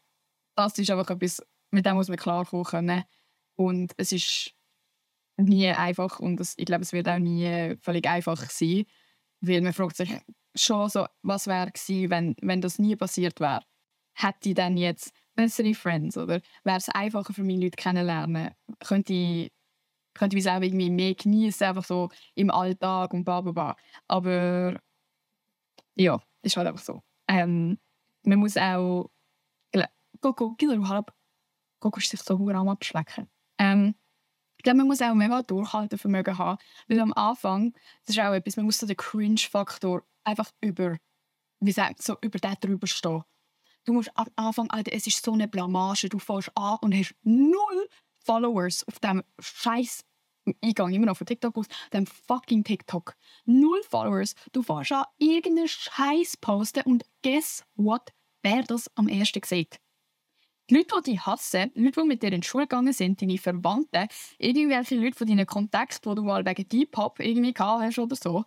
das 0.64 0.78
ist 0.78 0.90
einfach 0.90 1.10
etwas, 1.10 1.42
mit 1.72 1.86
dem 1.86 1.96
muss 1.96 2.10
man 2.10 2.18
klarkommen 2.18 2.66
können. 2.66 3.04
Und 3.56 3.94
es 3.98 4.12
ist 4.12 4.54
nie 5.38 5.70
einfach 5.70 6.20
und 6.20 6.38
das, 6.38 6.54
ich 6.58 6.66
glaube, 6.66 6.84
es 6.84 6.94
wird 6.94 7.08
auch 7.08 7.20
nie 7.20 7.76
völlig 7.82 8.08
einfach 8.08 8.50
sein. 8.50 8.86
Weil 9.42 9.62
man 9.62 9.74
fragt 9.74 9.98
sich 9.98 10.18
schon 10.56 10.90
so, 10.90 11.08
was 11.24 11.48
wäre 11.48 11.72
gewesen, 11.72 12.10
wenn, 12.10 12.36
wenn 12.42 12.62
das 12.62 12.80
nie 12.80 12.96
passiert 12.96 13.40
wäre. 13.40 13.62
Hätte 14.14 14.50
ich 14.50 14.56
dann 14.56 14.78
jetzt 14.78 15.14
bessere 15.36 15.74
Friends 15.74 16.18
oder 16.18 16.42
wäre 16.64 16.78
es 16.78 16.90
einfacher 16.90 17.34
für 17.34 17.44
meine 17.44 17.64
Leute 17.64 17.78
kennenlernen? 17.78 18.52
Könnte 18.80 19.14
ich, 19.14 19.52
könnte 20.14 20.38
ich 20.38 20.44
selber 20.44 20.66
irgendwie 20.66 20.90
mehr 20.90 21.16
genießen, 21.16 21.68
einfach 21.68 21.86
so 21.86 22.10
im 22.36 22.52
Alltag 22.52 23.14
und 23.14 23.24
bla 23.24 23.42
bla 23.42 23.52
bla. 23.52 23.76
Aber 24.08 24.80
ja, 25.96 26.22
ist 26.42 26.58
halt 26.58 26.68
einfach 26.68 26.84
so. 26.84 27.02
Ähm, 27.28 27.80
man 28.24 28.40
muss 28.40 28.58
auch 28.58 29.10
Gib 30.22 30.88
halb. 30.88 31.14
Ist 31.98 32.10
sich 32.10 32.22
so 32.22 32.36
am 32.36 32.70
abschlecken. 32.70 33.28
Ähm, 33.58 33.96
ich 34.58 34.64
glaube, 34.64 34.78
man 34.78 34.88
muss 34.88 35.02
auch 35.02 35.16
mega 35.16 35.42
Durchhaltevermögen 35.42 36.38
haben, 36.38 36.60
weil 36.88 37.00
am 37.00 37.14
Anfang, 37.14 37.74
das 38.06 38.16
ist 38.16 38.22
auch 38.22 38.32
etwas, 38.32 38.58
man 38.58 38.66
muss 38.66 38.78
so 38.78 38.86
den 38.86 38.96
Cringe-Faktor 38.96 40.04
einfach 40.24 40.52
über, 40.62 40.98
wie 41.60 41.72
sagt 41.72 42.04
so 42.04 42.16
über 42.22 42.38
den 42.38 42.54
drüber 42.62 42.86
stehen. 42.86 43.24
Du 43.86 43.94
musst 43.94 44.12
am 44.14 44.28
Anfang, 44.36 44.70
Alter, 44.70 44.94
es 44.94 45.08
ist 45.08 45.26
so 45.26 45.34
eine 45.34 45.48
Blamage, 45.48 46.10
du 46.10 46.20
fährst 46.20 46.56
an 46.56 46.78
und 46.82 46.94
hast 46.94 47.16
null 47.24 47.90
Followers 48.24 48.88
auf 48.88 49.00
dem 49.00 49.24
scheiß 49.40 50.04
gehe 50.62 50.74
immer 50.78 51.08
noch 51.08 51.18
von 51.18 51.26
TikTok 51.26 51.58
aus, 51.58 51.66
dem 51.92 52.06
fucking 52.06 52.64
TikTok. 52.64 53.16
Null 53.46 53.82
Followers. 53.90 54.36
Du 54.52 54.62
fährst 54.62 54.92
an 54.92 55.06
irgendeinen 55.18 55.68
Scheiß 55.68 56.38
posten 56.38 56.84
und 56.84 57.04
guess 57.24 57.66
what? 57.76 58.14
Wer 58.44 58.62
das 58.62 58.90
am 58.96 59.08
ersten 59.08 59.42
sieht? 59.44 59.81
Die 60.72 60.78
Leute, 60.78 60.96
die 61.06 61.12
dich 61.12 61.26
hassen, 61.26 61.70
Leute, 61.76 62.02
die 62.02 62.08
mit 62.08 62.24
dir 62.24 62.32
in 62.32 62.40
die 62.40 62.48
Schule 62.48 62.64
gegangen 62.64 62.94
sind, 62.94 63.22
deine 63.22 63.38
Verwandten, 63.38 64.08
irgendwelche 64.38 64.96
Leute 64.96 65.18
von 65.18 65.28
deinen 65.28 65.46
Kontakten, 65.46 66.10
die 66.12 66.16
du 66.16 66.24
mal 66.24 66.46
wegen 66.46 66.66
Deep-Hop 66.66 67.20
irgendwie 67.20 67.54
gehabt 67.54 67.84
hast 67.84 68.00
oder 68.00 68.16
so, 68.16 68.46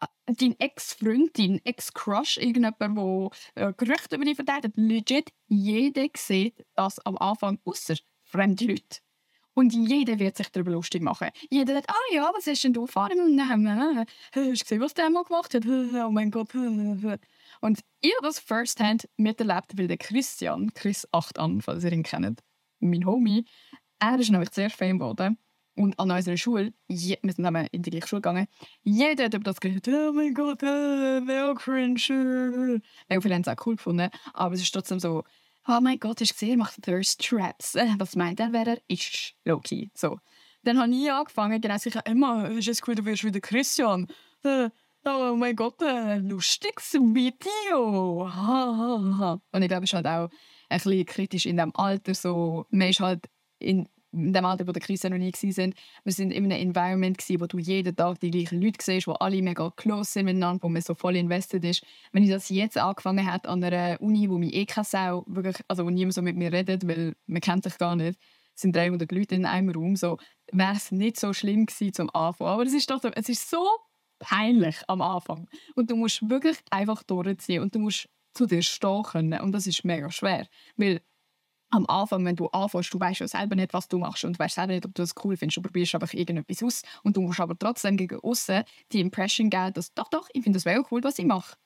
äh, 0.00 0.06
dein 0.26 0.58
Ex-Freund, 0.58 1.38
dein 1.38 1.60
Ex-Crush, 1.64 2.38
irgendjemand, 2.38 2.80
der 2.80 3.30
äh, 3.54 3.72
Gerüchte 3.76 4.16
über 4.16 4.24
dich 4.24 4.34
verteilt, 4.34 4.72
legit, 4.74 5.30
jeder 5.46 6.08
sieht 6.16 6.66
das 6.74 6.98
am 7.06 7.16
Anfang, 7.16 7.60
außer 7.64 7.94
fremde 8.24 8.64
Leute. 8.64 8.98
Und 9.54 9.72
jeder 9.72 10.18
wird 10.18 10.36
sich 10.36 10.48
darüber 10.50 10.72
lustig 10.72 11.00
machen. 11.00 11.30
Jeder 11.48 11.74
sagt, 11.74 11.90
ah 11.90 12.12
ja, 12.12 12.28
was 12.34 12.48
hast 12.48 12.64
denn 12.64 12.72
du 12.72 12.88
dann, 12.92 13.38
äh, 13.66 14.04
hast 14.34 14.34
du 14.34 14.50
gesehen, 14.50 14.80
was 14.80 14.94
der 14.94 15.10
mal 15.10 15.22
gemacht 15.22 15.54
hat? 15.54 15.64
Oh 16.04 16.10
mein 16.10 16.32
Gott. 16.32 16.48
Und 17.60 17.80
ich 18.00 18.12
habe 18.16 18.26
das 18.26 18.38
firsthand 18.38 19.08
miterlebt, 19.16 19.76
weil 19.76 19.88
der 19.88 19.98
Christian, 19.98 20.72
Chris 20.74 21.06
8 21.12 21.38
an, 21.38 21.60
falls 21.60 21.84
ihr 21.84 21.92
ihn 21.92 22.02
kennt, 22.02 22.42
mein 22.80 23.06
Homie, 23.06 23.44
er 23.98 24.18
ist 24.18 24.30
nämlich 24.30 24.50
sehr 24.52 24.70
Fan 24.70 24.98
geworden. 24.98 25.38
Und 25.74 25.98
an 25.98 26.10
unserer 26.10 26.38
Schule, 26.38 26.72
wir 26.88 27.18
sind 27.22 27.68
in 27.70 27.82
die 27.82 27.90
gleiche 27.90 28.08
Schule 28.08 28.22
gegangen, 28.22 28.46
jeder 28.82 29.24
hat 29.24 29.34
über 29.34 29.44
das 29.44 29.60
geredet, 29.60 29.86
oh 29.88 30.12
mein 30.12 30.32
Gott, 30.32 30.62
äh, 30.62 31.20
mega 31.20 31.52
cringe. 31.54 32.80
Mega 33.08 33.20
viele 33.20 33.34
haben 33.34 33.42
es 33.42 33.48
auch 33.48 33.66
cool 33.66 33.76
gefunden, 33.76 34.08
aber 34.32 34.54
es 34.54 34.62
ist 34.62 34.72
trotzdem 34.72 35.00
so, 35.00 35.22
oh 35.68 35.80
mein 35.82 35.98
Gott, 35.98 36.22
hast 36.22 36.30
du 36.30 36.34
gesehen, 36.34 36.52
er 36.52 36.56
macht 36.56 36.82
Thirst 36.82 37.20
Traps. 37.20 37.74
Äh, 37.74 37.88
was 37.98 38.16
meint 38.16 38.40
er, 38.40 38.54
wer 38.54 38.66
er 38.66 38.80
ist? 38.88 39.34
Loki. 39.44 39.90
So. 39.94 40.18
Dann 40.62 40.80
habe 40.80 40.90
ich 40.92 41.12
angefangen, 41.12 41.60
genau 41.60 41.76
sicher, 41.76 42.02
ist 42.56 42.68
es 42.68 42.88
cool, 42.88 42.94
du 42.94 43.04
wirst 43.04 43.22
wieder 43.22 43.40
Christian. 43.40 44.06
Äh, 45.06 45.10
oh 45.10 45.36
mein 45.36 45.54
Gott, 45.54 45.80
ein 45.82 46.28
lustiges 46.28 46.94
Video. 46.94 48.22
Und 49.52 49.62
ich 49.62 49.68
glaube, 49.68 49.84
es 49.84 49.90
ist 49.90 49.94
halt 49.94 50.06
auch 50.06 50.28
ein 50.68 50.78
bisschen 50.78 51.06
kritisch 51.06 51.46
in 51.46 51.56
dem 51.56 51.74
Alter. 51.76 52.12
So, 52.12 52.66
man 52.70 52.88
ist 52.88 52.98
halt 52.98 53.28
in 53.60 53.88
dem 54.10 54.44
Alter, 54.44 54.66
wo 54.66 54.72
der 54.72 54.82
Christian 54.82 55.12
noch 55.12 55.18
nie 55.18 55.32
waren, 55.32 55.74
wir 56.02 56.12
sind 56.12 56.32
in 56.32 56.44
einem 56.44 56.60
Environment 56.60 57.16
gewesen, 57.16 57.40
wo 57.40 57.46
du 57.46 57.58
jeden 57.58 57.94
Tag 57.94 58.18
die 58.18 58.32
gleichen 58.32 58.60
Leute 58.60 58.78
siehst, 58.82 59.06
wo 59.06 59.12
alle 59.12 59.40
mega 59.42 59.70
close 59.76 60.10
sind 60.10 60.24
miteinander, 60.24 60.64
wo 60.64 60.68
man 60.68 60.82
so 60.82 60.94
voll 60.94 61.14
invested 61.14 61.64
ist. 61.64 61.84
Wenn 62.10 62.24
ich 62.24 62.30
das 62.30 62.48
jetzt 62.48 62.76
angefangen 62.76 63.30
hätte 63.30 63.48
an 63.48 63.62
einer 63.62 64.00
Uni, 64.00 64.28
wo 64.28 64.38
mich 64.38 64.54
eh 64.54 64.66
keine 64.66 64.86
Sau, 64.86 65.24
wirklich, 65.28 65.58
also 65.68 65.84
wo 65.84 65.90
niemand 65.90 66.14
so 66.14 66.22
mit 66.22 66.36
mir 66.36 66.52
redet, 66.52 66.88
weil 66.88 67.14
man 67.26 67.40
kennt 67.40 67.62
sich 67.62 67.78
gar 67.78 67.94
nicht, 67.94 68.18
sind 68.56 68.74
300 68.74 69.12
Leute 69.12 69.36
in 69.36 69.44
einem 69.44 69.70
Raum, 69.70 69.94
so 69.94 70.18
wäre 70.50 70.74
es 70.74 70.90
nicht 70.90 71.20
so 71.20 71.32
schlimm 71.32 71.66
gewesen 71.66 71.92
zum 71.92 72.10
Anfang. 72.12 72.48
Aber 72.48 72.64
es 72.64 72.72
ist 72.72 72.90
doch, 72.90 73.00
es 73.14 73.28
ist 73.28 73.48
so 73.48 73.64
peinlich 74.18 74.76
am 74.88 75.02
Anfang. 75.02 75.48
Und 75.74 75.90
du 75.90 75.96
musst 75.96 76.28
wirklich 76.28 76.58
einfach 76.70 77.02
durchziehen 77.02 77.62
und 77.62 77.74
du 77.74 77.80
musst 77.80 78.08
zu 78.34 78.46
dir 78.46 78.62
stehen 78.62 79.02
können. 79.02 79.40
Und 79.40 79.52
das 79.52 79.66
ist 79.66 79.84
mega 79.84 80.10
schwer. 80.10 80.46
Weil 80.76 81.00
am 81.70 81.86
Anfang, 81.86 82.24
wenn 82.24 82.36
du 82.36 82.48
anfängst, 82.48 82.92
du 82.94 83.00
weißt 83.00 83.20
ja 83.20 83.28
selber 83.28 83.56
nicht, 83.56 83.74
was 83.74 83.88
du 83.88 83.98
machst 83.98 84.24
und 84.24 84.38
weißt 84.38 84.54
selber 84.54 84.72
nicht, 84.72 84.86
ob 84.86 84.94
du 84.94 85.02
das 85.02 85.14
cool 85.24 85.36
findest. 85.36 85.56
Du 85.56 85.62
probierst 85.62 85.94
einfach 85.94 86.12
irgendetwas 86.12 86.62
aus 86.62 86.82
und 87.02 87.16
du 87.16 87.22
musst 87.22 87.40
aber 87.40 87.58
trotzdem 87.58 87.96
gegen 87.96 88.20
außen 88.20 88.62
die 88.92 89.00
Impression 89.00 89.50
geben, 89.50 89.72
dass 89.74 89.92
doch, 89.94 90.08
doch, 90.08 90.28
ich 90.32 90.42
finde 90.42 90.58
das 90.58 90.64
mega 90.64 90.82
cool, 90.90 91.02
was 91.02 91.18
ich 91.18 91.26
mache. 91.26 91.56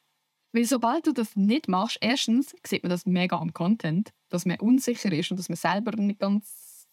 Weil 0.53 0.65
sobald 0.65 1.07
du 1.07 1.13
das 1.13 1.37
nicht 1.37 1.69
machst, 1.69 1.99
erstens 2.01 2.55
sieht 2.67 2.83
man 2.83 2.91
das 2.91 3.07
mega 3.07 3.39
am 3.39 3.53
Content, 3.53 4.13
dass 4.31 4.47
man 4.47 4.59
unsicher 4.59 5.13
ist 5.13 5.31
und 5.31 5.37
dass 5.39 5.49
man 5.49 5.57
selber 5.57 5.93
nicht 5.97 6.19
ganz 6.19 6.89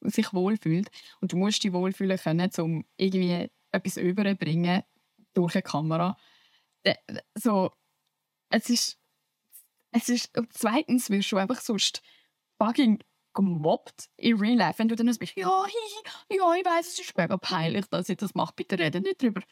sich 0.00 0.32
wohlfühlt. 0.32 0.88
Und 1.20 1.32
du 1.32 1.36
musst 1.36 1.62
dich 1.62 1.72
wohlfühlen 1.72 2.18
können, 2.18 2.50
um 2.58 2.84
irgendwie 2.96 3.50
etwas 3.72 3.96
überzubringen 3.96 4.82
durch 5.34 5.54
eine 5.54 5.62
Kamera. 5.62 6.16
So, 7.34 7.72
es 8.50 8.70
ist, 8.70 8.98
es 9.92 10.08
ist, 10.08 10.32
zweitens 10.50 11.10
wirst 11.10 11.32
du 11.32 11.36
einfach 11.36 11.60
sonst 11.60 12.02
fucking 12.58 13.02
gemobbt 13.34 14.08
in 14.16 14.38
Real 14.38 14.56
Life, 14.56 14.78
wenn 14.78 14.88
du 14.88 14.96
dann 14.96 15.06
bist, 15.06 15.36
ja, 15.36 15.64
hi, 15.64 16.36
ja, 16.36 16.54
ich 16.54 16.64
weiß, 16.64 16.88
es 16.88 16.98
ist 16.98 17.16
mega 17.16 17.36
peinlich, 17.36 17.86
dass 17.86 18.08
ich 18.08 18.16
das 18.16 18.34
mache, 18.34 18.54
bitte 18.56 18.78
rede 18.78 19.00
nicht 19.00 19.22
drüber. 19.22 19.42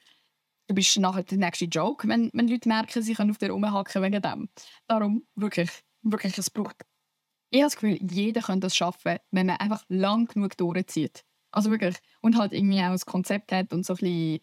Du 0.69 0.75
bist 0.75 0.99
nachher 0.99 1.23
der 1.23 1.39
nächste 1.39 1.67
Joke, 1.67 2.09
wenn, 2.09 2.31
wenn 2.33 2.49
Leute 2.49 2.69
merken, 2.69 3.03
sie 3.03 3.15
können 3.15 3.31
auf 3.31 3.39
dir 3.39 3.51
rumhacken 3.51 4.03
wegen 4.03 4.21
dem. 4.21 4.49
Darum 4.89 5.25
wirklich, 5.37 5.71
wirklich, 6.03 6.37
es 6.37 6.51
braucht. 6.51 6.85
Ich 7.51 7.61
habe 7.61 7.67
das 7.67 7.77
Gefühl, 7.77 7.99
jeder 8.11 8.41
könnte 8.41 8.67
das 8.67 8.77
schaffen, 8.77 9.19
wenn 9.31 9.47
man 9.47 9.59
einfach 9.59 9.85
lang 9.89 10.27
genug 10.27 10.57
durchzieht. 10.57 11.25
Also 11.57 11.71
wirklich. 11.71 11.97
Und 12.21 12.37
halt 12.37 12.53
irgendwie 12.53 12.83
auch 12.83 12.91
das 12.91 13.07
Konzept 13.07 13.51
hat 13.51 13.73
und 13.73 13.87
so 13.87 13.95
ein 13.95 13.97
bisschen 13.97 14.41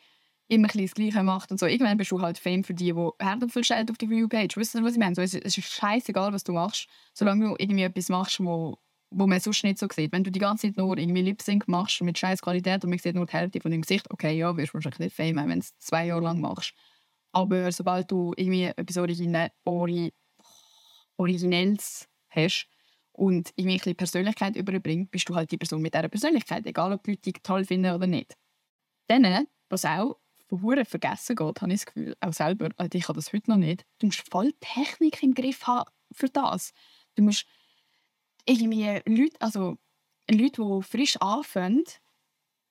immer 0.47 0.67
ein 0.73 0.82
das 0.82 0.95
Gleiche 0.95 1.21
macht 1.21 1.52
und 1.52 1.60
so. 1.60 1.67
Irgendwann 1.67 1.95
bist 1.95 2.10
du 2.10 2.19
halt 2.19 2.39
Fame 2.39 2.63
für 2.63 2.73
die, 2.73 2.91
die 2.91 3.10
Herd 3.19 3.52
viel 3.52 3.62
Geld 3.62 3.91
auf 3.91 3.99
die 3.99 4.10
Viewpage. 4.10 4.58
Weißt 4.58 4.73
du, 4.73 4.84
was 4.84 4.93
ich 4.93 4.97
meine? 4.99 5.13
So, 5.13 5.21
es, 5.21 5.36
ist 5.36 5.62
scheißegal, 5.62 6.34
was 6.34 6.43
du 6.43 6.54
machst, 6.54 6.88
solange 7.13 7.49
du 7.49 7.56
irgendwie 7.60 7.84
etwas 7.84 8.10
machst, 8.10 8.39
wo, 8.39 8.80
wo 9.12 9.28
man 9.28 9.39
sonst 9.39 9.63
nicht 9.63 9.78
so 9.78 9.88
sieht. 9.93 10.12
Wenn 10.12 10.23
du 10.23 10.32
die 10.32 10.39
ganze 10.39 10.65
Zeit 10.67 10.78
nur 10.78 10.97
irgendwie 10.97 11.21
Lip 11.21 11.43
Sync 11.43 11.67
machst 11.67 12.02
mit 12.02 12.17
scheiß 12.17 12.41
Qualität 12.41 12.84
und 12.84 12.89
man 12.89 12.97
sieht 12.97 13.13
nur 13.13 13.28
die 13.28 13.34
Hälfte 13.34 13.62
von 13.62 13.69
deinem 13.69 13.82
Gesicht, 13.82 14.10
okay, 14.10 14.36
ja, 14.36 14.58
wirst 14.58 14.71
du 14.71 14.73
wahrscheinlich 14.73 14.99
nicht 14.99 15.15
Fame, 15.15 15.36
wenn 15.36 15.49
du 15.49 15.60
es 15.60 15.78
zwei 15.78 16.08
Jahre 16.08 16.21
lang 16.21 16.41
machst. 16.41 16.73
Aber 17.32 17.71
sobald 17.71 18.10
du 18.10 18.34
irgendwie 18.36 18.63
etwas 18.63 18.97
Origine, 18.97 19.52
Ori, 19.65 20.12
Originelles 21.17 22.08
hast 22.30 22.67
und 23.13 23.52
irgendwie 23.56 23.89
ein 23.89 23.95
Persönlichkeit 23.95 24.56
überbringst, 24.56 25.12
bist 25.12 25.30
du 25.30 25.36
halt 25.36 25.52
die 25.52 25.58
Person 25.58 25.82
mit 25.82 25.93
dieser 25.93 26.10
Persönlichkeit, 26.10 26.65
egal 26.65 26.93
ob 26.93 27.04
die 27.04 27.12
Leute 27.12 27.32
dich 27.32 27.43
toll 27.43 27.63
finden 27.63 27.93
oder 27.93 28.08
nicht. 28.08 28.36
Dann, 29.08 29.47
was 29.69 29.86
auch 29.86 30.17
hure 30.52 30.86
vergessen 30.86 31.36
geht, 31.36 31.62
habe 31.62 31.73
ich 31.73 31.80
das 31.80 31.86
Gefühl, 31.88 32.15
auch 32.21 32.34
selber, 32.34 32.69
also 32.78 32.89
ich 32.93 33.08
habe 33.08 33.17
das 33.17 33.34
heute 33.34 33.49
noch 33.49 33.58
nicht, 33.58 33.86
du 33.99 34.08
musst 34.08 34.30
voll 34.30 34.54
Technik 34.60 35.21
im 35.23 35.34
Griff 35.34 35.65
haben 35.65 35.89
für 36.12 36.30
das. 36.30 36.73
Du 37.15 37.23
musst 37.23 37.45
irgendwie 38.45 39.02
Leute, 39.06 39.39
also 39.39 39.78
Leute, 40.30 40.62
die 40.62 40.84
frisch 40.84 41.17
anfangen, 41.17 41.84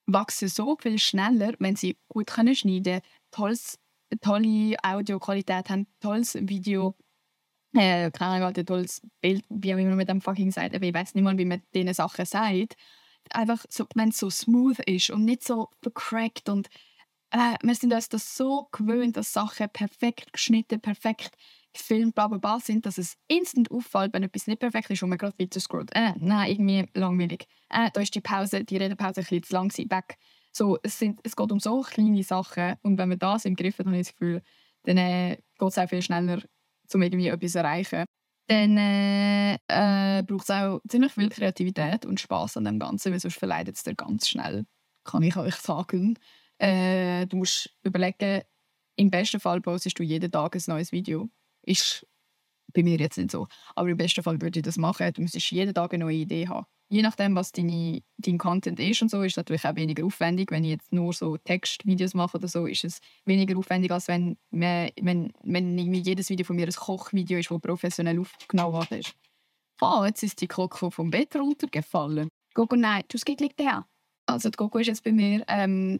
wachsen 0.06 0.48
so 0.48 0.76
viel 0.76 0.98
schneller, 0.98 1.54
wenn 1.58 1.76
sie 1.76 1.98
gut 2.08 2.28
können 2.28 2.54
schneiden 2.54 3.00
können, 3.30 3.58
tolle 4.20 4.76
Audioqualität 4.82 5.70
haben, 5.70 5.86
tolles 6.00 6.34
Video, 6.34 6.96
äh, 7.74 8.10
keine 8.10 8.44
Ahnung, 8.44 8.54
ein 8.56 8.66
tolles 8.66 9.02
Bild, 9.20 9.44
wie 9.48 9.74
man 9.74 9.96
mit 9.96 10.08
dem 10.08 10.20
fucking 10.20 10.50
sagt, 10.50 10.74
ich 10.74 10.94
weiß 10.94 11.14
nicht 11.14 11.24
mal, 11.24 11.38
wie 11.38 11.44
man 11.44 11.62
diese 11.74 11.94
Sachen 11.94 12.24
sagt. 12.24 12.76
Einfach, 13.30 13.64
so, 13.68 13.86
wenn 13.94 14.10
es 14.10 14.18
so 14.18 14.30
smooth 14.30 14.78
ist 14.80 15.10
und 15.10 15.24
nicht 15.24 15.44
so 15.44 15.68
vercrackt 15.80 16.48
und 16.48 16.68
äh, 17.30 17.56
wir 17.62 17.74
sind 17.74 17.92
uns 17.92 18.08
das 18.08 18.36
so 18.36 18.68
gewöhnt, 18.72 19.16
dass 19.16 19.32
Sachen 19.32 19.68
perfekt 19.70 20.32
geschnitten, 20.32 20.80
perfekt 20.80 21.36
gefilmt, 21.72 22.14
bla 22.14 22.28
bla 22.28 22.38
bla 22.38 22.60
sind, 22.60 22.84
dass 22.84 22.98
es 22.98 23.16
instant 23.28 23.70
auffällt, 23.70 24.12
wenn 24.12 24.22
etwas 24.22 24.46
nicht 24.46 24.60
perfekt 24.60 24.90
ist 24.90 25.02
und 25.02 25.08
man 25.08 25.18
gerade 25.18 25.38
weiter 25.38 25.58
scrollt. 25.58 25.90
Äh, 25.94 26.12
nein, 26.18 26.50
irgendwie 26.50 26.86
langweilig. 26.94 27.46
Äh, 27.70 27.90
da 27.92 28.00
ist 28.02 28.14
die 28.14 28.20
Pause, 28.20 28.64
die 28.64 28.76
Redepause 28.76 29.20
ein 29.20 29.24
bisschen 29.24 29.42
zu 29.44 29.54
lang 29.54 29.68
gewesen, 29.68 29.90
weg. 29.90 30.18
So, 30.52 30.78
es, 30.82 30.98
sind, 30.98 31.20
es 31.22 31.34
geht 31.34 31.50
um 31.50 31.60
so 31.60 31.80
kleine 31.80 32.22
Sachen 32.22 32.74
und 32.82 32.98
wenn 32.98 33.08
man 33.08 33.18
das 33.18 33.46
im 33.46 33.56
Griff 33.56 33.78
hat, 33.78 33.86
habe 33.86 33.96
ich 33.96 34.06
das 34.06 34.12
Gefühl, 34.12 34.42
dann 34.82 34.98
äh, 34.98 35.36
geht 35.58 35.68
es 35.68 35.78
auch 35.78 35.88
viel 35.88 36.02
schneller, 36.02 36.42
um 36.94 37.02
irgendwie 37.02 37.28
etwas 37.28 37.52
zu 37.52 37.58
erreichen. 37.58 38.04
Dann 38.48 38.76
äh, 38.76 39.54
äh, 39.68 40.22
braucht 40.24 40.44
es 40.44 40.50
auch 40.50 40.80
ziemlich 40.88 41.12
viel 41.12 41.28
Kreativität 41.28 42.04
und 42.06 42.20
Spaß 42.20 42.56
an 42.56 42.64
dem 42.64 42.78
Ganzen, 42.78 43.12
weil 43.12 43.20
sonst 43.20 43.38
verleidet 43.38 43.76
es 43.76 43.82
dir 43.84 43.94
ganz 43.94 44.28
schnell, 44.28 44.64
kann 45.04 45.22
ich 45.22 45.36
euch 45.36 45.54
sagen. 45.54 46.18
Äh, 46.58 47.26
du 47.26 47.36
musst 47.38 47.70
überlegen, 47.82 48.42
im 48.96 49.10
besten 49.10 49.40
Fall 49.40 49.60
postest 49.60 49.98
du 49.98 50.02
jeden 50.02 50.30
Tag 50.30 50.54
ein 50.54 50.62
neues 50.66 50.92
Video. 50.92 51.28
Ist 51.62 52.06
bei 52.72 52.82
mir 52.82 52.98
jetzt 52.98 53.18
nicht 53.18 53.30
so. 53.30 53.46
Aber 53.74 53.88
im 53.88 53.96
besten 53.96 54.22
Fall 54.22 54.40
würde 54.40 54.58
ich 54.58 54.64
das 54.64 54.76
machen. 54.76 55.12
Du 55.12 55.22
müsstest 55.22 55.50
jeden 55.50 55.74
Tag 55.74 55.94
eine 55.94 56.04
neue 56.04 56.16
Idee 56.16 56.48
haben. 56.48 56.66
Je 56.92 57.00
nachdem, 57.00 57.34
was 57.34 57.52
deine, 57.52 58.02
dein 58.18 58.36
Content 58.36 58.78
ist 58.78 59.00
und 59.00 59.10
so, 59.10 59.22
ist 59.22 59.32
es 59.32 59.36
natürlich 59.38 59.64
auch 59.64 59.76
weniger 59.76 60.04
aufwendig. 60.04 60.50
Wenn 60.50 60.62
ich 60.62 60.72
jetzt 60.72 60.92
nur 60.92 61.14
so 61.14 61.38
Textvideos 61.38 62.12
mache 62.12 62.36
oder 62.36 62.48
so, 62.48 62.66
ist 62.66 62.84
es 62.84 63.00
weniger 63.24 63.56
aufwendig, 63.56 63.90
als 63.90 64.08
wenn, 64.08 64.36
man, 64.50 64.90
wenn, 65.00 65.32
wenn 65.42 65.78
jedes 65.78 66.28
Video 66.28 66.44
von 66.44 66.54
mir 66.54 66.66
ein 66.66 66.72
Kochvideo 66.72 67.38
ist, 67.38 67.50
das 67.50 67.60
professionell 67.60 68.20
aufgenommen 68.20 68.74
worden 68.74 68.98
ist. 68.98 69.14
Ah, 69.80 70.04
jetzt 70.06 70.22
ist 70.22 70.40
die 70.42 70.46
Coco 70.46 70.90
vom 70.90 71.10
Bett 71.10 71.34
runtergefallen. 71.34 72.28
Gogo, 72.52 72.76
nein, 72.76 73.04
du 73.08 73.18
liegt 73.40 73.58
her. 73.58 73.86
Also 74.26 74.50
die 74.50 74.56
Coco 74.56 74.78
ist 74.78 74.88
jetzt 74.88 75.02
bei 75.02 75.12
mir. 75.12 75.44
Ähm, 75.48 75.98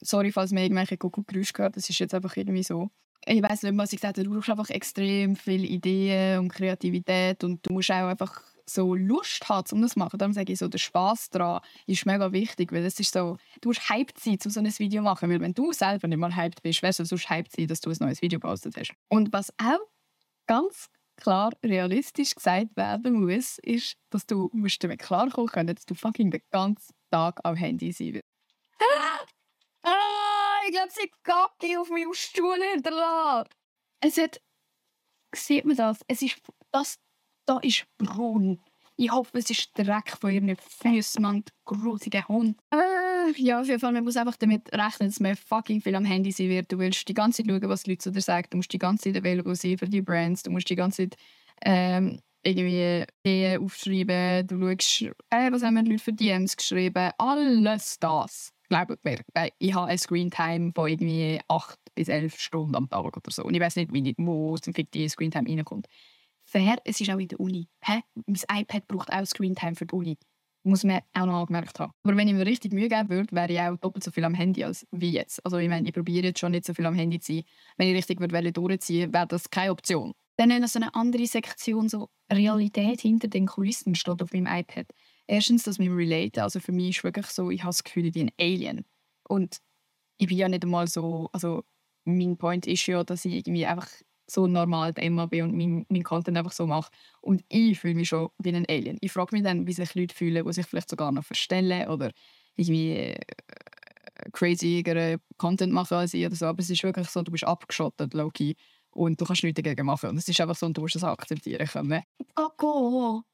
sorry, 0.00 0.32
falls 0.32 0.50
man 0.50 0.62
irgendwelche 0.62 0.96
Coco-Geräusche 0.96 1.52
gehört, 1.52 1.76
das 1.76 1.90
ist 1.90 1.98
jetzt 1.98 2.14
einfach 2.14 2.34
irgendwie 2.36 2.62
so 2.62 2.88
ich 3.26 3.42
weiß 3.42 3.62
nicht, 3.62 3.78
was 3.78 3.92
ich 3.92 4.00
gesagt 4.00 4.18
habe, 4.18 4.28
du 4.28 4.34
brauchst 4.34 4.50
einfach 4.50 4.68
extrem 4.68 5.34
viele 5.34 5.66
Ideen 5.66 6.40
und 6.40 6.50
Kreativität 6.50 7.42
und 7.42 7.66
du 7.66 7.72
musst 7.72 7.90
auch 7.90 8.08
einfach 8.08 8.42
so 8.68 8.94
Lust 8.94 9.48
haben, 9.48 9.66
um 9.72 9.82
das 9.82 9.92
zu 9.92 9.98
machen. 9.98 10.18
Darum 10.18 10.32
sage 10.32 10.52
ich 10.52 10.58
so, 10.58 10.68
der 10.68 10.78
Spaß 10.78 11.30
daran 11.30 11.60
ist 11.86 12.06
mega 12.06 12.32
wichtig, 12.32 12.72
weil 12.72 12.84
es 12.84 12.98
ist 12.98 13.12
so, 13.12 13.36
du 13.60 13.68
musst 13.68 13.88
hyped 13.88 14.18
sein, 14.18 14.38
um 14.44 14.50
so 14.50 14.60
ein 14.60 14.78
Video 14.78 15.00
zu 15.00 15.04
machen, 15.04 15.30
weil 15.30 15.40
wenn 15.40 15.54
du 15.54 15.72
selber 15.72 16.08
nicht 16.08 16.18
mal 16.18 16.34
hyped 16.34 16.62
bist, 16.62 16.82
wärst 16.82 17.00
du 17.00 17.04
sonst 17.04 17.28
hyped 17.28 17.52
sein, 17.52 17.66
dass 17.66 17.80
du 17.80 17.90
ein 17.90 17.96
neues 18.00 18.22
Video 18.22 18.38
gepostet 18.38 18.76
hast. 18.76 18.94
Und 19.08 19.32
was 19.32 19.50
auch 19.58 19.80
ganz 20.46 20.88
klar 21.16 21.52
realistisch 21.64 22.34
gesagt 22.34 22.76
werden 22.76 23.24
muss, 23.24 23.58
ist, 23.58 23.96
dass 24.10 24.26
du 24.26 24.50
musst 24.52 24.82
damit 24.82 25.00
klarkommen 25.00 25.50
können, 25.50 25.74
dass 25.74 25.86
du 25.86 25.94
fucking 25.94 26.30
den 26.30 26.42
ganzen 26.50 26.94
Tag 27.10 27.40
am 27.44 27.56
Handy 27.56 27.92
sein 27.92 28.14
wirst. 28.14 28.24
Ah, 29.86 30.62
ich 30.66 30.72
glaube, 30.72 30.90
sie 30.90 31.10
Gacki 31.24 31.76
auf 31.76 31.90
meinem 31.90 32.14
Stuhl 32.14 32.58
hinterlassen. 32.72 33.50
Es 34.00 34.16
hat, 34.16 34.40
sieht 35.34 35.66
man 35.66 35.76
das? 35.76 36.00
Es 36.08 36.22
ist, 36.22 36.40
das 36.72 36.96
da 37.46 37.58
ist 37.58 37.86
braun. 37.98 38.60
Ich 38.96 39.10
hoffe, 39.10 39.38
es 39.38 39.50
ist 39.50 39.76
Dreck 39.76 40.16
von 40.20 40.30
ihren 40.30 40.54
Füßen, 40.56 41.20
man, 41.20 41.42
grusiger 41.64 42.28
Hund. 42.28 42.56
Äh, 42.70 43.32
ja, 43.36 43.60
auf 43.60 43.66
jeden 43.66 43.80
Fall, 43.80 43.92
man 43.92 44.04
muss 44.04 44.16
einfach 44.16 44.36
damit 44.36 44.72
rechnen, 44.72 45.08
dass 45.08 45.18
man 45.18 45.34
fucking 45.34 45.80
viel 45.80 45.96
am 45.96 46.04
Handy 46.04 46.30
sein 46.30 46.48
wird. 46.48 46.70
Du 46.70 46.78
willst 46.78 47.08
die 47.08 47.14
ganze 47.14 47.42
Zeit 47.42 47.50
schauen, 47.50 47.68
was 47.68 47.82
die 47.82 47.90
Leute 47.90 48.02
zu 48.02 48.12
dir 48.12 48.20
sagen. 48.20 48.46
Du 48.50 48.58
musst 48.58 48.72
die 48.72 48.78
ganze 48.78 49.12
Zeit 49.12 49.20
available 49.20 49.56
sein 49.56 49.78
für 49.78 49.88
die 49.88 50.00
Brands. 50.00 50.44
Du 50.44 50.52
musst 50.52 50.70
die 50.70 50.76
ganze 50.76 51.08
Zeit 51.08 51.16
ähm, 51.64 52.20
irgendwie 52.44 53.04
Ideen 53.24 53.64
aufschreiben. 53.64 54.46
Du 54.46 54.60
schaust, 54.60 55.02
äh, 55.30 55.50
was 55.50 55.64
haben 55.64 55.84
die 55.84 55.90
Leute 55.90 56.04
für 56.04 56.12
DMs 56.12 56.56
geschrieben. 56.56 57.10
Alles 57.18 57.98
das 57.98 58.54
glaube, 58.68 58.98
ich 59.58 59.74
habe 59.74 59.88
eine 59.88 59.98
Screentime 59.98 60.72
von 60.74 60.88
irgendwie 60.88 61.40
8 61.48 61.78
bis 61.94 62.08
11 62.08 62.38
Stunden 62.38 62.74
am 62.74 62.88
Tag 62.88 63.16
oder 63.16 63.30
so. 63.30 63.44
Und 63.44 63.54
ich 63.54 63.60
weiß 63.60 63.76
nicht, 63.76 63.92
wie 63.92 64.14
wo 64.18 64.56
zum 64.58 64.72
die 64.72 65.08
Screentime 65.08 65.48
reinkommt. 65.48 65.86
Fair, 66.54 66.76
es 66.84 67.00
ist 67.00 67.10
auch 67.10 67.18
in 67.18 67.26
der 67.26 67.40
Uni. 67.40 67.66
Hä? 67.82 68.02
Mein 68.26 68.60
iPad 68.60 68.86
braucht 68.86 69.12
auch 69.12 69.26
Screentime 69.26 69.74
für 69.74 69.86
die 69.86 69.94
Uni. 69.96 70.18
Muss 70.62 70.84
man 70.84 71.00
auch 71.12 71.26
noch 71.26 71.40
angemerkt 71.40 71.80
haben. 71.80 71.90
Aber 72.04 72.16
wenn 72.16 72.28
ich 72.28 72.34
mir 72.34 72.46
richtig 72.46 72.72
Mühe 72.72 72.88
geben 72.88 73.08
würde, 73.08 73.34
wäre 73.34 73.52
ich 73.52 73.60
auch 73.60 73.76
doppelt 73.76 74.04
so 74.04 74.12
viel 74.12 74.22
am 74.24 74.34
Handy 74.34 74.62
als 74.62 74.86
wie 74.92 75.10
jetzt. 75.10 75.44
Also 75.44 75.58
ich 75.58 75.68
meine, 75.68 75.88
ich 75.88 75.92
probiere 75.92 76.26
jetzt 76.26 76.38
schon 76.38 76.52
nicht 76.52 76.64
so 76.64 76.72
viel 76.72 76.86
am 76.86 76.94
Handy 76.94 77.18
zu 77.18 77.32
sein. 77.32 77.42
Wenn 77.76 77.88
ich 77.88 77.96
richtig 77.96 78.20
würde 78.20 78.52
durchziehen 78.52 79.12
wäre 79.12 79.26
das 79.26 79.50
keine 79.50 79.72
Option. 79.72 80.12
Dann 80.36 80.48
noch 80.60 80.68
so 80.68 80.78
eine 80.78 80.94
andere 80.94 81.26
Sektion, 81.26 81.88
so 81.88 82.08
Realität 82.32 83.00
hinter 83.00 83.26
den 83.26 83.46
Kulissen 83.46 83.96
steht 83.96 84.22
auf 84.22 84.32
meinem 84.32 84.46
iPad. 84.46 84.86
Erstens, 85.26 85.64
dass 85.64 85.80
wir 85.80 85.90
relate. 85.90 86.40
Also 86.40 86.60
für 86.60 86.70
mich 86.70 86.98
ist 86.98 87.02
wirklich 87.04 87.26
so, 87.26 87.50
ich 87.50 87.62
habe 87.62 87.70
das 87.70 87.82
Gefühl, 87.82 88.06
ich 88.06 88.12
bin 88.12 88.28
ein 88.28 88.32
Alien. 88.38 88.84
Und 89.28 89.58
ich 90.18 90.28
bin 90.28 90.36
ja 90.36 90.48
nicht 90.48 90.62
einmal 90.62 90.86
so, 90.86 91.30
also 91.32 91.64
mein 92.04 92.36
Point 92.36 92.68
ist 92.68 92.86
ja, 92.86 93.02
dass 93.02 93.24
ich 93.24 93.34
irgendwie 93.34 93.66
einfach 93.66 93.88
so 94.26 94.46
normal 94.46 94.92
Emma 94.96 95.26
bin 95.26 95.44
und 95.44 95.56
mein, 95.56 95.86
mein 95.88 96.02
Content 96.02 96.36
einfach 96.36 96.52
so 96.52 96.66
mache. 96.66 96.90
Und 97.20 97.44
ich 97.48 97.78
fühle 97.78 97.94
mich 97.94 98.08
schon 98.08 98.28
wie 98.38 98.54
ein 98.54 98.66
Alien. 98.68 98.98
Ich 99.00 99.12
frage 99.12 99.34
mich 99.34 99.44
dann, 99.44 99.66
wie 99.66 99.72
sich 99.72 99.94
Leute 99.94 100.14
fühlen, 100.14 100.44
die 100.44 100.52
sich 100.52 100.66
vielleicht 100.66 100.90
sogar 100.90 101.12
noch 101.12 101.24
verstellen 101.24 101.88
oder 101.88 102.10
irgendwie 102.56 102.92
äh, 102.92 103.20
crazy 104.32 104.82
Content 105.36 105.72
machen 105.72 105.98
als 105.98 106.14
ich 106.14 106.26
oder 106.26 106.36
so. 106.36 106.46
Aber 106.46 106.60
es 106.60 106.70
ist 106.70 106.82
wirklich 106.82 107.08
so, 107.08 107.22
du 107.22 107.32
bist 107.32 107.44
abgeschottet, 107.44 108.14
Loki, 108.14 108.56
und 108.90 109.20
du 109.20 109.24
kannst 109.24 109.42
nichts 109.42 109.60
dagegen 109.60 109.86
machen. 109.86 110.10
Und 110.10 110.18
es 110.18 110.28
ist 110.28 110.40
einfach 110.40 110.56
so, 110.56 110.66
und 110.66 110.76
du 110.76 110.82
musst 110.82 110.94
das 110.94 111.04
akzeptieren 111.04 111.66
können. 111.66 112.02
Oh, 112.36 112.48
go. 112.56 113.24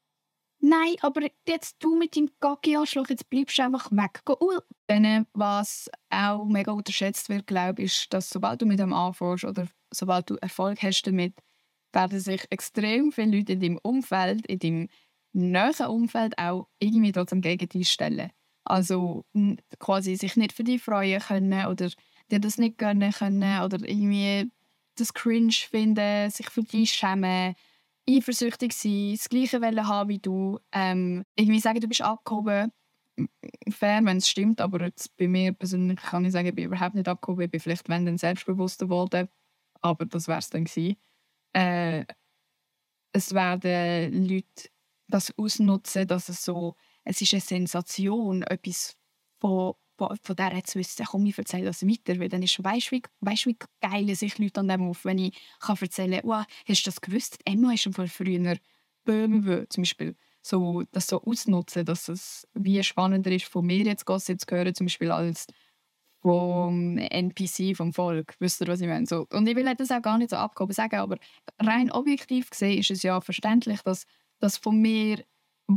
Nein, 0.63 0.95
aber 1.01 1.21
jetzt 1.47 1.77
du 1.79 1.97
mit 1.97 2.15
deinem 2.15 2.29
Gaggi-Anschlag, 2.39 3.09
jetzt 3.09 3.29
bleibst 3.29 3.57
du 3.57 3.63
einfach 3.63 3.91
weg. 3.91 4.21
Dann, 4.87 5.25
was 5.33 5.89
auch 6.11 6.45
mega 6.45 6.71
unterschätzt 6.71 7.29
wird, 7.29 7.47
glaube 7.47 7.81
ich, 7.81 7.91
ist, 7.91 8.13
dass 8.13 8.29
sobald 8.29 8.61
du 8.61 8.67
mit 8.67 8.79
dem 8.79 8.93
anfängst 8.93 9.43
oder 9.43 9.67
sobald 9.91 10.29
du 10.29 10.35
Erfolg 10.35 10.83
hast 10.83 11.01
damit, 11.07 11.33
werden 11.93 12.19
sich 12.19 12.45
extrem 12.51 13.11
viele 13.11 13.37
Leute 13.37 13.53
in 13.53 13.59
deinem 13.59 13.79
Umfeld, 13.81 14.45
in 14.45 14.59
deinem 14.59 14.87
näheren 15.33 15.87
Umfeld 15.87 16.37
auch 16.37 16.67
irgendwie 16.79 17.11
trotzdem 17.11 17.41
gegen 17.41 17.67
dich 17.67 17.89
stellen. 17.89 18.29
Also 18.63 19.25
quasi 19.79 20.15
sich 20.15 20.35
nicht 20.35 20.53
für 20.53 20.63
dich 20.63 20.83
freuen 20.83 21.19
können 21.21 21.65
oder 21.65 21.89
dir 22.29 22.39
das 22.39 22.59
nicht 22.59 22.77
gönnen 22.77 23.11
können 23.11 23.63
oder 23.63 23.77
irgendwie 23.87 24.51
das 24.95 25.13
cringe 25.13 25.51
finden, 25.51 26.29
sich 26.29 26.49
für 26.49 26.61
dich 26.61 26.93
schämen 26.93 27.55
eifersüchtig 28.09 28.73
sein, 28.73 29.13
das 29.13 29.29
Gleiche 29.29 29.61
wollen 29.61 29.87
haben 29.87 30.09
wie 30.09 30.19
du, 30.19 30.59
ähm, 30.71 31.23
irgendwie 31.35 31.59
sagen, 31.59 31.79
du 31.79 31.87
bist 31.87 32.01
abgehoben. 32.01 32.71
Fair, 33.69 34.01
wenn 34.03 34.17
es 34.17 34.29
stimmt, 34.29 34.61
aber 34.61 34.85
jetzt 34.85 35.15
bei 35.17 35.27
mir 35.27 35.53
persönlich 35.53 35.99
kann 36.01 36.25
ich 36.25 36.31
sagen, 36.31 36.47
ich 36.47 36.55
bin 36.55 36.65
überhaupt 36.65 36.95
nicht 36.95 37.07
abgehoben. 37.07 37.43
Ich 37.43 37.51
bin 37.51 37.59
vielleicht 37.59 37.87
wenn 37.89 38.05
dann 38.05 38.17
selbstbewusster 38.17 38.85
geworden, 38.85 39.27
aber 39.81 40.05
das 40.05 40.27
wäre 40.27 40.39
es 40.39 40.49
dann 40.49 40.65
gewesen. 40.65 40.97
Äh, 41.53 42.05
es 43.13 43.33
werden 43.33 44.27
Leute 44.27 44.69
das 45.07 45.37
ausnutzen, 45.37 46.07
dass 46.07 46.29
es 46.29 46.43
so, 46.43 46.75
es 47.03 47.21
ist 47.21 47.33
eine 47.33 47.41
Sensation, 47.41 48.43
etwas 48.43 48.97
von 49.39 49.73
von, 50.01 50.17
von 50.23 50.35
der 50.35 50.55
jetzt 50.55 50.75
wissen, 50.75 51.05
komm, 51.05 51.25
ich 51.27 51.37
erzähle 51.37 51.65
das 51.65 51.85
weiter, 51.85 52.19
weil 52.19 52.29
dann 52.29 52.41
ist, 52.41 52.63
weißt 52.63 52.87
du, 52.87 52.95
wie, 52.95 53.03
weißt, 53.19 53.45
wie 53.45 53.57
geil 53.81 54.15
sich 54.15 54.39
Leute 54.39 54.61
an 54.61 54.67
dem 54.67 54.89
auf, 54.89 55.05
wenn 55.05 55.19
ich 55.19 55.37
kann 55.59 55.77
erzählen 55.79 56.21
kann, 56.21 56.29
oh, 56.29 56.43
hast 56.67 56.85
du 56.85 56.89
das 56.89 57.01
gewusst? 57.01 57.37
Emma 57.45 57.73
ist 57.73 57.83
schon 57.83 57.93
früher 57.93 58.57
Böhme, 59.03 59.67
zum 59.69 59.83
Beispiel, 59.83 60.15
so, 60.41 60.83
das 60.91 61.07
so 61.07 61.21
ausnutzen, 61.21 61.85
dass 61.85 62.09
es 62.09 62.47
wie 62.55 62.81
spannender 62.83 63.31
ist, 63.31 63.45
von 63.45 63.65
mir 63.65 63.85
jetzt 63.85 64.05
Gossip 64.05 64.39
zu 64.41 64.47
hören, 64.49 64.73
zum 64.73 64.87
Beispiel 64.87 65.11
als 65.11 65.45
vom 66.21 66.97
NPC, 66.97 67.75
vom 67.75 67.93
Volk. 67.93 68.35
Wisst 68.39 68.61
ihr, 68.61 68.67
was 68.67 68.81
ich 68.81 68.87
meine? 68.87 69.05
So, 69.05 69.27
und 69.31 69.47
ich 69.47 69.55
will 69.55 69.71
das 69.75 69.91
auch 69.91 70.01
gar 70.01 70.17
nicht 70.17 70.31
so 70.31 70.35
abgehoben 70.35 70.73
sagen, 70.73 70.95
aber 70.95 71.17
rein 71.59 71.91
objektiv 71.91 72.49
gesehen 72.49 72.79
ist 72.79 72.91
es 72.91 73.03
ja 73.03 73.21
verständlich, 73.21 73.81
dass 73.81 74.05
das 74.39 74.57
von 74.57 74.79
mir 74.79 75.23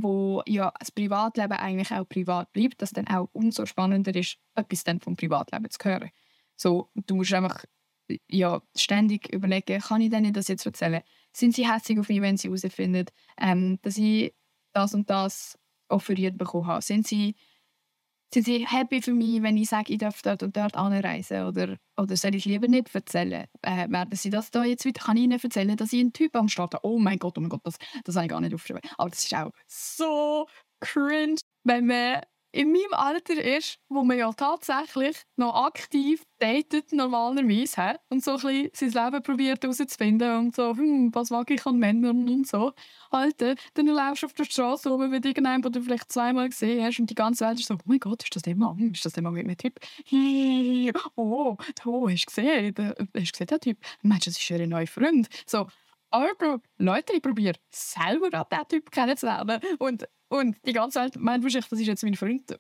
wo 0.03 0.43
ja 0.47 0.73
das 0.79 0.91
Privatleben 0.91 1.53
eigentlich 1.53 1.93
auch 1.93 2.09
privat 2.09 2.53
bleibt, 2.53 2.83
dass 2.83 2.91
dann 2.91 3.07
auch 3.09 3.29
umso 3.33 3.67
spannender 3.67 4.15
ist, 4.15 4.39
etwas 4.55 4.85
dann 4.85 5.01
vom 5.01 5.17
Privatleben 5.17 5.71
zu 5.71 5.79
hören. 5.83 6.11
So, 6.57 6.91
du 6.95 7.17
musst 7.17 7.33
einfach 7.33 7.65
ja, 8.29 8.63
ständig 8.77 9.33
überlegen, 9.33 9.81
kann 9.81 10.01
ich 10.01 10.11
denen 10.11 10.33
das 10.33 10.49
jetzt 10.49 10.67
erzählen? 10.67 11.03
Sind 11.33 11.55
sie 11.55 11.71
hässlich 11.71 11.99
auf 11.99 12.09
mich, 12.09 12.21
wenn 12.21 12.37
sie 12.37 12.49
herausfinden, 12.49 13.07
ähm, 13.41 13.79
dass 13.83 13.97
ich 13.97 14.35
das 14.73 14.95
und 14.95 15.09
das 15.11 15.59
offeriert 15.89 16.37
bekommen 16.37 16.67
habe? 16.67 16.83
Sind 16.83 17.07
sie 17.07 17.35
sind 18.35 18.45
sie 18.45 18.67
happy 18.67 19.01
für 19.01 19.13
mich, 19.15 19.43
wenn 19.43 19.57
ich 19.57 19.69
sage, 19.69 19.93
ich 19.93 19.99
darf 19.99 20.21
dort 20.23 20.43
und 20.43 20.57
dort 20.57 20.77
anreisen? 20.77 21.45
Oder, 21.45 21.77
oder 21.97 22.17
soll 22.17 22.35
ich 22.35 22.45
lieber 22.45 22.69
nicht 22.69 22.95
erzählen? 22.95 23.47
Äh, 23.63 23.89
werden 23.89 24.17
sie 24.17 24.31
das 24.31 24.51
da 24.51 24.65
jetzt 24.65 24.85
wieder? 24.85 25.01
Kann 25.01 25.17
ich 25.17 25.25
ihnen 25.25 25.41
erzählen, 25.41 25.77
dass 25.77 25.93
ich 25.93 26.01
einen 26.01 26.13
Typ 26.13 26.37
am 26.37 26.49
Start 26.49 26.75
habe? 26.75 26.87
Oh 26.87 26.99
mein 26.99 27.19
Gott, 27.19 27.39
oh 27.39 27.41
mein 27.41 27.49
Gott, 27.49 27.63
das, 27.65 27.77
das 28.05 28.17
habe 28.17 28.27
ich 28.27 28.31
gar 28.31 28.41
nicht 28.41 28.55
aufgeschrieben. 28.55 28.83
Aber 28.99 29.11
das 29.11 29.25
ist 29.25 29.35
auch 29.35 29.51
so 29.67 30.47
cringe, 30.81 31.37
wenn 31.65 31.87
man 31.87 32.21
in 32.55 32.71
meinem 32.71 32.93
Alter 32.93 33.35
ist, 33.43 33.81
wo 33.89 34.05
man 34.05 34.17
ja 34.17 34.33
tatsächlich 34.33 35.17
noch 35.37 35.67
aktiv 35.67 36.23
datet 36.39 36.93
normalerweise 36.93 37.83
he? 37.83 37.97
und 38.11 38.23
so 38.23 38.37
ein 38.37 38.71
bisschen 38.71 38.91
sein 38.91 39.13
Leben 39.13 39.23
probiert 39.25 39.63
herauszufinden 39.63 40.37
und 40.37 40.55
so, 40.55 40.77
hm, 40.77 41.13
was 41.13 41.31
mag 41.31 41.51
ich 41.51 41.67
an 41.67 41.79
Männern 41.79 42.29
und 42.29 42.47
so. 42.47 42.73
Alter, 43.11 43.57
dann 43.75 43.87
läufst 43.87 44.23
du 44.23 44.27
auf 44.27 44.35
der 44.35 44.45
Straße 44.45 44.89
rum 44.89 45.11
mit 45.11 45.25
irgendeinem, 45.25 45.63
den 45.63 45.73
du 45.73 45.83
vielleicht 45.83 46.13
zweimal 46.13 46.49
gesehen 46.49 46.85
hast 46.85 47.01
und 47.01 47.11
die 47.11 47.17
ganze 47.17 47.45
Welt 47.45 47.59
ist 47.59 47.67
so, 47.67 47.75
oh 47.75 47.79
mein 47.87 47.99
Gott, 47.99 48.23
ist 48.23 48.37
das 48.37 48.43
der 48.43 48.55
Mann? 48.55 48.93
Ist 48.93 49.05
das 49.05 49.15
der 49.15 49.25
Mann 49.25 49.35
mit 49.35 49.47
einem 49.47 49.57
Typ? 49.57 49.81
Oh, 51.17 51.57
oh, 51.85 52.09
hast 52.09 52.27
du 52.27 52.27
gesehen? 52.27 52.75
Hast 53.17 53.33
gesehen, 53.33 53.47
der 53.49 53.61
Typ? 53.61 53.79
Meinst 54.03 54.27
du, 54.27 54.31
das 54.31 54.39
ist 54.39 54.51
ihr 54.51 54.67
neuer 54.67 54.87
Freund? 54.87 55.29
So, 55.47 55.67
aber 56.15 56.61
Leute, 56.79 57.15
ich 57.15 57.23
probiere 57.23 57.57
selber 57.71 58.33
an 58.33 58.45
diesen 58.49 58.69
Typ 58.69 58.91
kennenzulernen 58.93 59.61
und 59.79 60.07
und 60.35 60.57
die 60.67 60.73
ganze 60.73 61.01
Welt 61.01 61.17
meint 61.17 61.45
wahrscheinlich, 61.45 61.69
das 61.69 61.79
ist 61.79 61.87
jetzt 61.87 62.03
mein 62.03 62.17
Freund, 62.17 62.59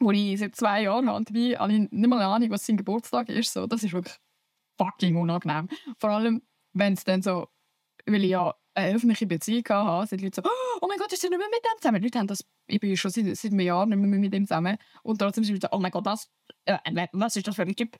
den 0.00 0.14
ich 0.14 0.40
seit 0.40 0.56
zwei 0.56 0.82
Jahren 0.82 1.08
habe. 1.08 1.18
Und 1.18 1.28
dabei 1.28 1.58
habe 1.58 1.72
ich 1.72 1.78
nicht 1.90 2.08
mal 2.08 2.16
eine 2.16 2.26
Ahnung, 2.26 2.50
was 2.50 2.64
sein 2.64 2.78
Geburtstag 2.78 3.28
ist. 3.28 3.52
So, 3.52 3.66
das 3.66 3.82
ist 3.82 3.92
wirklich 3.92 4.16
fucking 4.78 5.16
unangenehm. 5.16 5.68
Vor 5.98 6.10
allem, 6.10 6.42
wenn 6.72 6.94
es 6.94 7.04
dann 7.04 7.20
so, 7.20 7.48
weil 8.06 8.24
ich 8.24 8.30
ja 8.30 8.54
eine 8.74 8.94
öffentliche 8.94 9.26
Beziehung 9.26 9.64
hatte, 9.68 10.08
sind 10.08 10.20
die 10.20 10.24
Leute 10.26 10.42
so, 10.42 10.50
oh 10.80 10.86
mein 10.88 10.98
Gott, 10.98 11.12
ist 11.12 11.20
sie 11.20 11.28
nicht 11.28 11.38
mehr 11.38 11.48
mit 11.48 11.64
dem 11.64 11.80
zusammen? 11.80 12.00
Die 12.00 12.06
Leute 12.06 12.18
haben 12.18 12.26
das, 12.28 12.44
ich 12.66 12.80
bin 12.80 12.96
schon 12.96 13.10
seit, 13.10 13.36
seit 13.36 13.52
einem 13.52 13.60
Jahr 13.60 13.84
nicht 13.84 13.98
mehr 13.98 14.18
mit 14.18 14.32
dem 14.32 14.46
zusammen. 14.46 14.78
Und 15.02 15.18
trotzdem 15.18 15.44
sind 15.44 15.54
die 15.54 15.60
Leute 15.60 15.68
so, 15.70 15.76
oh 15.76 15.80
mein 15.80 15.90
Gott, 15.90 16.06
das, 16.06 16.30
äh, 16.64 16.78
was 17.12 17.36
ist 17.36 17.46
das 17.46 17.56
für 17.56 17.62
ein 17.62 17.76
Typ? 17.76 17.96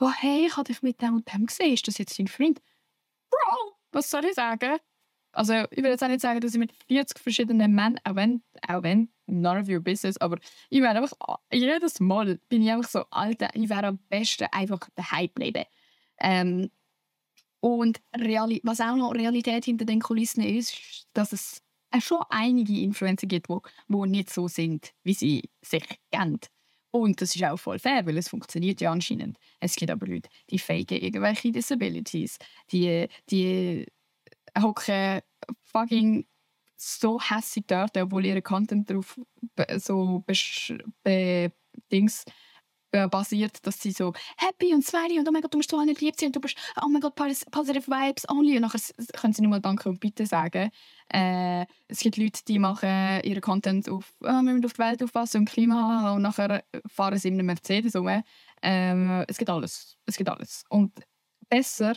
Oh 0.00 0.10
hey, 0.10 0.46
ich 0.46 0.56
habe 0.56 0.64
dich 0.64 0.82
mit 0.82 1.00
dem 1.00 1.14
und 1.14 1.32
dem 1.32 1.46
gesehen, 1.46 1.74
ist 1.74 1.86
das 1.86 1.98
jetzt 1.98 2.18
dein 2.18 2.26
Freund? 2.26 2.60
Bro, 3.30 3.76
was 3.92 4.10
soll 4.10 4.24
ich 4.24 4.34
sagen? 4.34 4.78
Also 5.32 5.54
ich 5.70 5.78
würde 5.78 5.90
jetzt 5.90 6.04
auch 6.04 6.08
nicht 6.08 6.20
sagen, 6.20 6.40
dass 6.40 6.52
ich 6.52 6.58
mit 6.58 6.72
40 6.88 7.18
verschiedenen 7.18 7.74
Männern, 7.74 7.98
auch 8.04 8.14
wenn, 8.14 8.42
auch 8.68 8.82
wenn, 8.82 9.10
none 9.26 9.60
of 9.60 9.68
your 9.68 9.80
business, 9.80 10.18
aber 10.18 10.38
ich 10.68 10.80
wäre 10.80 10.96
einfach, 10.96 11.12
jedes 11.52 12.00
Mal 12.00 12.38
bin 12.48 12.62
ich 12.62 12.70
einfach 12.70 12.88
so, 12.88 13.04
Alter, 13.10 13.48
ich 13.54 13.68
wäre 13.68 13.86
am 13.86 13.98
besten 14.08 14.46
einfach 14.52 14.80
daheim 14.94 15.30
bleiben. 15.34 15.64
Ähm, 16.18 16.70
und 17.60 18.00
Reali 18.16 18.60
was 18.64 18.80
auch 18.80 18.96
noch 18.96 19.14
Realität 19.14 19.64
hinter 19.64 19.84
den 19.84 20.00
Kulissen 20.00 20.42
ist, 20.42 21.06
dass 21.12 21.32
es 21.32 21.62
schon 22.00 22.22
einige 22.28 22.80
Influencer 22.80 23.26
gibt, 23.26 23.48
die, 23.48 23.58
die 23.88 24.08
nicht 24.08 24.30
so 24.30 24.48
sind, 24.48 24.92
wie 25.04 25.14
sie 25.14 25.50
sich 25.62 25.84
kennen. 26.10 26.40
Und 26.90 27.20
das 27.22 27.34
ist 27.34 27.44
auch 27.44 27.56
voll 27.56 27.78
fair, 27.78 28.04
weil 28.04 28.18
es 28.18 28.28
funktioniert 28.28 28.80
ja 28.80 28.92
anscheinend. 28.92 29.38
Es 29.60 29.76
gibt 29.76 29.90
aber 29.90 30.06
Leute, 30.06 30.28
die 30.50 30.58
faken 30.58 30.98
irgendwelche 30.98 31.50
Disabilities. 31.50 32.38
Die, 32.70 33.06
die 33.30 33.86
hocken 34.60 35.20
fucking 35.60 36.26
so 36.76 37.20
hässlich 37.20 37.66
dort, 37.66 37.96
obwohl 37.96 38.26
ihre 38.26 38.42
Content 38.42 38.90
darauf 38.90 39.18
so 39.78 40.24
be 41.04 41.52
Dings 41.90 42.24
basiert, 43.10 43.66
dass 43.66 43.80
sie 43.80 43.92
so 43.92 44.12
happy 44.36 44.74
und 44.74 44.84
smiley 44.84 45.18
und 45.18 45.26
oh 45.26 45.32
mein 45.32 45.40
Gott, 45.40 45.54
du 45.54 45.58
musst 45.58 45.70
so 45.70 45.78
alle 45.78 45.92
lieb 45.92 46.14
sein 46.18 46.26
und 46.26 46.36
du 46.36 46.40
bist 46.40 46.56
oh 46.82 46.88
mein 46.88 47.00
Gott, 47.00 47.14
positive 47.14 47.86
Vibes 47.86 48.28
only 48.28 48.56
und 48.56 48.62
nachher 48.62 48.80
können 49.14 49.32
sie 49.32 49.40
nur 49.40 49.50
mal 49.50 49.60
Danke 49.60 49.88
und 49.88 49.98
Bitte 49.98 50.26
sagen. 50.26 50.70
Äh, 51.08 51.64
es 51.88 52.00
gibt 52.00 52.18
Leute, 52.18 52.40
die 52.46 52.58
machen 52.58 53.22
ihren 53.22 53.40
Content 53.40 53.88
auf, 53.88 54.12
oh, 54.20 54.26
wir 54.26 54.42
müssen 54.42 54.66
auf 54.66 54.74
die 54.74 54.78
Welt 54.78 55.02
aufpassen 55.02 55.38
und 55.38 55.48
Klima 55.48 56.12
und 56.12 56.22
nachher 56.22 56.64
fahren 56.86 57.18
sie 57.18 57.28
in 57.28 57.34
einem 57.34 57.46
Mercedes 57.46 57.96
rum. 57.96 58.22
Ähm, 58.62 59.24
es 59.26 59.38
gibt 59.38 59.50
alles. 59.50 59.96
Es 60.04 60.16
gibt 60.16 60.28
alles. 60.28 60.64
Und 60.68 60.92
besser 61.48 61.94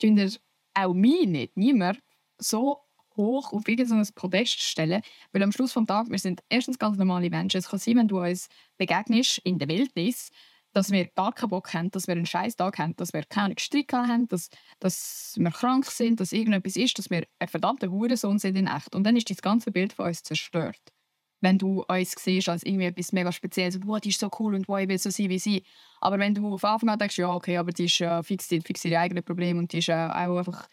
tun 0.00 0.16
ihr 0.16 0.30
auch 0.76 0.94
mich 0.94 1.26
nicht, 1.26 1.56
niemand, 1.56 2.00
so 2.38 2.80
hoch 3.16 3.52
auf 3.52 3.66
irgendein 3.66 4.06
Podest 4.14 4.60
stellen, 4.60 5.02
weil 5.32 5.42
am 5.42 5.52
Schluss 5.52 5.72
des 5.72 5.86
Tages, 5.86 6.10
wir 6.10 6.18
sind 6.18 6.42
erstens 6.48 6.78
ganz 6.78 6.98
normale 6.98 7.30
Menschen. 7.30 7.58
Es 7.58 7.68
kann 7.68 7.78
sein, 7.78 7.96
wenn 7.96 8.08
du 8.08 8.20
uns 8.20 8.48
begegnest 8.76 9.38
in 9.38 9.58
der 9.58 9.68
Wildnis, 9.68 10.30
dass 10.72 10.90
wir 10.90 11.06
gar 11.06 11.32
keinen 11.32 11.48
Bock 11.48 11.72
haben, 11.72 11.90
dass 11.90 12.06
wir 12.06 12.12
einen 12.12 12.26
scheiß 12.26 12.56
Tag 12.56 12.78
haben, 12.78 12.94
dass 12.96 13.14
wir 13.14 13.22
keine 13.24 13.54
Streit 13.58 13.90
haben, 13.92 14.28
dass, 14.28 14.50
dass 14.78 15.34
wir 15.38 15.50
krank 15.50 15.86
sind, 15.86 16.20
dass 16.20 16.32
irgendetwas 16.32 16.76
ist, 16.76 16.98
dass 16.98 17.08
wir 17.08 17.26
ein 17.38 17.48
verdammter 17.48 17.90
Hurensohn 17.90 18.38
sind 18.38 18.56
in 18.58 18.66
echt. 18.66 18.94
Und 18.94 19.04
dann 19.04 19.16
ist 19.16 19.30
das 19.30 19.40
ganze 19.40 19.72
Bild 19.72 19.94
von 19.94 20.06
uns 20.06 20.22
zerstört. 20.22 20.92
Wenn 21.40 21.58
du 21.58 21.82
uns 21.82 22.14
siehst 22.18 22.48
als 22.48 22.62
irgendwie 22.62 22.86
etwas 22.86 23.12
mega 23.12 23.30
Spezielles, 23.30 23.78
wow, 23.84 24.00
die 24.00 24.08
ist 24.08 24.20
so 24.20 24.30
cool 24.38 24.54
und 24.54 24.68
wow, 24.68 24.78
ich 24.78 24.88
will 24.88 24.98
so 24.98 25.10
sein 25.10 25.28
wie 25.28 25.38
sie. 25.38 25.62
Aber 26.00 26.18
wenn 26.18 26.34
du 26.34 26.54
auf 26.54 26.64
Anfang 26.64 26.88
an 26.88 26.98
denkst, 26.98 27.18
ja, 27.18 27.32
okay, 27.32 27.56
aber 27.58 27.72
die 27.72 27.84
ist 27.84 28.00
äh, 28.00 28.22
fix, 28.22 28.48
die, 28.48 28.60
fix 28.60 28.84
ihre 28.84 28.98
eigenen 28.98 29.22
Probleme 29.22 29.58
und 29.58 29.72
die 29.72 29.78
ist 29.78 29.88
äh, 29.88 29.92
auch 29.92 30.38
einfach 30.38 30.68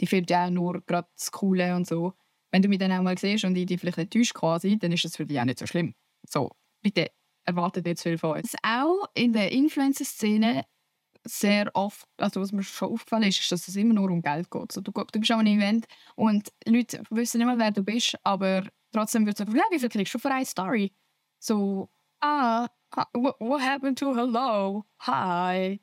die 0.00 0.06
findet 0.06 0.30
ja 0.30 0.46
auch 0.46 0.50
nur 0.50 0.82
gerade 0.82 1.08
das 1.16 1.30
Coole 1.32 1.74
und 1.74 1.86
so. 1.86 2.12
Wenn 2.50 2.62
du 2.62 2.68
mich 2.68 2.78
dann 2.78 2.92
auch 2.92 3.02
mal 3.02 3.18
siehst 3.18 3.44
und 3.44 3.56
ich 3.56 3.66
dich 3.66 3.80
vielleicht 3.80 3.98
enttäuscht 3.98 4.34
quasi, 4.34 4.78
dann 4.78 4.92
ist 4.92 5.04
das 5.04 5.16
für 5.16 5.26
dich 5.26 5.40
auch 5.40 5.44
nicht 5.44 5.58
so 5.58 5.66
schlimm. 5.66 5.94
So, 6.28 6.50
bitte 6.82 7.10
erwartet 7.44 7.98
zu 7.98 8.10
viel 8.10 8.18
von 8.18 8.38
uns. 8.38 8.54
Auch 8.62 9.08
in 9.14 9.32
der 9.32 9.52
Influencer-Szene 9.52 10.64
sehr 11.26 11.70
oft, 11.74 12.06
also 12.18 12.40
was 12.40 12.52
mir 12.52 12.62
schon 12.62 12.90
aufgefallen 12.90 13.24
ist, 13.24 13.40
ist, 13.40 13.52
dass 13.52 13.68
es 13.68 13.76
immer 13.76 13.94
nur 13.94 14.10
um 14.10 14.22
Geld 14.22 14.50
geht. 14.50 14.72
So, 14.72 14.80
du, 14.80 14.90
du 14.90 15.20
bist 15.20 15.30
an 15.30 15.40
einem 15.40 15.58
Event 15.58 15.86
und 16.14 16.52
Leute 16.66 17.02
wissen 17.10 17.38
nicht 17.38 17.46
mehr, 17.46 17.58
wer 17.58 17.70
du 17.70 17.82
bist, 17.82 18.16
aber 18.24 18.64
trotzdem 18.92 19.26
wird 19.26 19.38
es 19.38 19.46
einfach, 19.46 19.54
wie 19.70 19.78
viel 19.78 19.88
kriegst 19.88 20.14
du 20.14 20.18
für 20.18 20.30
eine 20.30 20.46
Story? 20.46 20.92
So, 21.38 21.90
ah, 22.20 22.68
what 23.14 23.60
happened 23.60 23.98
to 23.98 24.14
hello? 24.14 24.84
Hi. 25.00 25.80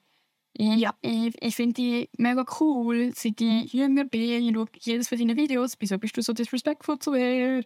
Ja, 0.56 0.94
ich, 1.02 1.36
ich 1.42 1.56
finde 1.56 1.74
die 1.74 2.10
mega 2.18 2.46
cool. 2.60 3.12
Seit 3.16 3.42
ich 3.42 3.74
jünger 3.74 4.06
bin, 4.06 4.22
ich 4.22 4.54
schaue 4.54 4.68
jedes 4.80 5.10
von 5.10 5.18
deinen 5.18 5.36
Videos. 5.36 5.74
Wieso 5.80 5.98
bist 5.98 6.16
du 6.16 6.22
so 6.22 6.34
disrespectful 6.34 7.00
zu 7.00 7.12
mir? 7.12 7.64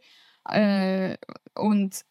Äh, 0.49 1.17
und 1.55 2.01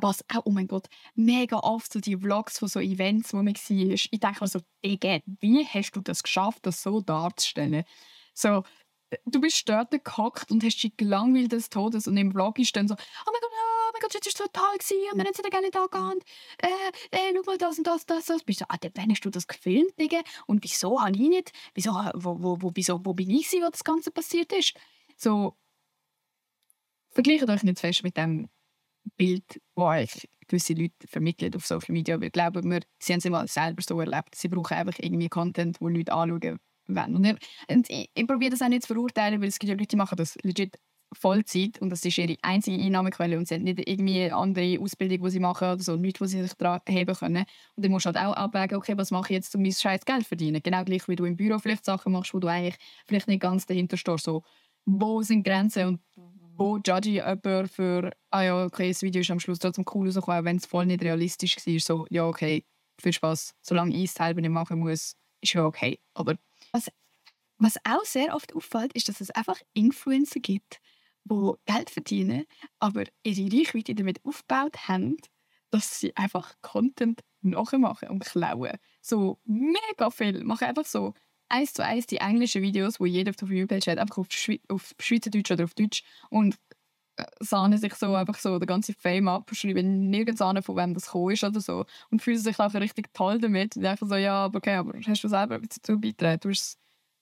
was 0.00 0.24
auch, 0.32 0.42
oh 0.44 0.50
mein 0.50 0.66
Gott, 0.66 0.88
mega 1.14 1.58
oft 1.58 1.92
so 1.92 2.00
die 2.00 2.16
Vlogs 2.16 2.58
von 2.58 2.68
so 2.68 2.80
Events, 2.80 3.32
wo 3.32 3.38
man 3.38 3.54
war. 3.54 3.92
Ich 3.92 4.10
denke 4.10 4.40
mir 4.40 4.48
so, 4.48 4.60
Digga, 4.84 5.20
wie 5.40 5.64
hast 5.66 5.92
du 5.92 6.00
das 6.00 6.22
geschafft, 6.22 6.66
das 6.66 6.82
so 6.82 7.00
darzustellen? 7.00 7.84
So, 8.34 8.64
du 9.26 9.40
bist 9.40 9.68
dort 9.68 9.92
gehockt 10.04 10.50
und 10.50 10.64
hast 10.64 10.82
dich 10.82 10.96
gelangweilt 10.96 11.52
des 11.52 11.68
Todes 11.70 12.06
und 12.06 12.16
im 12.16 12.32
Vlog 12.32 12.58
ist 12.58 12.74
dann 12.76 12.88
so, 12.88 12.94
oh 12.94 13.30
mein 13.30 13.40
Gott, 13.40 13.50
oh 13.52 13.90
mein 13.92 14.00
Gott, 14.00 14.14
das 14.14 14.40
war 14.40 14.46
total 14.46 14.78
gewesen 14.78 15.12
und 15.12 15.18
wir 15.18 15.24
haben 15.24 15.34
sie 15.34 15.42
gerne 15.42 15.70
da 15.70 15.86
gehabt. 15.86 16.24
Äh, 16.58 16.68
äh, 17.10 17.34
schau 17.34 17.42
mal 17.46 17.58
das 17.58 17.78
und 17.78 17.86
das, 17.86 18.06
das, 18.06 18.26
das. 18.26 18.42
Bist 18.42 18.60
du, 18.60 18.64
ah, 18.68 18.76
wann 18.94 19.10
hast 19.10 19.24
du 19.24 19.30
das 19.30 19.46
gefilmt, 19.46 19.98
Digga? 19.98 20.20
Und 20.46 20.64
wieso 20.64 21.00
habe 21.00 21.12
ich 21.12 21.28
nicht? 21.28 21.52
Wieso, 21.74 21.92
wo, 22.14 22.42
wo, 22.42 22.56
wo, 22.60 22.70
wieso, 22.74 23.04
wo 23.04 23.14
bin 23.14 23.30
ich, 23.30 23.52
wo 23.52 23.70
das 23.70 23.84
Ganze 23.84 24.10
passiert 24.10 24.52
ist? 24.52 24.74
So, 25.16 25.56
vergleicht 27.10 27.48
euch 27.48 27.62
nicht 27.62 27.78
fest 27.78 28.02
mit 28.02 28.16
dem 28.16 28.48
Bild, 29.16 29.60
das 29.74 29.84
euch 29.84 30.28
gewisse 30.46 30.74
Leute 30.74 31.06
vermitteln 31.06 31.54
auf 31.54 31.66
Social 31.66 31.92
Media. 31.92 32.20
Wir 32.20 32.30
glauben, 32.30 32.70
wir, 32.70 32.80
sie 32.98 33.12
haben 33.12 33.18
es 33.18 33.24
immer 33.24 33.46
selber 33.46 33.82
so 33.82 33.98
erlebt. 34.00 34.34
Sie 34.34 34.48
brauchen 34.48 34.76
einfach 34.76 34.98
irgendwie 34.98 35.28
Content, 35.28 35.80
wo 35.80 35.88
Leute 35.88 36.12
anschauen 36.12 36.58
wollen. 36.86 37.16
Und, 37.16 37.38
und 37.68 37.90
ich, 37.90 38.10
ich 38.14 38.26
probiere 38.26 38.50
das 38.50 38.62
auch 38.62 38.68
nicht 38.68 38.82
zu 38.82 38.88
verurteilen, 38.94 39.40
weil 39.40 39.48
es 39.48 39.58
gibt 39.58 39.70
ja 39.70 39.74
Leute, 39.74 39.88
die 39.88 39.96
machen 39.96 40.16
das 40.16 40.36
legit 40.42 40.78
Vollzeit 41.14 41.80
und 41.80 41.90
das 41.90 42.04
ist 42.04 42.18
ihre 42.18 42.36
einzige 42.42 42.82
Einnahmequelle 42.82 43.38
und 43.38 43.46
sie 43.46 43.54
haben 43.54 43.62
nicht 43.62 43.78
irgendwie 43.88 44.22
eine 44.22 44.34
andere 44.34 44.78
Ausbildung, 44.80 45.22
die 45.24 45.30
sie 45.30 45.40
machen 45.40 45.68
oder 45.68 45.82
so, 45.82 45.96
nichts, 45.96 46.20
wo 46.20 46.26
sie 46.26 46.42
sich 46.42 46.54
daran 46.54 46.80
heben 46.88 47.14
können. 47.14 47.44
Und 47.76 47.84
dann 47.84 47.92
musst 47.92 48.06
du 48.06 48.12
halt 48.12 48.18
auch 48.18 48.34
abwägen, 48.34 48.76
okay, 48.76 48.96
was 48.96 49.10
mache 49.10 49.32
ich 49.32 49.36
jetzt, 49.36 49.54
um 49.54 49.62
mein 49.62 49.72
scheiß 49.72 50.04
Geld 50.04 50.22
zu 50.22 50.28
verdienen? 50.28 50.60
Genau 50.62 50.84
gleich, 50.84 51.06
wie 51.08 51.16
du 51.16 51.24
im 51.24 51.36
Büro 51.36 51.58
vielleicht 51.58 51.84
Sachen 51.84 52.12
machst, 52.12 52.34
wo 52.34 52.38
du 52.38 52.48
eigentlich 52.48 52.76
vielleicht 53.06 53.28
nicht 53.28 53.40
ganz 53.40 53.66
dahinter 53.66 53.96
stehst. 53.96 54.24
So, 54.24 54.42
wo 54.84 55.22
sind 55.22 55.44
Grenzen 55.44 55.86
und 55.86 56.00
wo 56.56 56.76
judge 56.78 57.08
ich 57.08 57.14
jemanden 57.16 57.68
für, 57.68 58.10
ah 58.30 58.42
ja, 58.42 58.64
okay, 58.64 58.88
das 58.88 59.02
Video 59.02 59.20
ist 59.20 59.30
am 59.30 59.40
Schluss 59.40 59.58
trotzdem 59.58 59.84
cool 59.94 60.06
rausgekommen, 60.06 60.44
wenn 60.44 60.56
es 60.56 60.66
voll 60.66 60.86
nicht 60.86 61.02
realistisch 61.02 61.56
war. 61.56 61.78
So, 61.80 62.06
ja, 62.10 62.26
okay, 62.26 62.64
viel 63.00 63.12
Spaß. 63.12 63.54
Solange 63.60 63.94
ich 63.94 64.04
es 64.04 64.14
selber 64.14 64.40
nicht 64.40 64.50
machen 64.50 64.78
muss, 64.78 65.16
ist 65.40 65.52
ja 65.52 65.64
okay. 65.64 66.00
Aber 66.14 66.36
was, 66.72 66.90
was 67.58 67.76
auch 67.84 68.04
sehr 68.04 68.34
oft 68.34 68.54
auffällt, 68.54 68.92
ist, 68.94 69.08
dass 69.08 69.20
es 69.20 69.30
einfach 69.30 69.60
Influencer 69.72 70.40
gibt, 70.40 70.80
die 71.24 71.52
Geld 71.66 71.90
verdienen, 71.90 72.44
aber 72.78 73.04
ihre 73.22 73.58
Reichweite 73.58 73.94
damit 73.94 74.24
aufgebaut 74.24 74.88
haben, 74.88 75.16
dass 75.70 75.98
sie 76.00 76.14
einfach 76.16 76.54
Content 76.62 77.20
nachmachen 77.40 78.08
und 78.10 78.24
klauen. 78.24 78.78
So 79.00 79.40
mega 79.44 80.10
viel. 80.10 80.44
Machen 80.44 80.68
einfach 80.68 80.84
so 80.84 81.14
eins 81.54 81.72
zu 81.72 81.84
eins 81.84 82.06
die 82.06 82.16
englischen 82.18 82.62
Videos, 82.62 83.00
wo 83.00 83.06
jeder 83.06 83.30
auf 83.30 83.36
der 83.36 83.48
Viewpage 83.48 83.86
hat, 83.86 83.98
einfach 83.98 84.18
auf, 84.18 84.26
Schwe 84.30 84.58
auf 84.68 84.94
Schweizerdeutsch 85.00 85.50
oder 85.52 85.64
auf 85.64 85.74
Deutsch 85.74 86.02
und 86.30 86.56
äh, 87.16 87.24
sahnen 87.40 87.78
sich 87.78 87.94
so 87.94 88.14
einfach 88.14 88.38
so 88.38 88.58
den 88.58 88.66
ganzen 88.66 88.94
Fame 88.94 89.28
ab, 89.28 89.50
schreiben 89.54 90.10
nirgends 90.10 90.42
an, 90.42 90.62
von 90.62 90.76
wem 90.76 90.94
das 90.94 91.06
gekommen 91.06 91.32
ist 91.32 91.44
oder 91.44 91.60
so 91.60 91.86
und 92.10 92.22
fühlen 92.22 92.38
sich 92.38 92.58
auch 92.58 92.74
richtig 92.74 93.12
toll 93.14 93.38
damit 93.38 93.76
und 93.76 93.86
einfach 93.86 94.08
so, 94.08 94.16
ja, 94.16 94.44
aber 94.46 94.58
okay, 94.58 94.74
aber 94.74 94.98
hast 95.06 95.22
du 95.22 95.28
selber 95.28 95.56
etwas 95.56 95.80
dazu 95.80 96.00
beitragen? 96.00 96.40
Du 96.40 96.50
hast 96.50 96.60
es 96.60 96.78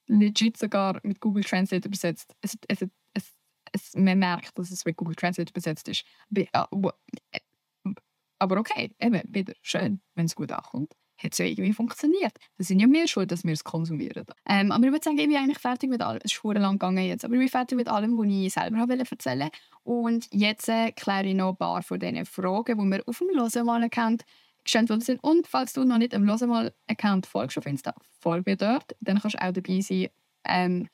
legit 0.09 0.57
sogar 0.57 0.99
mit 1.03 1.20
Google 1.20 1.45
Translate 1.45 1.87
übersetzt. 1.87 2.35
Es, 2.41 2.59
es, 2.68 2.87
es, 3.14 3.33
es, 3.72 3.95
man 3.95 4.18
merkt, 4.18 4.59
dass 4.59 4.70
es 4.70 4.85
mit 4.85 4.97
Google 4.97 5.14
Translate 5.14 5.51
übersetzt 5.51 5.89
ist. 5.89 6.05
Aber 8.39 8.59
okay, 8.59 8.95
eben, 8.99 9.22
wieder 9.28 9.55
schön, 9.62 10.01
wenn 10.14 10.26
es 10.26 10.35
gut 10.35 10.51
ankommt 10.53 10.95
hat 11.23 11.33
es 11.33 11.39
ja 11.39 11.45
irgendwie 11.45 11.73
funktioniert. 11.73 12.33
Das 12.59 12.68
sind 12.68 12.81
ja 12.81 12.89
wir 12.89 13.07
schuld, 13.09 13.31
dass 13.31 13.45
wir 13.45 13.53
es 13.53 13.64
konsumieren. 13.64 14.25
Ähm, 14.49 14.73
aber 14.73 14.85
ich 14.87 14.93
würde 14.93 15.05
sagen, 15.05 15.18
ich 15.18 15.27
bin 15.27 15.37
eigentlich 15.37 15.59
fertig 15.59 15.91
mit 15.91 16.03
allem. 16.03 16.20
Es 16.23 16.33
ist 16.33 16.45
lang 16.45 16.75
gegangen 16.75 17.05
jetzt, 17.05 17.25
aber 17.25 17.35
ich 17.35 17.41
bin 17.41 17.49
fertig 17.49 17.77
mit 17.77 17.89
allem, 17.89 18.18
was 18.18 18.27
ich 18.27 18.53
selber 18.53 18.79
wollte 18.79 19.11
erzählen 19.11 19.51
Und 19.85 20.29
jetzt 20.33 20.68
äh, 20.68 20.93
kläre 20.93 21.27
ich 21.27 21.35
noch 21.35 21.51
ein 21.51 21.57
paar 21.57 21.83
von 21.83 21.99
diesen 21.99 22.25
Fragen, 22.27 22.79
die 22.79 22.97
wir 22.97 23.03
auf 23.07 23.18
dem 23.18 23.29
Losemal-Account 23.35 24.25
gestellt 24.64 24.91
worden 24.91 25.01
sind. 25.01 25.23
Und 25.23 25.47
falls 25.47 25.73
du 25.73 25.85
noch 25.85 25.99
nicht 25.99 26.12
dem 26.12 26.25
Losemal-Account 26.25 27.27
folgst 27.27 27.59
auf 27.59 27.66
Insta, 27.66 27.95
folge 28.20 28.51
mir 28.51 28.57
dort. 28.57 28.97
Dann 29.01 29.20
kannst 29.20 29.37
du 29.37 29.43
auch 29.43 29.53
dabei 29.53 29.81
sein 29.81 30.09
ähm, 30.45 30.89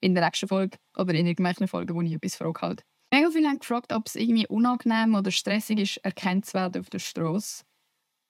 in 0.00 0.14
der 0.14 0.24
nächsten 0.24 0.48
Folge 0.48 0.78
oder 0.96 1.14
in 1.14 1.26
irgendwelchen 1.26 1.68
Folgen, 1.68 1.94
wo 1.94 2.02
ich 2.02 2.12
etwas 2.12 2.36
frage 2.36 2.60
halt. 2.60 2.84
Mega 3.12 3.30
viele 3.30 3.48
haben 3.48 3.58
gefragt, 3.58 3.92
ob 3.92 4.06
es 4.06 4.16
irgendwie 4.16 4.46
unangenehm 4.46 5.14
oder 5.14 5.30
stressig 5.30 5.78
ist, 5.78 5.96
erkannt 5.98 6.46
zu 6.46 6.54
werden 6.54 6.80
auf 6.80 6.90
der 6.90 6.98
Straße. 6.98 7.64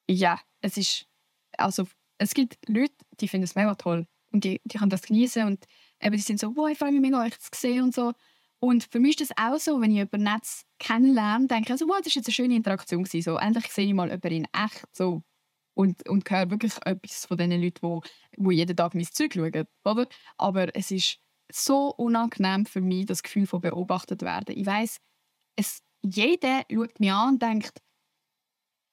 Ja, 0.09 0.39
es 0.61 0.77
ist 0.77 1.07
also 1.59 1.87
es 2.19 2.35
gibt 2.35 2.59
Leute, 2.69 2.95
die 3.21 3.29
finden 3.29 3.45
es 3.45 3.55
mega 3.55 3.75
toll 3.75 4.07
und 4.33 4.45
die, 4.45 4.61
die 4.65 4.79
können 4.79 4.91
das 4.91 5.03
genießen 5.03 5.47
und 5.47 5.65
eben, 6.01 6.17
die 6.17 6.23
sind 6.23 6.41
so, 6.41 6.57
wow, 6.57 6.69
ich 6.71 6.79
freue 6.79 6.93
mich 6.93 7.01
mega, 7.01 7.23
euch 7.23 7.39
zu 7.39 7.51
sehen 7.55 7.83
und 7.83 7.95
so. 7.95 8.13
Und 8.59 8.85
für 8.85 9.01
mich 9.01 9.21
ist 9.21 9.31
das 9.31 9.39
auch 9.39 9.59
so, 9.59 9.81
wenn 9.81 9.95
ich 9.95 10.01
über 10.01 10.19
Netz 10.19 10.65
kennenlerne, 10.79 11.47
denke 11.47 11.65
ich, 11.65 11.71
also, 11.73 11.87
wow, 11.89 11.99
das 12.03 12.07
war 12.07 12.21
jetzt 12.21 12.27
eine 12.27 12.35
schöne 12.35 12.57
Interaktion. 12.57 13.05
Gewesen. 13.05 13.23
So, 13.23 13.37
endlich 13.37 13.67
sehe 13.71 13.87
ich 13.87 13.95
mal 13.95 14.09
jemanden 14.09 14.33
in 14.33 14.45
echt 14.53 14.85
so. 14.93 15.23
Und, 15.75 16.09
und 16.09 16.29
höre 16.31 16.51
wirklich 16.51 16.73
etwas 16.87 17.27
von 17.27 17.37
den 17.37 17.51
Leuten, 17.51 17.83
wo, 17.83 18.03
wo 18.39 18.51
jeden 18.51 18.75
Tag 18.75 18.95
mein 18.95 19.05
Zeug 19.05 19.35
schauen. 19.35 19.67
Oder? 19.85 20.09
Aber 20.39 20.75
es 20.75 20.91
ist 20.91 21.19
so 21.53 21.95
unangenehm 21.95 22.65
für 22.65 22.81
mich, 22.81 23.05
das 23.05 23.23
Gefühl 23.23 23.47
von 23.47 23.61
beobachtet 23.61 24.23
werden. 24.23 24.57
Ich 24.57 24.65
weiß, 24.65 24.99
jeder 26.03 26.65
schaut 26.71 26.99
mich 26.99 27.13
an 27.13 27.35
und 27.35 27.43
denkt, 27.43 27.83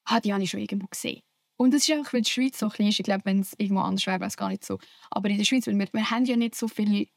ah, 0.05 0.20
die 0.20 0.34
habe 0.34 0.43
ich 0.43 0.49
schon 0.49 0.59
irgendwo 0.59 0.88
gesehen. 0.88 1.22
Und 1.58 1.74
das 1.74 1.88
ist 1.88 1.91
einfach, 1.91 2.14
weil 2.14 2.22
die 2.22 2.30
Schweiz 2.30 2.60
so 2.60 2.70
klein 2.70 2.89
ist. 2.89 2.99
Ich 2.99 3.06
glaube, 3.06 3.26
wenn 3.26 3.39
es 3.39 3.54
irgendwo 3.58 3.82
anders 3.82 4.06
wäre, 4.08 4.20
wäre 4.20 4.28
es 4.28 4.38
gar 4.38 4.49
nicht 4.49 4.66
so. 4.66 4.80
Aber 5.12 5.30
in 5.30 5.38
der 5.38 5.45
Schweiz, 5.45 5.68
weil 5.68 5.78
wir, 5.78 5.88
wir 5.91 6.10
haben 6.10 6.26
ja 6.26 6.36
nicht 6.36 6.56
so 6.56 6.68
viele 6.68 7.08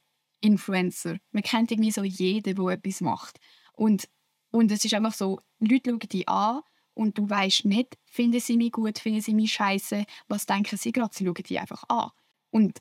Influencer. 0.41 1.17
Man 1.31 1.43
kennt 1.43 1.71
irgendwie 1.71 1.91
so 1.91 2.03
jeden, 2.03 2.55
der 2.55 2.67
etwas 2.67 3.01
macht. 3.01 3.39
Und, 3.73 4.07
und 4.51 4.71
es 4.71 4.85
ist 4.85 4.93
einfach 4.93 5.13
so, 5.13 5.41
Leute 5.59 5.89
schauen 5.89 5.99
dich 5.99 6.29
an 6.29 6.61
und 6.93 7.17
du 7.17 7.29
weißt 7.29 7.65
nicht, 7.65 7.97
finden 8.05 8.39
sie 8.39 8.57
mich 8.57 8.71
gut, 8.71 8.99
finden 8.99 9.21
sie 9.21 9.33
mich 9.33 9.53
scheiße, 9.53 10.05
was 10.27 10.45
denken 10.45 10.77
sie 10.77 10.91
gerade, 10.91 11.13
sie 11.13 11.25
schauen 11.25 11.33
dich 11.35 11.59
einfach 11.59 11.83
an. 11.89 12.11
Und 12.51 12.79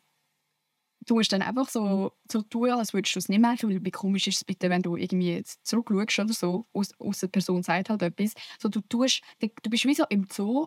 du 1.07 1.15
musst 1.15 1.33
dann 1.33 1.43
einfach 1.43 1.69
so, 1.69 2.13
so 2.31 2.43
tun, 2.43 2.71
als 2.71 2.93
würdest 2.93 3.15
du 3.15 3.19
es 3.19 3.29
nicht 3.29 3.41
merken, 3.41 3.71
weil 3.71 3.85
wie 3.85 3.91
komisch 3.91 4.27
ist 4.27 4.37
es 4.37 4.45
bitte, 4.45 4.71
wenn 4.71 4.83
du 4.83 4.97
irgendwie 4.97 5.43
zurückschaust 5.63 6.19
oder 6.19 6.35
so, 6.35 6.67
aus, 6.73 6.93
aus 6.99 7.21
der 7.21 7.29
Person 7.29 7.63
sagt 7.63 7.91
halt 7.91 8.03
etwas, 8.03 8.33
so 8.59 8.69
du 8.69 8.81
tust, 8.83 9.23
du 9.41 9.71
bist 9.71 9.85
wie 9.85 9.95
so 9.95 10.05
im 10.11 10.27
Zoo, 10.31 10.67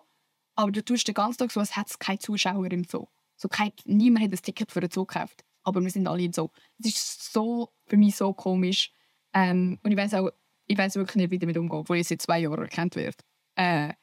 aber 0.59 0.73
du 0.73 0.83
tust 0.83 1.07
den 1.07 1.13
ganzen 1.13 1.37
Tag 1.37 1.51
so, 1.51 1.61
als 1.61 1.77
hätte 1.77 1.91
es 1.91 1.99
keine 1.99 2.19
Zuschauer 2.19 2.69
im 2.69 2.83
Zoo. 2.83 3.07
So 3.37 3.47
kein, 3.47 3.71
niemand 3.85 4.25
hat 4.25 4.33
ein 4.33 4.41
Ticket 4.41 4.73
für 4.73 4.81
den 4.81 4.91
Zoo 4.91 5.05
gekauft, 5.05 5.45
aber 5.63 5.81
wir 5.81 5.89
sind 5.89 6.05
alle 6.05 6.23
im 6.23 6.33
Zoo. 6.33 6.49
Es 6.79 6.87
ist 6.87 7.31
so, 7.31 7.71
für 7.85 7.95
mich 7.95 8.17
so 8.17 8.33
komisch 8.33 8.91
ähm, 9.33 9.79
und 9.83 9.91
ich 9.91 9.97
weiß 9.97 10.15
auch, 10.15 10.31
ich 10.65 10.77
weiß 10.77 10.95
wirklich 10.95 11.15
nicht, 11.15 11.31
wie 11.31 11.39
damit 11.39 11.57
umgehe, 11.57 11.79
obwohl 11.79 11.95
ich 11.95 12.09
seit 12.09 12.21
zwei 12.21 12.39
Jahren 12.39 12.59
erkannt 12.59 12.97
werde. 12.97 13.15
Äh, 13.55 13.93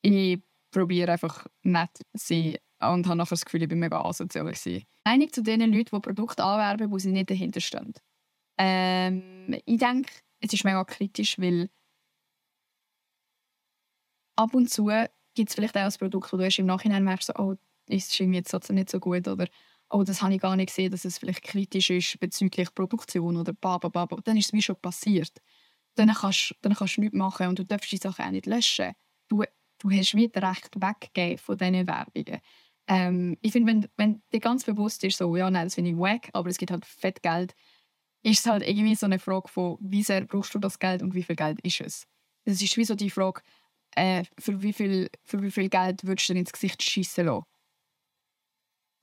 ich 0.00 0.40
probiere 0.70 1.12
einfach 1.12 1.46
nett 1.62 1.90
zu 2.16 2.26
sein 2.26 2.56
und 2.80 3.06
habe 3.06 3.16
nachher 3.16 3.30
das 3.30 3.44
Gefühl, 3.44 3.62
ich 3.62 3.68
bin 3.68 3.78
mega 3.78 4.00
asozial 4.00 4.46
gewesen. 4.46 4.86
Einig 5.04 5.34
zu 5.34 5.42
den 5.42 5.60
Leuten, 5.60 5.94
die 5.94 6.00
Produkte 6.00 6.42
anwerben, 6.42 6.90
wo 6.90 6.98
sie 6.98 7.12
nicht 7.12 7.28
dahinter 7.28 7.60
stehen. 7.60 7.92
Ähm, 8.56 9.60
ich 9.66 9.76
denke, 9.76 10.10
es 10.40 10.54
ist 10.54 10.64
mega 10.64 10.82
kritisch, 10.84 11.38
weil 11.38 11.68
ab 14.36 14.54
und 14.54 14.70
zu 14.70 14.88
gibt 15.36 15.50
es 15.50 15.54
vielleicht 15.54 15.76
auch 15.76 15.82
ein 15.82 15.92
Produkt, 15.92 16.32
wo 16.32 16.36
du 16.36 16.48
im 16.48 16.66
Nachhinein 16.66 17.04
merkst, 17.04 17.28
so, 17.28 17.34
oh, 17.36 17.54
ist 17.88 18.10
es 18.10 18.18
jetzt 18.18 18.50
trotzdem 18.50 18.76
nicht 18.76 18.90
so 18.90 18.98
gut 18.98 19.28
oder 19.28 19.46
oh, 19.90 20.02
das 20.02 20.20
habe 20.22 20.34
ich 20.34 20.40
gar 20.40 20.56
nicht 20.56 20.68
gesehen, 20.68 20.90
dass 20.90 21.04
es 21.04 21.18
vielleicht 21.18 21.42
kritisch 21.42 21.90
ist 21.90 22.18
bezüglich 22.18 22.74
Produktion 22.74 23.36
oder 23.36 23.52
baba, 23.52 24.06
Dann 24.24 24.36
ist 24.36 24.46
es 24.46 24.52
wie 24.52 24.62
schon 24.62 24.80
passiert. 24.80 25.38
Dann 25.94 26.12
kannst, 26.12 26.54
dann 26.62 26.74
kannst 26.74 26.96
du 26.96 27.02
nichts 27.02 27.16
machen 27.16 27.46
und 27.46 27.58
du 27.58 27.64
darfst 27.64 27.92
die 27.92 27.96
Sachen 27.96 28.24
auch 28.24 28.30
nicht 28.30 28.46
löschen. 28.46 28.92
Du, 29.28 29.44
du 29.78 29.90
hast 29.90 30.14
wieder 30.14 30.42
Recht 30.42 30.74
weggegeben 30.74 31.38
von 31.38 31.56
diesen 31.56 31.86
Werbungen. 31.86 32.40
Ähm, 32.88 33.36
ich 33.40 33.52
finde, 33.52 33.72
wenn, 33.72 33.88
wenn 33.96 34.22
dir 34.32 34.40
ganz 34.40 34.64
bewusst 34.64 35.02
ist, 35.04 35.18
so, 35.18 35.36
ja, 35.36 35.50
nein, 35.50 35.66
das 35.66 35.74
finde 35.74 35.90
ich 35.90 35.96
wack, 35.96 36.30
aber 36.32 36.48
es 36.48 36.58
gibt 36.58 36.70
halt 36.70 36.84
fett 36.84 37.22
Geld, 37.22 37.54
ist 38.22 38.40
es 38.40 38.46
halt 38.46 38.66
irgendwie 38.66 38.94
so 38.94 39.06
eine 39.06 39.18
Frage 39.18 39.48
von, 39.48 39.78
wie 39.80 40.02
sehr 40.02 40.24
brauchst 40.24 40.54
du 40.54 40.58
das 40.58 40.78
Geld 40.78 41.02
und 41.02 41.14
wie 41.14 41.22
viel 41.22 41.36
Geld 41.36 41.60
ist 41.62 41.80
es? 41.80 42.06
Es 42.44 42.62
ist 42.62 42.76
wie 42.76 42.84
so 42.84 42.94
die 42.94 43.10
Frage, 43.10 43.40
äh, 43.96 44.24
für, 44.38 44.62
wie 44.62 44.72
viel, 44.72 45.10
für 45.24 45.42
wie 45.42 45.50
viel 45.50 45.68
Geld 45.68 46.06
würdest 46.06 46.28
du 46.28 46.34
dir 46.34 46.40
ins 46.40 46.52
Gesicht 46.52 46.82
schießen 46.82 47.26
lassen? 47.26 47.44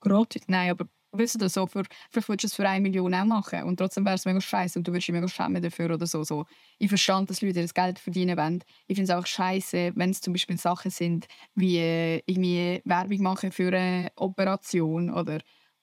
Gratis? 0.00 0.42
Nein, 0.48 0.70
aber 0.70 0.88
Weißt 1.16 1.40
du, 1.40 1.48
so, 1.48 1.66
für, 1.68 1.84
vielleicht 2.10 2.28
würdest 2.28 2.42
du 2.42 2.46
es 2.48 2.54
für 2.54 2.68
eine 2.68 2.80
Million 2.80 3.14
auch 3.14 3.24
machen 3.24 3.62
und 3.62 3.76
trotzdem 3.76 4.04
wäre 4.04 4.16
es 4.16 4.24
mega 4.24 4.40
scheiße 4.40 4.76
und 4.80 4.88
du 4.88 4.90
würdest 4.90 5.06
dich 5.06 5.12
mega 5.12 5.28
schämen 5.28 5.62
dafür 5.62 5.94
oder 5.94 6.06
so. 6.06 6.24
so. 6.24 6.44
Ich 6.78 6.88
verstand, 6.88 7.30
dass 7.30 7.40
Leute 7.40 7.62
das 7.62 7.72
Geld 7.72 8.00
verdienen 8.00 8.36
wollen. 8.36 8.64
Ich 8.88 8.96
finde 8.96 9.12
es 9.12 9.16
auch 9.16 9.24
scheiße, 9.24 9.92
wenn 9.94 10.10
es 10.10 10.20
zum 10.20 10.32
Beispiel 10.32 10.58
Sachen 10.58 10.90
sind, 10.90 11.26
wie 11.54 11.78
äh, 11.78 12.20
irgendwie 12.26 12.80
Werbung 12.84 13.22
machen 13.22 13.52
für 13.52 13.68
eine 13.68 14.10
Operation 14.16 15.08
oder, 15.08 15.38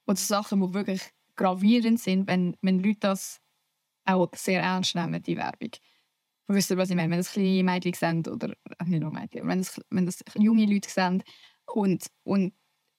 oder 0.05 0.17
Sachen, 0.17 0.59
die 0.61 0.73
wirklich 0.73 1.01
gravierend 1.37 2.01
sind, 2.01 2.27
wenn, 2.27 2.57
wenn 2.61 2.83
Leute 2.83 2.99
das 2.99 3.39
auch 4.03 4.29
sehr 4.35 4.61
ernst 4.61 4.95
nehmen, 4.95 5.23
die 5.23 5.37
Werbung. 5.37 5.71
Wisst 6.53 6.71
ihr, 6.71 6.77
was 6.77 6.89
ich 6.89 6.95
meine? 6.95 7.11
Wenn 7.11 7.19
das 7.19 7.31
kleine 7.31 7.63
Mädchen 7.63 7.93
sehen 7.93 8.27
oder 8.27 8.49
äh, 8.49 8.85
nicht 8.85 9.01
nur 9.01 9.11
Mädchen, 9.11 9.47
wenn 9.47 9.59
das, 9.59 9.81
wenn 9.89 10.05
das 10.05 10.19
junge 10.37 10.65
Leute 10.65 10.89
sehen 10.89 11.23
und, 11.65 12.05
und 12.23 12.53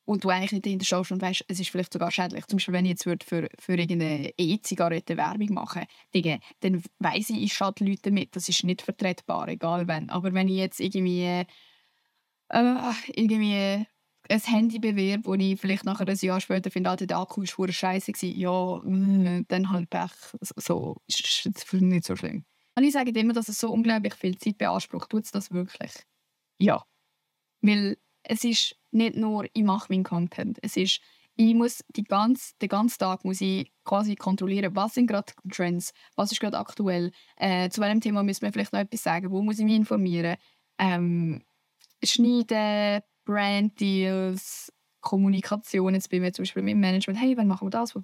und 0.04 0.24
du 0.24 0.30
eigentlich 0.30 0.52
nicht 0.52 0.66
dahinter 0.66 0.84
stehst 0.84 1.12
und 1.12 1.22
weißt, 1.22 1.44
es 1.48 1.60
ist 1.60 1.70
vielleicht 1.70 1.92
sogar 1.92 2.10
schädlich. 2.10 2.46
Zum 2.46 2.56
Beispiel, 2.56 2.74
wenn 2.74 2.84
ich 2.84 2.90
jetzt 2.90 3.06
würde 3.06 3.24
für, 3.24 3.48
für 3.58 3.74
irgendeine 3.74 4.32
E-Zigarette 4.36 5.16
Werbung 5.16 5.54
machen 5.54 5.84
würde, 6.12 6.40
dann 6.60 6.82
weiss 6.98 7.30
ich, 7.30 7.42
ich 7.42 7.52
schade 7.52 7.84
Leute 7.84 8.02
damit. 8.10 8.34
Das 8.34 8.48
ist 8.48 8.64
nicht 8.64 8.82
vertretbar, 8.82 9.48
egal 9.48 9.86
wenn. 9.88 10.10
Aber 10.10 10.34
wenn 10.34 10.48
ich 10.48 10.56
jetzt 10.56 10.80
irgendwie, 10.80 11.44
äh, 12.48 12.92
irgendwie 13.14 13.86
ein 14.28 14.40
Handy 14.40 14.78
bewerbe, 14.78 15.24
wo 15.26 15.34
ich 15.34 15.60
vielleicht 15.60 15.84
nachher 15.84 16.08
ein 16.08 16.16
Jahr 16.20 16.40
später 16.40 16.70
finde, 16.70 16.90
ah, 16.90 16.96
der 16.96 17.18
Akku 17.18 17.42
war 17.42 17.72
scheiße 17.72 18.12
ja, 18.26 18.80
mh, 18.84 19.42
dann 19.48 19.70
halt 19.70 19.90
Pech. 19.90 20.10
So, 20.56 20.96
ist 21.08 21.46
das 21.46 21.72
nicht 21.74 22.04
so 22.04 22.16
schlimm. 22.16 22.44
Und 22.74 22.84
ich 22.84 22.92
sage 22.92 23.10
immer, 23.10 23.32
dass 23.32 23.48
es 23.48 23.58
so 23.60 23.70
unglaublich 23.70 24.14
viel 24.14 24.38
Zeit 24.38 24.58
beansprucht. 24.58 25.10
Tut 25.10 25.24
es 25.24 25.30
das 25.30 25.50
wirklich? 25.50 25.92
Ja. 26.58 26.84
Weil 27.60 27.98
es 28.22 28.44
ist 28.44 28.76
nicht 28.90 29.16
nur, 29.16 29.46
ich 29.52 29.62
mache 29.62 29.92
meinen 29.92 30.04
Content. 30.04 30.58
Es 30.62 30.76
ist, 30.76 31.00
ich 31.34 31.54
muss 31.54 31.84
die 31.88 32.04
ganze, 32.04 32.52
den 32.60 32.68
ganzen 32.68 32.98
Tag 32.98 33.24
muss 33.24 33.40
ich 33.40 33.72
quasi 33.84 34.16
kontrollieren, 34.16 34.74
was 34.76 34.94
sind 34.94 35.06
gerade 35.06 35.32
Trends, 35.50 35.92
was 36.16 36.32
ist 36.32 36.40
gerade 36.40 36.58
aktuell. 36.58 37.12
Äh, 37.36 37.68
zu 37.70 37.80
welchem 37.80 38.00
Thema 38.00 38.22
müssen 38.22 38.42
wir 38.42 38.52
vielleicht 38.52 38.72
noch 38.72 38.80
etwas 38.80 39.02
sagen, 39.02 39.30
wo 39.30 39.42
muss 39.42 39.58
ich 39.58 39.64
mich 39.64 39.76
informieren. 39.76 40.36
Ähm, 40.78 41.42
schneiden, 42.02 43.02
Brand 43.24 43.80
Deals, 43.80 44.72
Kommunikation, 45.02 45.94
jetzt 45.94 46.08
bin 46.08 46.24
ich 46.24 46.32
zum 46.32 46.44
Beispiel 46.44 46.62
mit 46.62 46.72
dem 46.72 46.80
Management, 46.80 47.20
hey, 47.20 47.36
wann 47.36 47.48
machen 47.48 47.66
wir 47.66 47.70
das, 47.70 47.94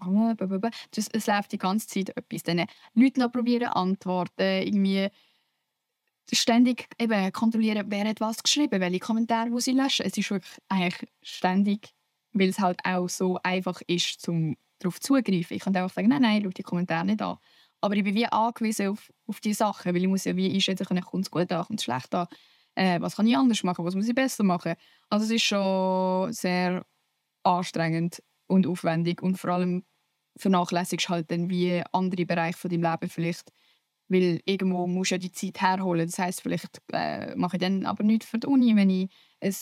das 0.90 1.08
es 1.12 1.26
läuft 1.26 1.52
die 1.52 1.58
ganze 1.58 1.86
Zeit 1.86 2.10
etwas. 2.16 2.42
Dann 2.42 2.66
Leute 2.94 3.20
noch 3.20 3.32
probieren 3.32 3.68
antworten, 3.68 4.42
irgendwie 4.42 5.08
ständig 6.30 6.88
eben 6.98 7.32
kontrollieren, 7.32 7.86
wer 7.88 8.06
hat 8.06 8.20
was 8.20 8.42
geschrieben, 8.42 8.80
welche 8.80 8.98
Kommentare 8.98 9.50
wo 9.50 9.60
sie 9.60 9.72
löschen. 9.72 10.04
Es 10.04 10.16
ist 10.18 10.32
eigentlich 10.68 11.08
ständig, 11.22 11.94
weil 12.32 12.50
es 12.50 12.58
halt 12.58 12.80
auch 12.84 13.08
so 13.08 13.38
einfach 13.42 13.80
ist, 13.86 14.20
zum 14.20 14.56
darauf 14.78 15.00
zugreifen. 15.00 15.56
Ich 15.56 15.62
kann 15.62 15.74
einfach 15.74 15.94
sagen, 15.94 16.08
nein, 16.08 16.22
nein, 16.22 16.42
schau 16.42 16.50
die 16.50 16.62
Kommentare 16.62 17.06
nicht 17.06 17.22
an. 17.22 17.38
Aber 17.80 17.94
ich 17.96 18.04
bin 18.04 18.14
wie 18.14 18.26
angewiesen 18.26 18.88
auf, 18.88 19.12
auf 19.26 19.40
diese 19.40 19.58
Sachen, 19.58 19.94
weil 19.94 20.02
ich 20.02 20.08
muss 20.08 20.24
ja 20.24 20.36
wie 20.36 20.52
einschätzen 20.52 20.84
können, 20.86 21.02
kommt 21.02 21.24
es 21.26 21.30
gut 21.30 21.50
an, 21.52 21.64
kommt 21.64 21.80
es 21.80 21.84
schlecht 21.84 22.14
an. 22.14 22.26
Äh, 22.78 23.00
was 23.00 23.16
kann 23.16 23.26
ich 23.26 23.36
anders 23.36 23.62
machen, 23.64 23.84
was 23.84 23.94
muss 23.94 24.08
ich 24.08 24.14
besser 24.14 24.44
machen. 24.44 24.74
Also 25.10 25.24
es 25.24 25.30
ist 25.32 25.42
schon 25.42 26.32
sehr 26.32 26.84
anstrengend 27.42 28.22
und 28.46 28.66
aufwendig 28.66 29.22
und 29.22 29.36
vor 29.36 29.50
allem 29.50 29.84
vernachlässigst 30.36 31.08
halt 31.08 31.30
dann 31.30 31.50
wie 31.50 31.82
andere 31.92 32.24
Bereiche 32.26 32.58
von 32.58 32.70
deinem 32.70 32.82
Leben 32.82 33.08
vielleicht 33.10 33.50
weil 34.08 34.40
irgendwo 34.44 34.86
muss 34.86 35.10
ja 35.10 35.18
die 35.18 35.32
Zeit 35.32 35.60
herholen. 35.60 36.06
Das 36.06 36.18
heißt, 36.18 36.40
vielleicht 36.40 36.80
äh, 36.92 37.34
mache 37.36 37.56
ich 37.56 37.60
dann 37.60 37.86
aber 37.86 38.04
nichts 38.04 38.26
für 38.26 38.38
die 38.38 38.46
Uni, 38.46 38.74
wenn 38.74 38.90
ich 38.90 39.10
ein, 39.40 39.54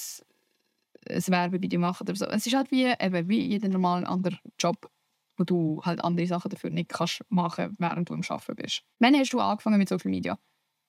ein 1.11 1.27
Werbevideo 1.27 1.81
mache 1.81 2.05
oder 2.05 2.15
so. 2.15 2.27
Es 2.27 2.47
ist 2.47 2.55
halt 2.55 2.71
wie, 2.71 2.85
eben, 2.85 3.29
wie 3.29 3.41
jeder 3.41 3.69
normale 3.69 4.07
andere 4.07 4.39
Job, 4.59 4.91
wo 5.37 5.45
du 5.45 5.83
halt 5.85 6.03
andere 6.03 6.27
Sachen 6.27 6.51
dafür 6.51 6.71
nicht 6.71 6.91
kannst 6.91 7.25
machen, 7.29 7.75
während 7.79 8.09
du 8.09 8.15
am 8.15 8.23
Arbeiten 8.29 8.57
bist. 8.57 8.83
Wann 8.99 9.17
hast 9.17 9.33
du 9.33 9.41
angefangen 9.41 9.79
mit 9.79 9.89
Social 9.89 10.11
Media? 10.11 10.39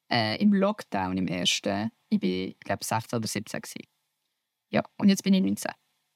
Äh, 0.09 0.41
Im 0.41 0.53
Lockdown, 0.53 1.17
im 1.17 1.27
ersten. 1.27 1.91
Ich 2.09 2.19
bin, 2.19 2.55
glaube 2.59 2.83
16 2.83 3.17
oder 3.17 3.27
17 3.27 3.61
gewesen. 3.61 3.87
Ja, 4.69 4.83
und 4.97 5.09
jetzt 5.09 5.23
bin 5.23 5.33
ich 5.33 5.41
19. 5.41 5.71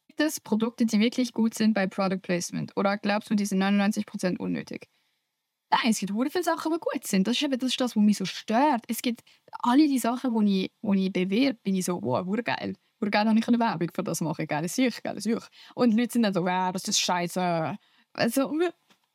Gibt 0.07 0.21
es 0.21 0.39
Produkte, 0.39 0.85
die 0.85 0.99
wirklich 0.99 1.33
gut 1.33 1.53
sind 1.53 1.73
bei 1.73 1.87
Product 1.87 2.19
Placement? 2.21 2.75
Oder 2.75 2.97
glaubst 2.97 3.29
du, 3.29 3.35
die 3.35 3.45
sind 3.45 3.61
99% 3.61 4.37
unnötig? 4.37 4.87
Nein, 5.71 5.91
es 5.91 5.99
gibt 5.99 6.11
viele 6.11 6.43
Sachen, 6.43 6.73
die 6.73 6.79
gut 6.79 7.07
sind. 7.07 7.27
Das 7.27 7.37
ist 7.37 7.43
eben 7.43 7.57
das, 7.57 7.69
ist 7.69 7.79
das 7.79 7.95
was 7.95 8.03
mich 8.03 8.17
so 8.17 8.25
stört. 8.25 8.83
Es 8.89 9.01
gibt 9.01 9.21
alle 9.59 9.87
die 9.87 9.99
Sachen, 9.99 10.37
die 10.45 10.65
ich, 10.65 10.71
die 10.81 11.05
ich 11.05 11.13
bewerbe, 11.13 11.59
bin 11.63 11.75
ich 11.75 11.85
so, 11.85 12.01
wow, 12.01 12.25
geil. 12.43 12.75
Urgeil 12.99 13.27
habe 13.27 13.39
ich 13.39 13.47
eine 13.47 13.57
Werbung 13.57 13.89
für 13.93 14.03
das 14.03 14.21
machen. 14.21 14.45
Geiles 14.47 14.75
Sicht, 14.75 15.03
geiles 15.03 15.23
Sicht. 15.23 15.49
Und 15.73 15.91
die 15.91 15.97
Leute 15.97 16.13
sind 16.13 16.23
dann 16.23 16.33
so, 16.33 16.43
wow, 16.43 16.71
das 16.71 16.87
ist 16.87 16.99
scheiße. 16.99 17.77
Also, 18.13 18.51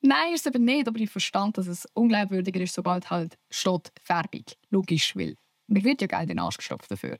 nein, 0.00 0.34
ist 0.34 0.46
es 0.46 0.54
eben 0.54 0.64
nicht. 0.64 0.88
Aber 0.88 0.98
ich 0.98 1.10
verstand, 1.10 1.58
dass 1.58 1.66
es 1.66 1.86
unglaubwürdiger 1.94 2.60
ist, 2.60 2.74
sobald 2.74 3.10
halt 3.10 3.38
steht 3.50 3.92
Färbung. 4.02 4.44
Logisch, 4.70 5.16
weil 5.16 5.36
mir 5.68 5.84
wird 5.84 6.00
ja 6.00 6.06
Geld 6.06 6.22
in 6.22 6.28
den 6.28 6.38
Arsch 6.38 6.58
gestopft 6.58 6.90
dafür. 6.90 7.18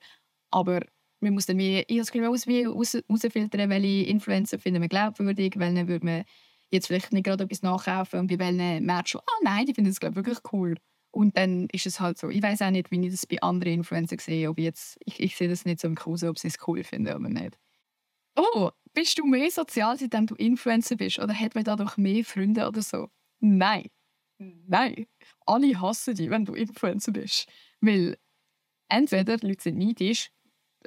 Aber 0.50 0.80
man 1.20 1.34
muss 1.34 1.46
dann 1.46 1.58
wie, 1.58 1.80
ich 1.80 1.88
habe 1.90 1.98
das 1.98 2.12
Gefühl, 2.12 2.64
herausfiltern, 2.64 3.70
welche 3.70 4.08
Influencer 4.08 4.58
finden 4.58 4.82
wir 4.82 4.88
glaubwürdig, 4.88 5.54
welche 5.56 5.88
würde 5.88 6.06
man 6.06 6.24
jetzt 6.70 6.88
vielleicht 6.88 7.12
nicht 7.12 7.24
gerade 7.24 7.44
etwas 7.44 7.62
nachkaufen 7.62 8.20
und 8.20 8.26
bei 8.28 8.38
welchen 8.38 8.84
merkst 8.84 9.14
du, 9.14 9.18
ah 9.18 9.38
nein, 9.42 9.66
die 9.66 9.74
finden 9.74 9.90
es 9.90 10.00
glaube 10.00 10.16
wirklich 10.16 10.38
cool. 10.52 10.76
Und 11.12 11.36
dann 11.36 11.68
ist 11.72 11.86
es 11.86 11.98
halt 12.00 12.18
so. 12.18 12.28
Ich 12.28 12.42
weiß 12.42 12.60
auch 12.62 12.70
nicht, 12.70 12.90
wie 12.90 13.00
ich 13.06 13.10
das 13.10 13.26
bei 13.26 13.40
anderen 13.40 13.74
Influencern 13.74 14.18
sehe, 14.18 14.50
ob 14.50 14.58
ich 14.58 14.64
jetzt, 14.64 14.98
ich, 15.04 15.20
ich 15.20 15.36
sehe 15.36 15.48
das 15.48 15.64
nicht 15.64 15.80
so 15.80 15.88
im 15.88 15.94
Kruse, 15.94 16.28
ob 16.28 16.38
sie 16.38 16.48
es 16.48 16.56
cool 16.66 16.84
finden 16.84 17.14
oder 17.14 17.28
nicht. 17.28 17.56
Oh, 18.36 18.70
bist 18.96 19.18
du 19.18 19.26
mehr 19.26 19.50
sozial, 19.50 19.98
seitdem 19.98 20.26
du 20.26 20.34
Influencer 20.36 20.96
bist? 20.96 21.18
Oder 21.18 21.34
hat 21.38 21.54
man 21.54 21.64
dadurch 21.64 21.98
mehr 21.98 22.24
Freunde 22.24 22.66
oder 22.66 22.80
so? 22.82 23.08
Nein. 23.40 23.88
Nein. 24.38 25.06
Alle 25.44 25.80
hassen 25.80 26.14
dich, 26.14 26.30
wenn 26.30 26.46
du 26.46 26.54
Influencer 26.54 27.12
bist. 27.12 27.46
Weil 27.80 28.16
entweder 28.88 29.36
die 29.36 29.48
Leute 29.48 29.62
sind 29.62 29.78
neidisch, 29.78 30.30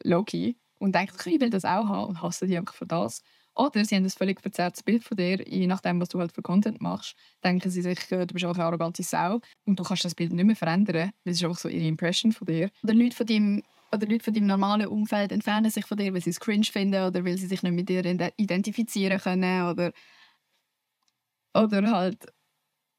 Loki, 0.04 0.58
und 0.80 0.96
denken, 0.96 1.30
ich 1.30 1.40
will 1.42 1.50
das 1.52 1.66
auch 1.66 1.88
haben 1.88 2.10
und 2.10 2.22
hassen 2.22 2.48
dich 2.48 2.58
einfach 2.58 2.74
für 2.74 2.88
das. 2.88 3.22
Oder 3.56 3.86
sie 3.86 3.96
haben 3.96 4.06
ein 4.06 4.10
völlig 4.10 4.42
verzerrtes 4.42 4.84
Bild 4.84 5.04
von 5.04 5.18
dir, 5.18 5.46
je 5.48 5.68
nachdem, 5.68 6.00
was 6.02 6.10
du 6.10 6.20
halt 6.20 6.32
für 6.32 6.42
Content 6.42 6.82
machst. 6.82 7.16
Denken 7.44 7.70
sie 7.70 7.82
sich, 7.82 8.12
äh, 8.12 8.26
du 8.26 8.34
bist 8.34 8.46
auch 8.46 8.56
eine 8.56 8.64
arrogante 8.64 9.04
Sau 9.04 9.42
und 9.66 9.78
du 9.80 9.84
kannst 9.84 10.06
das 10.06 10.16
Bild 10.16 10.32
nicht 10.34 10.46
mehr 10.46 10.56
verändern. 10.56 11.12
Das 11.26 11.36
ist 11.36 11.44
einfach 11.44 11.60
so 11.60 11.68
ihre 11.68 11.86
Impression 11.86 12.32
von 12.32 12.48
dir. 12.48 12.70
Oder 12.84 12.94
Leute 12.94 13.16
von 13.16 13.26
deinem, 13.28 13.64
oder 13.94 14.08
Leute 14.08 14.24
von 14.24 14.34
deinem 14.34 14.48
normalen 14.48 14.88
Umfeld 14.88 15.32
entfernen 15.32 15.72
sich 15.72 15.86
von 15.86 15.98
dir, 15.98 16.14
weil 16.14 16.22
sie 16.22 16.30
es 16.32 16.40
cringe 16.40 16.66
finden 16.66 17.04
oder 17.04 17.26
weil 17.26 17.38
sie 17.38 17.48
sich 17.48 17.64
nicht 17.64 17.74
mit 17.74 17.90
dir 17.90 18.04
identifizieren 18.38 19.20
können. 19.20 19.64
Oder, 19.70 19.92
Oder 21.54 21.92
halt, 21.92 22.26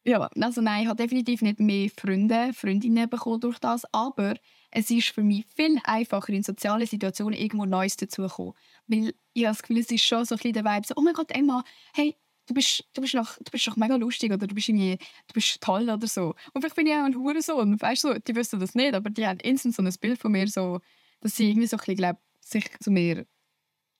ja, 0.05 0.29
also 0.41 0.63
nein, 0.63 0.83
ich 0.85 0.89
habe 0.89 1.03
definitiv 1.03 1.43
nicht 1.43 1.61
mehr 1.61 1.91
Freunde, 1.91 2.53
Freundinnen 2.55 3.11
bekommen 3.11 3.41
durch 3.41 3.59
das, 3.61 3.85
aber 3.93 4.37
es 4.71 4.91
ist 4.91 5.11
für 5.11 5.23
mich 5.23 5.47
viel 5.57 5.79
einfacher, 5.85 6.31
in 6.33 6.43
sozialen 6.43 6.87
Situationen 6.87 7.39
irgendwo 7.39 7.67
Neues 7.67 7.97
dazuzukommen. 7.97 8.55
Weil 8.89 9.15
ich 9.35 9.45
habe 9.47 9.55
das 9.57 9.63
Gefühl, 9.63 9.79
es 9.81 9.91
ist 9.91 10.05
schon 10.05 10.25
so 10.25 10.37
ein 10.37 10.39
bisschen 10.39 10.55
der 10.55 10.65
Vibe, 10.65 10.87
so, 10.87 10.95
oh 10.97 11.03
mein 11.03 11.15
Gott, 11.15 11.33
Emma, 11.33 11.65
hey, 11.95 12.17
du 12.51 12.55
bist, 12.55 12.85
du 12.95 13.01
bist, 13.01 13.15
noch, 13.15 13.37
du 13.37 13.51
bist 13.53 13.67
doch 13.69 13.77
mega 13.77 13.95
lustig 13.95 14.33
oder 14.33 14.47
du 14.47 14.55
bist, 14.55 14.69
irgendwie, 14.69 14.99
du 14.99 15.35
bist 15.35 15.61
toll 15.61 15.89
oder 15.89 16.07
so. 16.09 16.35
Und 16.53 16.61
vielleicht 16.61 16.75
bin 16.75 16.87
ich 16.87 16.93
auch 16.95 17.05
ein 17.05 17.15
Hurensohn, 17.15 17.81
weißt 17.81 18.05
du, 18.05 18.21
die 18.21 18.35
wissen 18.35 18.59
das 18.59 18.75
nicht, 18.75 18.93
aber 18.95 19.09
die 19.09 19.25
haben 19.27 19.39
instant 19.39 19.77
so 19.77 19.83
ein 19.83 19.95
Bild 20.01 20.19
von 20.21 20.33
mir, 20.33 20.49
so, 20.49 20.81
dass 21.21 21.37
sie 21.37 21.51
irgendwie 21.51 21.69
so 21.69 21.77
ein 21.77 21.79
bisschen, 21.79 21.97
glaub, 21.97 22.17
sich 22.41 22.69
zu 22.81 22.91
mir 22.91 23.25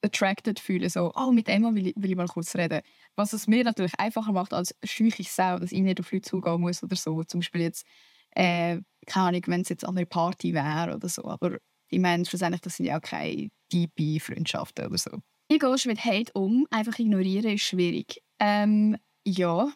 attracted 0.03 0.59
fühlen, 0.59 0.89
so, 0.89 1.13
oh, 1.15 1.31
mit 1.31 1.49
Emma 1.49 1.73
will 1.75 1.89
ich, 1.89 1.95
will 1.97 2.11
ich 2.11 2.17
mal 2.17 2.27
kurz 2.27 2.57
reden. 2.57 2.81
Was 3.15 3.33
es 3.33 3.47
mir 3.47 3.63
natürlich 3.63 3.93
einfacher 3.99 4.33
macht 4.33 4.53
als 4.53 4.75
scheuche 4.83 5.23
Sau, 5.23 5.59
dass 5.59 5.71
ich 5.73 5.81
nicht 5.81 6.01
auf 6.01 6.11
Leute 6.11 6.29
zugehen 6.29 6.61
muss 6.61 6.83
oder 6.83 6.97
so. 6.97 7.23
Zum 7.23 7.41
Beispiel 7.41 7.61
jetzt, 7.61 7.87
äh, 8.31 8.81
keine 9.07 9.27
Ahnung, 9.29 9.43
wenn 9.47 9.61
es 9.61 9.69
jetzt 9.69 9.85
an 9.85 9.97
einer 9.97 10.07
Party 10.07 10.55
wäre 10.55 10.97
oder 10.97 11.09
so, 11.09 11.25
aber 11.27 11.59
ich 11.89 12.01
meine, 12.01 12.25
schlussendlich, 12.25 12.63
das 12.63 12.77
sind 12.77 12.87
ja 12.87 12.99
auch 12.99 13.03
keine 13.03 13.51
tiefe 13.69 14.21
Freundschaften 14.33 14.87
oder 14.87 14.99
so. 14.99 15.11
Wie 15.51 15.59
gehst 15.59 15.85
du 15.85 15.89
mit 15.89 16.05
Hate 16.05 16.33
um? 16.35 16.69
Einfach 16.71 16.97
ignorieren 17.01 17.55
ist 17.55 17.63
schwierig. 17.63 18.23
Ähm, 18.39 18.97
ja, 19.25 19.69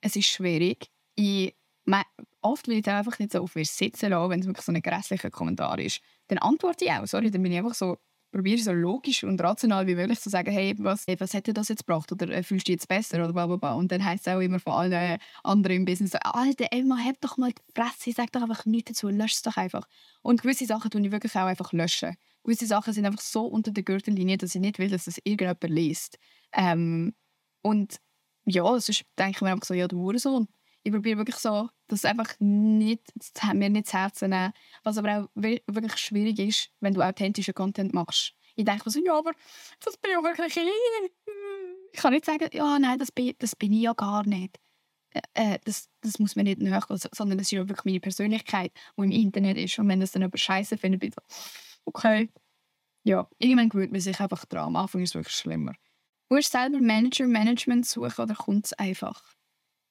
es 0.00 0.16
ist 0.16 0.26
schwierig. 0.26 0.90
Ich, 1.14 1.54
mein, 1.84 2.02
oft 2.40 2.66
will 2.66 2.78
ich 2.78 2.88
einfach 2.88 3.16
nicht 3.20 3.30
so 3.30 3.40
auf 3.40 3.54
mir 3.54 3.64
sitzen 3.64 4.10
lassen, 4.10 4.28
wenn 4.28 4.40
es 4.40 4.46
wirklich 4.46 4.66
so 4.66 4.72
ein 4.72 4.82
grässlicher 4.82 5.30
Kommentar 5.30 5.78
ist. 5.78 6.00
Dann 6.26 6.38
antworte 6.38 6.84
ich 6.84 6.90
auch, 6.90 7.06
sorry, 7.06 7.30
dann 7.30 7.44
bin 7.44 7.52
ich 7.52 7.58
einfach 7.58 7.74
so, 7.74 7.98
probiere 8.32 8.60
so 8.60 8.72
logisch 8.72 9.22
und 9.22 9.40
rational 9.40 9.86
wie 9.86 9.94
möglich 9.94 10.18
zu 10.18 10.30
sagen, 10.30 10.50
hey, 10.50 10.74
was, 10.78 11.04
was 11.06 11.32
hätte 11.32 11.52
das 11.52 11.68
jetzt 11.68 11.86
gebracht 11.86 12.10
oder 12.10 12.28
äh, 12.30 12.42
fühlst 12.42 12.66
du 12.66 12.72
dich 12.72 12.80
jetzt 12.80 12.88
besser 12.88 13.24
oder 13.24 13.32
bla. 13.32 13.74
Und 13.74 13.92
dann 13.92 14.04
heisst 14.04 14.26
es 14.26 14.34
auch 14.34 14.40
immer 14.40 14.58
von 14.58 14.72
allen 14.72 15.20
anderen 15.44 15.76
im 15.76 15.84
Business 15.84 16.16
Alter, 16.16 16.66
Emma, 16.72 16.98
hab 16.98 17.20
doch 17.20 17.36
mal 17.36 17.52
die 17.52 17.62
Fresse, 17.72 18.10
sag 18.10 18.32
doch 18.32 18.42
einfach 18.42 18.66
nichts 18.66 18.90
dazu, 18.94 19.08
lösch 19.08 19.34
es 19.34 19.42
doch 19.42 19.56
einfach. 19.56 19.86
Und 20.22 20.42
gewisse 20.42 20.66
Sachen 20.66 20.90
tue 20.90 21.02
ich 21.02 21.12
wirklich 21.12 21.36
auch 21.36 21.46
einfach 21.46 21.72
löschen. 21.72 22.16
Gewisse 22.42 22.66
Sachen 22.66 22.92
sind 22.92 23.06
einfach 23.06 23.20
so 23.20 23.46
unter 23.46 23.70
der 23.70 23.82
Gürtellinie, 23.82 24.38
dass 24.38 24.54
ich 24.54 24.60
nicht 24.60 24.78
will, 24.78 24.88
dass 24.88 25.04
das 25.04 25.18
irgendjemand 25.24 25.62
liest. 25.64 26.18
Ähm, 26.52 27.14
und 27.62 28.00
ja, 28.44 28.64
sonst 28.64 29.04
denke 29.18 29.36
ich 29.36 29.40
mir 29.42 29.50
einfach 29.50 29.66
so, 29.66 29.74
ja, 29.74 29.88
du 29.88 29.98
Hurensohn. 29.98 30.48
Ich 30.82 30.92
probiere 30.92 31.18
wirklich 31.18 31.36
so, 31.36 31.68
dass 31.88 32.06
einfach 32.06 32.32
nicht, 32.38 33.02
das 33.14 33.32
mir 33.52 33.68
nicht 33.68 33.88
zu 33.88 33.98
Herzen 33.98 34.30
nehmen. 34.30 34.52
Was 34.82 34.96
aber 34.96 35.18
auch 35.18 35.28
wirklich 35.34 35.96
schwierig 35.98 36.38
ist, 36.38 36.70
wenn 36.80 36.94
du 36.94 37.02
authentischen 37.02 37.52
Content 37.52 37.92
machst. 37.92 38.34
Ich 38.56 38.64
denke 38.64 38.82
mir 38.84 38.90
so, 38.90 39.00
ja, 39.04 39.16
aber 39.16 39.32
das 39.80 39.96
bin 39.98 40.12
ich 40.12 40.24
wirklich 40.24 40.56
ich. 40.56 41.12
Ich 41.92 42.00
kann 42.00 42.12
nicht 42.12 42.24
sagen, 42.24 42.48
ja, 42.52 42.78
nein, 42.78 42.98
das 42.98 43.12
bin, 43.12 43.34
das 43.38 43.54
bin 43.56 43.72
ich 43.72 43.82
ja 43.82 43.92
gar 43.92 44.26
nicht. 44.26 44.58
Äh, 45.10 45.20
äh 45.34 45.58
das, 45.64 45.88
das 46.00 46.18
muss 46.18 46.36
mir 46.36 46.44
nicht 46.44 46.60
nachgehen, 46.60 47.00
sondern 47.12 47.38
das 47.38 47.48
ist 47.48 47.52
ja 47.52 47.68
wirklich 47.68 47.84
meine 47.84 48.00
Persönlichkeit, 48.00 48.72
die 48.96 49.02
im 49.02 49.10
Internet 49.10 49.58
ist. 49.58 49.78
Und 49.78 49.88
wenn 49.88 50.00
das 50.00 50.12
dann 50.12 50.22
aber 50.22 50.38
scheiße 50.38 50.78
findet, 50.78 51.00
bin 51.00 51.10
ich 51.10 51.14
so, 51.14 51.22
okay. 51.94 52.30
Ja, 53.04 53.28
irgendwann 53.38 53.68
gewöhnt 53.68 53.92
man 53.92 54.00
sich 54.00 54.20
einfach 54.20 54.44
dran. 54.44 54.68
Am 54.68 54.76
Anfang 54.76 55.02
ist 55.02 55.10
es 55.10 55.14
wirklich 55.14 55.34
schlimmer. 55.34 55.74
Musst 56.28 56.54
du 56.54 56.58
selber 56.58 56.80
Manager, 56.80 57.26
Management 57.26 57.86
suchen 57.86 58.22
oder 58.22 58.34
kommt 58.34 58.66
es 58.66 58.72
einfach? 58.74 59.22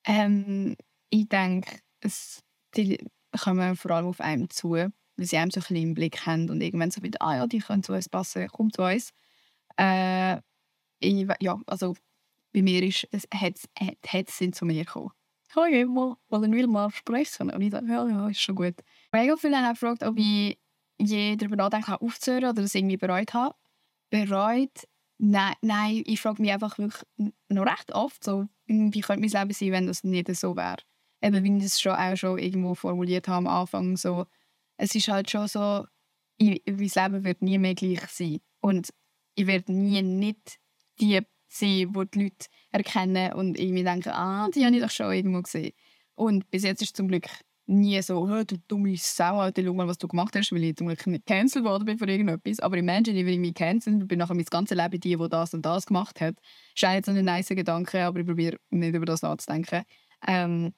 Ähm, 0.06 0.76
ich 1.10 1.28
denke, 1.28 1.80
es, 2.02 2.42
die 2.76 2.98
kommen 3.38 3.76
vor 3.76 3.92
allem 3.92 4.08
auf 4.08 4.22
einem 4.22 4.50
zu, 4.50 4.72
weil 4.72 4.92
sie 5.18 5.38
einem 5.38 5.52
so 5.52 5.60
ein 5.60 5.64
bisschen 5.64 5.76
im 5.76 5.94
Blick 5.96 6.26
haben 6.26 6.50
und 6.50 6.62
irgendwann 6.62 6.92
so 6.92 7.02
wieder, 7.02 7.22
ah 7.22 7.36
ja, 7.36 7.48
die 7.48 7.60
können 7.60 7.84
zu 7.84 7.94
uns 7.94 8.08
passen, 8.08 8.48
kommt 8.48 8.76
zu 8.76 8.84
uns. 8.84 9.12
Äh, 9.78 10.38
ich, 11.00 11.28
ja, 11.42 11.60
also 11.66 11.96
bei 12.54 12.62
mir 12.62 12.84
ist 12.84 13.08
es, 13.12 13.28
hat, 13.34 13.60
hat, 14.08 14.30
sind 14.30 14.56
zu 14.56 14.66
mir 14.66 14.86
gekommen. 14.86 15.12
Mal, 15.56 16.16
wollen 16.30 16.54
wir 16.54 16.68
mal 16.68 16.92
sprechen? 16.92 17.50
Und 17.50 17.62
ich 17.62 17.72
dachte, 17.72 17.88
ja, 17.88 18.08
ja, 18.08 18.30
ist 18.30 18.40
schon 18.40 18.56
gut. 18.56 18.76
Mega 19.12 19.36
viele 19.36 19.58
haben 19.58 19.66
auch 19.66 19.72
gefragt, 19.72 20.04
ob 20.04 20.18
ich 20.18 20.58
je 21.00 21.36
darüber 21.36 21.56
nachdenken 21.56 21.94
aufzuhören 21.94 22.46
oder 22.46 22.62
das 22.62 22.76
irgendwie 22.76 22.98
bereut 22.98 23.34
habe. 23.34 23.56
Bereut 24.10 24.88
Nein, 25.22 25.56
nein, 25.62 26.04
ich 26.06 26.22
frage 26.22 26.42
mich 26.42 26.52
einfach 26.52 26.78
wirklich 26.78 27.04
noch 27.50 27.66
recht 27.66 27.92
oft 27.92 28.24
so, 28.24 28.48
wie 28.68 29.02
könnte 29.02 29.20
mein 29.20 29.30
Leben 29.30 29.54
sein, 29.54 29.72
wenn 29.74 29.88
das 29.88 30.06
nicht 30.06 30.34
so 30.34 30.56
wäre. 30.56 30.78
Eben, 31.22 31.44
wie 31.44 31.58
ich 31.58 31.66
es 31.66 31.82
schon 31.82 31.92
auch 31.92 32.16
schon 32.16 32.40
irgendwo 32.40 32.74
formuliert 32.74 33.28
habe 33.28 33.50
am 33.50 33.54
Anfang, 33.54 33.98
so, 33.98 34.28
es 34.78 34.96
ist 34.96 35.10
halt 35.10 35.30
schon 35.30 35.50
so, 35.50 35.86
ich, 36.38 36.64
mein 36.66 36.78
Leben 36.78 37.24
wird 37.26 37.42
nie 37.42 37.58
mehr 37.58 37.76
gleich 37.76 38.08
sein. 38.08 38.40
Und 38.62 38.94
ich 39.36 39.46
werde 39.46 39.74
nie 39.74 40.02
nicht 40.02 40.58
die 41.02 41.20
sein, 41.50 41.92
die 41.94 42.06
die 42.14 42.24
Leute 42.24 42.48
erkennen 42.72 43.34
und 43.34 43.60
irgendwie 43.60 43.84
denken, 43.84 44.12
ah, 44.12 44.48
die 44.56 44.66
habe 44.66 44.76
ich 44.76 44.82
doch 44.82 44.90
schon 44.90 45.12
irgendwo 45.12 45.42
gesehen. 45.42 45.74
Und 46.16 46.50
bis 46.50 46.64
jetzt 46.64 46.82
ist 46.82 46.96
zum 46.96 47.10
Glück 47.10 47.28
nie 47.70 48.02
so, 48.02 48.18
oh, 48.18 48.44
du 48.44 48.58
dumme 48.68 48.98
Sau, 48.98 49.40
Alter, 49.40 49.64
schau 49.64 49.74
mal, 49.74 49.88
was 49.88 50.00
du 50.00 50.08
gemacht 50.08 50.36
hast, 50.36 50.52
weil 50.52 50.64
ich 50.64 50.76
zum 50.76 50.88
Glück 50.88 51.06
nicht 51.06 51.26
gecancelt 51.26 51.64
worden 51.64 51.86
bin 51.86 52.00
für 52.00 52.10
irgendetwas. 52.10 52.60
Aber 52.60 52.78
Imagine, 52.78 53.20
ich 53.20 53.40
mich 53.40 53.54
cancelt, 53.54 54.08
bin 54.08 54.20
nachher 54.20 54.34
mein 54.34 54.46
ganzes 54.46 54.76
Leben 54.76 55.00
die, 55.00 55.16
die 55.16 55.30
das 55.30 55.54
und 55.54 55.66
das 55.66 55.86
gemacht 55.86 56.20
hat. 56.20 56.36
Ist 56.76 56.84
eigentlich 56.84 57.06
so 57.06 57.12
ein 57.12 57.24
nice 57.24 57.50
Gedanke, 57.50 58.04
aber 58.04 58.20
ich 58.20 58.26
probiere 58.26 58.58
nicht 58.72 58.96
über 58.96 59.06
das 59.06 59.22
nachzudenken. 59.22 59.84
Ähm, 60.28 60.74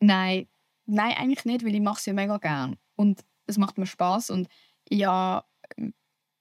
nein, 0.00 0.48
nein, 0.86 1.14
eigentlich 1.16 1.44
nicht, 1.44 1.64
weil 1.64 1.74
ich 1.74 1.80
mache 1.80 1.98
es 1.98 2.06
ja 2.06 2.12
mega 2.12 2.38
gern. 2.38 2.76
Und 2.96 3.20
es 3.46 3.56
macht 3.56 3.78
mir 3.78 3.86
Spaß 3.86 4.30
und 4.30 4.48
ja, 4.90 5.44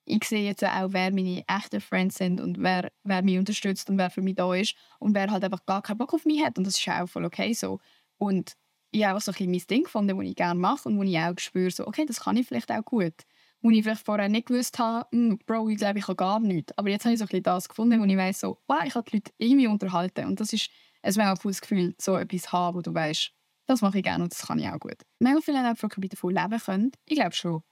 ich 0.06 0.24
sehe 0.26 0.44
jetzt 0.46 0.64
auch, 0.64 0.90
wer 0.92 1.12
meine 1.14 1.44
echten 1.48 1.80
Friends 1.80 2.18
sind 2.18 2.42
und 2.42 2.62
wer, 2.62 2.92
wer 3.04 3.22
mich 3.22 3.38
unterstützt 3.38 3.90
und 3.90 3.98
wer 3.98 4.10
für 4.10 4.22
mich 4.22 4.36
da 4.36 4.54
ist 4.54 4.76
und 5.00 5.14
wer 5.14 5.30
halt 5.30 5.44
einfach 5.44 5.66
gar 5.66 5.82
keinen 5.82 5.98
Bock 6.00 6.14
auf 6.14 6.26
mich 6.26 6.44
hat 6.44 6.58
und 6.58 6.66
das 6.66 6.78
ist 6.78 6.88
auch 6.90 7.08
voll 7.08 7.26
okay 7.26 7.54
so. 7.54 7.80
Und 8.18 8.56
ich 8.94 9.06
habe 9.06 9.20
so 9.20 9.32
ein 9.32 9.52
mein 9.52 9.64
Ding 9.70 9.84
gefunden, 9.84 10.18
das 10.18 10.28
ich 10.28 10.36
gerne 10.36 10.60
mache 10.60 10.88
und 10.88 10.98
wo 10.98 11.04
ich 11.04 11.18
auch 11.18 11.34
spüre, 11.38 11.72
so, 11.72 11.88
okay, 11.88 12.06
das 12.06 12.22
kann 12.22 12.38
ich 12.38 12.48
vielleicht 12.48 12.72
auch 12.72 12.86
gut. 12.86 13.14
Wo 13.62 13.72
ich 13.72 13.84
vielleicht 13.84 14.06
vorher 14.06 14.30
nicht 14.30 14.48
gewusst 14.48 14.78
habe, 14.78 15.08
hm, 15.12 15.40
Bro, 15.46 15.70
ich 15.70 15.78
glaube, 15.78 16.00
ich 16.00 16.06
kann 16.06 16.16
gar 16.16 16.40
nichts. 16.40 16.78
Aber 16.78 16.90
jetzt 16.90 17.04
habe 17.04 17.14
ich 17.14 17.20
so 17.20 17.26
ein 17.30 17.44
das 17.44 17.68
gefunden, 17.68 18.00
wo 18.00 18.06
ich 18.06 18.18
weiß, 18.18 18.42
so, 18.42 18.60
wow, 18.68 18.84
ich 18.86 18.94
kann 18.94 19.04
die 19.06 19.16
Leute 19.18 19.32
irgendwie 19.38 19.68
unterhalten. 19.68 20.26
Und 20.26 20.40
das 20.40 20.54
ist 20.54 20.70
ein 21.02 21.14
mega 21.16 21.34
cooles 21.36 21.62
Gefühl, 21.62 21.96
so 22.00 22.16
etwas 22.18 22.52
haben, 22.52 22.78
wo 22.78 22.82
du 22.82 22.94
weißt, 22.94 23.32
das 23.66 23.82
mache 23.82 23.98
ich 23.98 24.04
gerne 24.04 24.26
und 24.26 24.34
das 24.34 24.46
kann 24.46 24.60
ich 24.60 24.70
auch 24.70 24.80
gut. 24.80 24.98
Mega 25.20 25.40
viele 25.42 25.60
haben 25.60 25.74
gefragt, 25.74 25.98
ob 25.98 26.04
ich 26.04 26.12
davon 26.12 26.36
leben 26.36 26.60
könnte. 26.60 27.00
Ich 27.06 27.16
glaube 27.16 27.34
schon. 27.34 27.64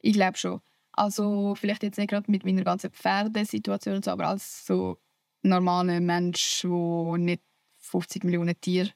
Ich 0.00 0.12
glaube 0.12 0.36
schon. 0.36 0.60
Also 0.92 1.54
vielleicht 1.56 1.82
jetzt 1.82 1.98
nicht 1.98 2.10
gerade 2.10 2.30
mit 2.30 2.44
meiner 2.44 2.62
ganzen 2.62 2.90
Pferdesituation 2.90 4.02
aber 4.06 4.28
als 4.28 4.66
so 4.66 4.98
normaler 5.42 6.00
Mensch, 6.00 6.60
der 6.62 7.18
nicht 7.18 7.42
50 7.78 8.24
Millionen 8.24 8.60
Tiere 8.60 8.90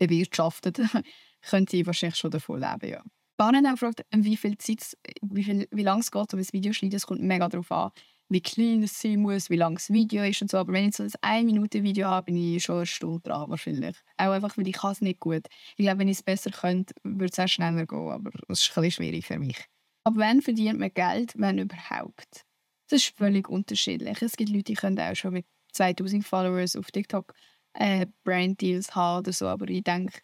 bewirtschaftet, 0.00 0.80
könnte 1.42 1.76
ich 1.76 1.86
wahrscheinlich 1.86 2.18
schon 2.18 2.30
davon 2.30 2.60
leben, 2.60 2.90
ja. 2.90 3.02
Bahnen 3.36 3.66
haben 3.66 3.74
gefragt, 3.74 4.02
wie 4.14 4.36
viel 4.36 4.58
Zeit, 4.58 4.98
wie, 5.22 5.42
viel, 5.42 5.66
wie 5.70 5.82
lange 5.82 6.00
es 6.00 6.10
geht, 6.10 6.34
um 6.34 6.40
ein 6.40 6.46
Video 6.52 6.74
schneiden. 6.74 6.96
Es 6.96 7.06
kommt 7.06 7.22
mega 7.22 7.48
darauf 7.48 7.72
an, 7.72 7.90
wie 8.28 8.42
klein 8.42 8.82
es 8.82 9.00
sein 9.00 9.20
muss, 9.20 9.48
wie 9.48 9.56
lang 9.56 9.76
das 9.76 9.88
Video 9.88 10.22
ist 10.24 10.42
und 10.42 10.50
so. 10.50 10.58
Aber 10.58 10.74
wenn 10.74 10.90
ich 10.90 10.96
so 10.96 11.04
ein 11.04 11.10
1 11.22 11.46
Minute 11.46 11.82
Video 11.82 12.08
habe, 12.08 12.26
bin 12.26 12.36
ich 12.36 12.62
schon 12.62 12.76
eine 12.76 12.86
Stunde 12.86 13.20
dran 13.20 13.48
wahrscheinlich. 13.48 13.96
Auch 14.18 14.32
einfach, 14.32 14.58
weil 14.58 14.68
ich 14.68 14.76
es 14.82 15.00
nicht 15.00 15.20
gut. 15.20 15.46
Ich 15.78 15.84
glaube, 15.86 16.00
wenn 16.00 16.08
ich 16.08 16.18
es 16.18 16.22
besser 16.22 16.50
könnte, 16.50 16.94
würde 17.02 17.32
es 17.32 17.38
auch 17.38 17.48
schneller 17.48 17.86
gehen. 17.86 18.10
Aber 18.10 18.30
das 18.46 18.60
ist 18.60 18.76
ein 18.76 18.82
bisschen 18.82 18.90
schwierig 18.90 19.26
für 19.26 19.38
mich. 19.38 19.56
Aber 20.04 20.18
wenn 20.18 20.42
verdient 20.42 20.78
man 20.78 20.92
Geld, 20.92 21.32
wenn 21.36 21.58
überhaupt? 21.58 22.44
Das 22.90 23.02
ist 23.02 23.16
völlig 23.16 23.48
unterschiedlich. 23.48 24.20
Es 24.20 24.36
gibt 24.36 24.50
Leute, 24.50 24.64
die 24.64 24.74
können 24.74 25.00
auch 25.00 25.14
schon 25.14 25.32
mit 25.32 25.46
2000 25.72 26.26
Followers 26.26 26.76
auf 26.76 26.90
TikTok 26.90 27.32
äh, 27.74 28.06
Brand 28.24 28.60
Deals 28.60 28.94
haben 28.94 29.20
oder 29.20 29.32
so. 29.32 29.46
Aber 29.48 29.68
ich 29.68 29.84
denke, 29.84 30.20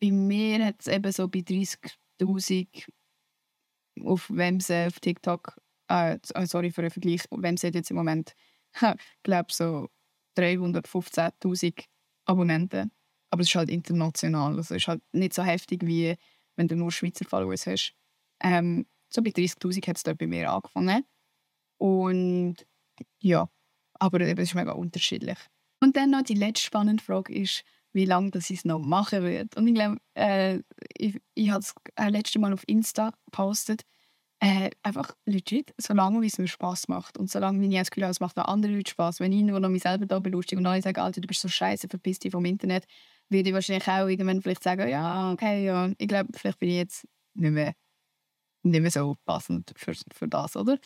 bei 0.00 0.10
mir 0.10 0.64
hat 0.66 0.76
es 0.80 0.86
eben 0.88 1.10
so 1.12 1.28
bei 1.28 1.40
30.000 1.40 2.86
auf 4.04 4.28
Wemse 4.30 4.86
auf 4.88 5.00
TikTok, 5.00 5.58
äh, 5.88 6.18
sorry 6.44 6.70
für 6.70 6.82
den 6.82 6.90
Vergleich, 6.90 7.22
Wemse 7.30 7.68
hat 7.68 7.74
jetzt 7.74 7.90
im 7.90 7.96
Moment, 7.96 8.34
ich 8.74 9.22
glaube 9.22 9.52
so 9.52 9.88
315.000 10.36 11.84
Abonnenten. 12.26 12.90
Aber 13.30 13.42
es 13.42 13.48
ist 13.48 13.54
halt 13.54 13.70
international. 13.70 14.56
Also 14.56 14.74
es 14.74 14.82
ist 14.82 14.88
halt 14.88 15.02
nicht 15.12 15.34
so 15.34 15.42
heftig, 15.42 15.84
wie 15.86 16.16
wenn 16.56 16.68
du 16.68 16.76
nur 16.76 16.92
Schweizer 16.92 17.24
Followers 17.24 17.66
hast. 17.66 17.94
Ähm, 18.42 18.86
so 19.12 19.22
bei 19.22 19.30
30.000 19.30 19.86
hat 19.88 19.96
es 19.96 20.02
dort 20.02 20.18
bei 20.18 20.26
mir 20.26 20.50
angefangen. 20.50 21.04
Und 21.78 22.56
ja, 23.20 23.48
aber 23.94 24.20
es 24.20 24.38
ist 24.38 24.54
mega 24.54 24.72
unterschiedlich. 24.72 25.38
Und 25.80 25.96
dann 25.96 26.10
noch 26.10 26.22
die 26.22 26.34
letzte 26.34 26.66
spannende 26.66 27.02
Frage 27.02 27.34
ist, 27.34 27.62
wie 27.92 28.04
lange 28.04 28.30
das 28.30 28.50
ich 28.50 28.58
es 28.58 28.64
noch 28.64 28.78
machen 28.78 29.22
werde. 29.22 29.48
Und 29.56 29.66
ich 29.66 29.74
glaube, 29.74 29.96
äh, 30.14 30.60
ich, 30.96 31.20
ich 31.34 31.50
habe 31.50 31.60
es 31.60 31.74
das 31.94 32.10
letzte 32.10 32.38
Mal 32.38 32.52
auf 32.52 32.62
Insta 32.66 33.12
gepostet. 33.24 33.82
Äh, 34.38 34.70
einfach 34.82 35.16
legit, 35.24 35.72
solange 35.78 36.24
es 36.26 36.36
mir 36.36 36.46
Spaß 36.46 36.88
macht. 36.88 37.16
Und 37.16 37.30
solange 37.30 37.66
ich 37.66 37.74
das 37.74 37.90
Gefühl 37.90 38.04
habe, 38.04 38.10
es 38.10 38.20
macht 38.20 38.38
auch 38.38 38.44
anderen 38.44 38.74
Leuten 38.74 38.90
Spaß. 38.90 39.20
Wenn 39.20 39.32
ich 39.32 39.42
nur 39.42 39.60
noch 39.60 39.70
mich 39.70 39.82
selber 39.82 40.04
da 40.04 40.18
belustige 40.18 40.60
und 40.60 40.66
alle 40.66 40.82
sagen, 40.82 41.00
Alter, 41.00 41.22
du 41.22 41.26
bist 41.26 41.40
so 41.40 41.48
scheiße, 41.48 41.88
verpiss 41.88 42.18
dich 42.18 42.32
vom 42.32 42.44
Internet, 42.44 42.84
würde 43.30 43.48
ich 43.48 43.54
wahrscheinlich 43.54 43.88
auch 43.88 44.06
irgendwann 44.06 44.42
vielleicht 44.42 44.62
sagen, 44.62 44.88
ja, 44.88 45.32
okay, 45.32 45.64
ja. 45.64 45.90
Ich 45.96 46.08
glaube, 46.08 46.28
vielleicht 46.36 46.58
bin 46.58 46.68
ich 46.68 46.76
jetzt 46.76 47.08
nicht 47.34 47.52
mehr, 47.52 47.72
nicht 48.62 48.82
mehr 48.82 48.90
so 48.90 49.16
passend 49.24 49.72
für, 49.76 49.94
für 50.12 50.28
das, 50.28 50.56
oder? 50.56 50.78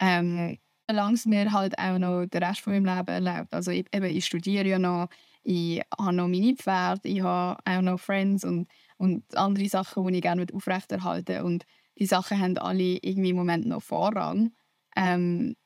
Ähm, 0.00 0.58
solange 0.88 1.18
mir 1.26 1.52
halt 1.52 1.78
auch 1.78 1.98
noch 1.98 2.26
den 2.26 2.42
Rest 2.42 2.60
von 2.60 2.72
meinem 2.72 2.96
Leben 2.96 3.26
erlebt. 3.26 3.52
Also 3.52 3.70
ich, 3.70 3.86
eben, 3.92 4.06
ich 4.06 4.24
studiere 4.24 4.66
ja 4.66 4.78
noch, 4.78 5.08
ich 5.42 5.82
habe 5.98 6.14
noch 6.14 6.28
meine 6.28 6.54
Pferde, 6.56 7.08
ich 7.08 7.22
habe 7.22 7.60
auch 7.64 7.82
noch 7.82 8.00
Friends 8.00 8.44
und, 8.44 8.68
und 8.96 9.36
andere 9.36 9.68
Sachen, 9.68 10.06
die 10.06 10.16
ich 10.16 10.22
gerne 10.22 10.46
aufrechterhalten 10.52 11.42
Und 11.42 11.64
die 11.98 12.06
Sachen 12.06 12.38
haben 12.40 12.58
alle 12.58 12.98
irgendwie 13.02 13.30
im 13.30 13.36
Moment 13.36 13.66
noch 13.66 13.82
Vorrang. 13.82 14.52
Ähm, 14.96 15.56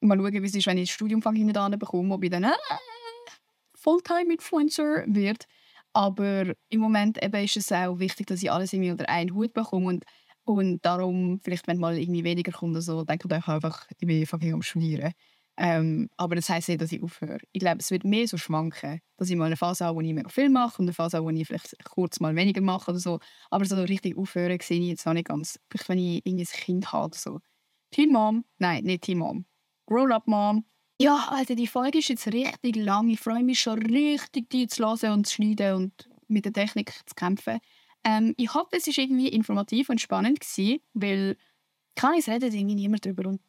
mal 0.00 0.16
schauen, 0.18 0.32
wie 0.32 0.46
es 0.46 0.54
ist, 0.54 0.66
wenn 0.66 0.78
ich 0.78 0.88
das 0.88 0.94
Studium 0.94 1.22
hinten 1.22 1.78
bekomme, 1.78 2.14
ob 2.14 2.24
ich 2.24 2.30
dann 2.30 2.44
äh, 2.44 2.52
Fulltime-Influencer 3.74 5.04
wird. 5.06 5.46
Aber 5.92 6.54
im 6.68 6.80
Moment 6.80 7.22
eben 7.22 7.44
ist 7.44 7.56
es 7.56 7.72
auch 7.72 7.98
wichtig, 7.98 8.26
dass 8.28 8.42
ich 8.42 8.50
alles 8.50 8.72
irgendwie 8.72 8.92
unter 8.92 9.08
einen 9.08 9.34
Hut 9.34 9.52
bekomme. 9.52 9.86
Und, 9.86 10.04
und 10.58 10.84
darum, 10.84 11.40
vielleicht 11.42 11.66
wenn 11.68 11.78
mal 11.78 11.98
irgendwie 11.98 12.24
weniger 12.24 12.52
kommt 12.52 12.72
oder 12.72 12.82
so, 12.82 13.04
denke 13.04 13.28
ich 13.28 13.48
einfach, 13.48 13.86
ich 13.90 14.06
bin 14.06 14.26
fucking 14.26 14.54
am 14.54 14.62
Studieren. 14.62 15.12
Ähm, 15.56 16.08
aber 16.16 16.36
das 16.36 16.48
heisst 16.48 16.68
nicht, 16.68 16.80
dass 16.80 16.90
ich 16.92 17.02
aufhöre. 17.02 17.38
Ich 17.52 17.60
glaube, 17.60 17.78
es 17.80 17.90
wird 17.90 18.04
mehr 18.04 18.26
so 18.26 18.38
schwanken, 18.38 19.00
dass 19.18 19.28
ich 19.28 19.36
mal 19.36 19.44
eine 19.44 19.56
Phase 19.58 19.84
habe, 19.84 19.96
wo 19.96 20.00
ich 20.00 20.14
mega 20.14 20.28
viel 20.30 20.48
mache 20.48 20.78
und 20.78 20.86
eine 20.86 20.94
Phase 20.94 21.18
habe, 21.18 21.26
wo 21.26 21.30
ich 21.30 21.46
vielleicht 21.46 21.84
kurz 21.84 22.18
mal 22.20 22.34
weniger 22.34 22.62
mache 22.62 22.90
oder 22.90 22.98
so. 22.98 23.18
Aber 23.50 23.64
so 23.66 23.76
richtig 23.82 24.16
aufhören 24.16 24.58
sehe 24.62 24.80
ich 24.80 24.88
jetzt 24.88 25.04
noch 25.04 25.12
nicht 25.12 25.28
ganz. 25.28 25.60
Vielleicht 25.70 25.88
wenn 25.90 25.98
ich 25.98 26.24
irgendwie 26.24 26.44
ein 26.44 26.60
Kind 26.60 26.92
habe 26.92 27.06
oder 27.06 27.16
so. 27.18 27.40
Teen 27.90 28.10
Mom? 28.12 28.44
Nein, 28.58 28.84
nicht 28.84 29.02
Teen 29.02 29.18
Mom. 29.18 29.44
Grown-up 29.86 30.26
Mom. 30.26 30.64
Ja, 30.98 31.28
also 31.30 31.54
die 31.54 31.66
Folge 31.66 31.98
ist 31.98 32.08
jetzt 32.08 32.26
richtig 32.28 32.76
lang. 32.76 33.08
Ich 33.10 33.20
freue 33.20 33.42
mich 33.42 33.60
schon 33.60 33.82
richtig, 33.82 34.48
die 34.50 34.66
zu 34.66 34.84
hören 34.84 35.12
und 35.12 35.26
zu 35.26 35.34
schneiden 35.34 35.74
und 35.74 36.08
mit 36.28 36.44
der 36.44 36.52
Technik 36.52 36.92
zu 37.06 37.14
kämpfen. 37.14 37.58
Ähm, 38.04 38.34
ich 38.36 38.54
hoffe, 38.54 38.76
es 38.76 38.86
war 38.86 38.98
irgendwie 38.98 39.28
informativ 39.28 39.88
und 39.90 40.00
spannend 40.00 40.40
gewesen, 40.40 40.80
weil 40.94 41.36
kann 41.94 42.14
ich 42.14 42.28
reden 42.28 42.52
irgendwie 42.52 42.74
niemand 42.74 43.04
darüber 43.04 43.28
und 43.28 43.40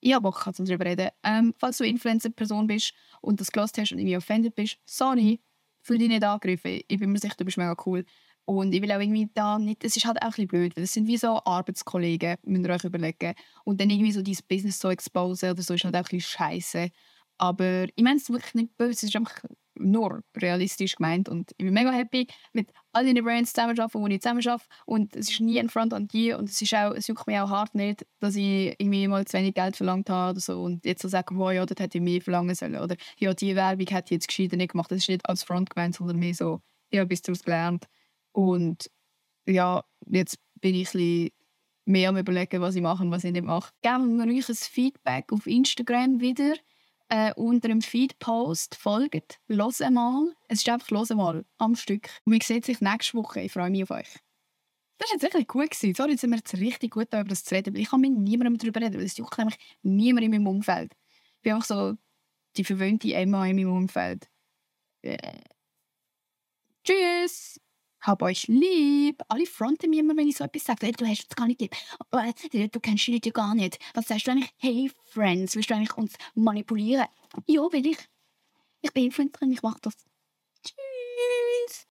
ich 0.00 0.14
habe 0.14 0.22
Bock 0.22 0.44
darüber 0.44 0.84
reden. 0.84 1.10
Ähm, 1.24 1.54
falls 1.58 1.78
du 1.78 1.84
Influencer-Person 1.84 2.66
bist 2.66 2.94
und 3.20 3.40
das 3.40 3.50
gelost 3.50 3.76
hast 3.78 3.92
und 3.92 3.98
irgendwie 3.98 4.16
offended 4.16 4.54
bist, 4.54 4.78
sorry, 4.86 5.40
fühl 5.82 5.98
dich 5.98 6.08
nicht 6.08 6.24
angegriffen. 6.24 6.80
Ich 6.86 6.98
bin 6.98 7.10
mir 7.10 7.18
sicher, 7.18 7.34
du 7.36 7.44
bist 7.44 7.58
mega 7.58 7.76
cool. 7.86 8.04
Und 8.44 8.72
ich 8.72 8.80
will 8.80 8.90
auch 8.92 9.00
irgendwie 9.00 9.28
da 9.34 9.58
nicht, 9.58 9.84
es 9.84 9.96
ist 9.96 10.06
halt 10.06 10.22
auch 10.22 10.26
ein 10.26 10.30
bisschen 10.30 10.48
blöd, 10.48 10.76
weil 10.76 10.84
das 10.84 10.94
sind 10.94 11.06
wie 11.06 11.18
so 11.18 11.38
Arbeitskollegen, 11.44 12.36
müsst 12.44 12.64
ihr 12.66 12.74
euch 12.74 12.84
überlegen. 12.84 13.34
Und 13.64 13.78
dann 13.80 13.90
irgendwie 13.90 14.12
so 14.12 14.22
dein 14.22 14.38
Business 14.48 14.78
so 14.78 14.88
exposen 14.88 15.50
oder 15.50 15.62
so 15.62 15.74
ist 15.74 15.84
halt 15.84 15.94
auch 15.94 15.98
ein 15.98 16.04
bisschen 16.04 16.20
scheiße. 16.20 16.90
Aber 17.38 17.84
ich 17.84 18.02
meine 18.02 18.16
es 18.16 18.30
wirklich 18.30 18.54
nicht 18.54 18.76
böse, 18.76 18.92
es 18.92 19.02
ist 19.04 19.16
einfach 19.16 19.42
nur 19.80 20.22
realistisch 20.36 20.96
gemeint. 20.96 21.28
Und 21.28 21.52
ich 21.52 21.64
bin 21.64 21.72
mega 21.72 21.90
happy 21.90 22.26
mit 22.52 22.72
all 22.92 23.04
den 23.04 23.24
Brands 23.24 23.52
zusammenarbeiten, 23.52 24.04
die 24.06 24.14
ich 24.16 24.22
zusammenarbeite. 24.22 24.64
Und 24.86 25.16
es 25.16 25.30
ist 25.30 25.40
nie 25.40 25.58
ein 25.58 25.68
Front 25.68 25.94
an 25.94 26.08
die. 26.08 26.32
Und 26.32 26.48
es, 26.48 26.60
ist 26.60 26.74
auch, 26.74 26.92
es 26.92 27.06
juckt 27.06 27.26
mich 27.26 27.38
auch 27.38 27.50
hart 27.50 27.74
nicht, 27.74 28.06
dass 28.20 28.36
ich 28.36 28.74
irgendwie 28.78 29.08
mal 29.08 29.24
zu 29.24 29.38
wenig 29.38 29.54
Geld 29.54 29.76
verlangt 29.76 30.10
habe 30.10 30.32
oder 30.32 30.40
so. 30.40 30.62
Und 30.62 30.84
jetzt 30.84 31.02
so 31.02 31.08
sagen, 31.08 31.38
wow, 31.38 31.52
ja, 31.52 31.64
das 31.64 31.78
hätte 31.78 31.98
ich 31.98 32.04
mehr 32.04 32.20
verlangen 32.20 32.54
sollen. 32.54 32.76
Oder 32.76 32.96
ja, 33.18 33.32
die 33.34 33.54
Werbung 33.54 33.86
hätte 33.86 34.06
ich 34.06 34.10
jetzt 34.10 34.28
gescheiter 34.28 34.56
nicht 34.56 34.72
gemacht. 34.72 34.90
Das 34.90 34.98
ist 34.98 35.08
nicht 35.08 35.28
als 35.28 35.42
Front 35.42 35.70
gemeint, 35.70 35.94
sondern 35.94 36.18
mehr 36.18 36.34
so, 36.34 36.60
ich 36.90 36.98
habe 36.98 37.06
etwas 37.06 37.22
daraus 37.22 37.42
gelernt. 37.42 37.86
Und 38.32 38.90
ja, 39.46 39.84
jetzt 40.06 40.38
bin 40.60 40.74
ich 40.74 40.88
ein 40.88 40.92
bisschen 40.92 41.30
mehr 41.84 42.10
am 42.10 42.18
überlegen, 42.18 42.60
was 42.60 42.74
ich 42.74 42.82
mache 42.82 43.02
und 43.02 43.10
was 43.10 43.24
ich 43.24 43.32
nicht 43.32 43.44
mache. 43.44 43.72
Geben 43.80 44.18
wir 44.18 44.26
euch 44.26 44.48
ein 44.48 44.54
Feedback 44.54 45.32
auf 45.32 45.46
Instagram 45.46 46.20
wieder 46.20 46.54
äh, 47.08 47.32
unter 47.34 47.68
dem 47.68 47.80
Feed-Post 47.80 48.74
folgt. 48.74 49.40
Los 49.48 49.80
einmal. 49.80 50.34
Es 50.48 50.60
ist 50.60 50.68
einfach 50.68 50.90
los 50.90 51.10
einmal 51.10 51.44
am 51.58 51.74
Stück. 51.74 52.08
Und 52.24 52.32
wir 52.32 52.42
sehen 52.42 52.62
sich 52.62 52.80
nächste 52.80 53.16
Woche. 53.16 53.40
Ich 53.40 53.52
freue 53.52 53.70
mich 53.70 53.82
auf 53.84 53.90
euch. 53.90 54.08
Das 54.98 55.08
war 55.08 55.14
jetzt 55.14 55.22
wirklich 55.22 55.46
gut. 55.48 55.70
Gewesen. 55.70 55.94
Sorry, 55.94 56.10
jetzt 56.12 56.20
sind 56.20 56.30
wir 56.30 56.36
jetzt 56.36 56.54
richtig 56.54 56.92
gut 56.92 57.08
darüber 57.10 57.34
zu 57.34 57.54
reden. 57.54 57.76
Ich 57.76 57.90
kann 57.90 58.00
mit 58.00 58.12
niemandem 58.12 58.58
darüber 58.58 58.80
reden, 58.80 58.96
weil 58.96 59.06
es 59.06 59.16
juckt 59.16 59.38
nämlich 59.38 59.58
niemand 59.82 60.24
in 60.24 60.30
meinem 60.30 60.46
Umfeld. 60.46 60.92
Ich 61.36 61.42
bin 61.42 61.52
einfach 61.54 61.66
so 61.66 61.94
die 62.56 62.64
verwöhnte 62.64 63.12
Emma 63.14 63.46
in 63.46 63.56
meinem 63.56 63.72
Umfeld. 63.72 64.28
Yeah. 65.04 65.40
Tschüss! 66.84 67.60
Hab 68.00 68.22
euch 68.22 68.46
lieb. 68.48 69.22
Alle 69.28 69.46
fronten 69.46 69.90
mir 69.90 70.00
immer, 70.00 70.16
wenn 70.16 70.28
ich 70.28 70.36
so 70.36 70.44
etwas 70.44 70.64
sage. 70.64 70.92
Du 70.92 71.06
hast 71.06 71.26
es 71.28 71.36
gar 71.36 71.46
nicht 71.46 71.60
lieb. 71.60 71.74
Äh, 72.12 72.68
du 72.68 72.80
kennst 72.80 73.06
die 73.06 73.12
Leute 73.12 73.32
gar 73.32 73.54
nicht. 73.54 73.78
Was 73.94 74.08
sagst 74.08 74.26
du 74.26 74.30
eigentlich? 74.32 74.50
Hey, 74.58 74.90
Friends, 75.12 75.56
willst 75.56 75.70
du 75.70 75.74
eigentlich 75.74 75.96
uns 75.96 76.14
manipulieren? 76.34 77.06
Ja, 77.46 77.62
will 77.72 77.86
ich. 77.86 77.98
Ich 78.82 78.92
bin 78.92 79.04
Influencerin, 79.06 79.52
ich 79.52 79.62
mache 79.62 79.78
das. 79.82 79.94
Tschüss. 80.64 81.86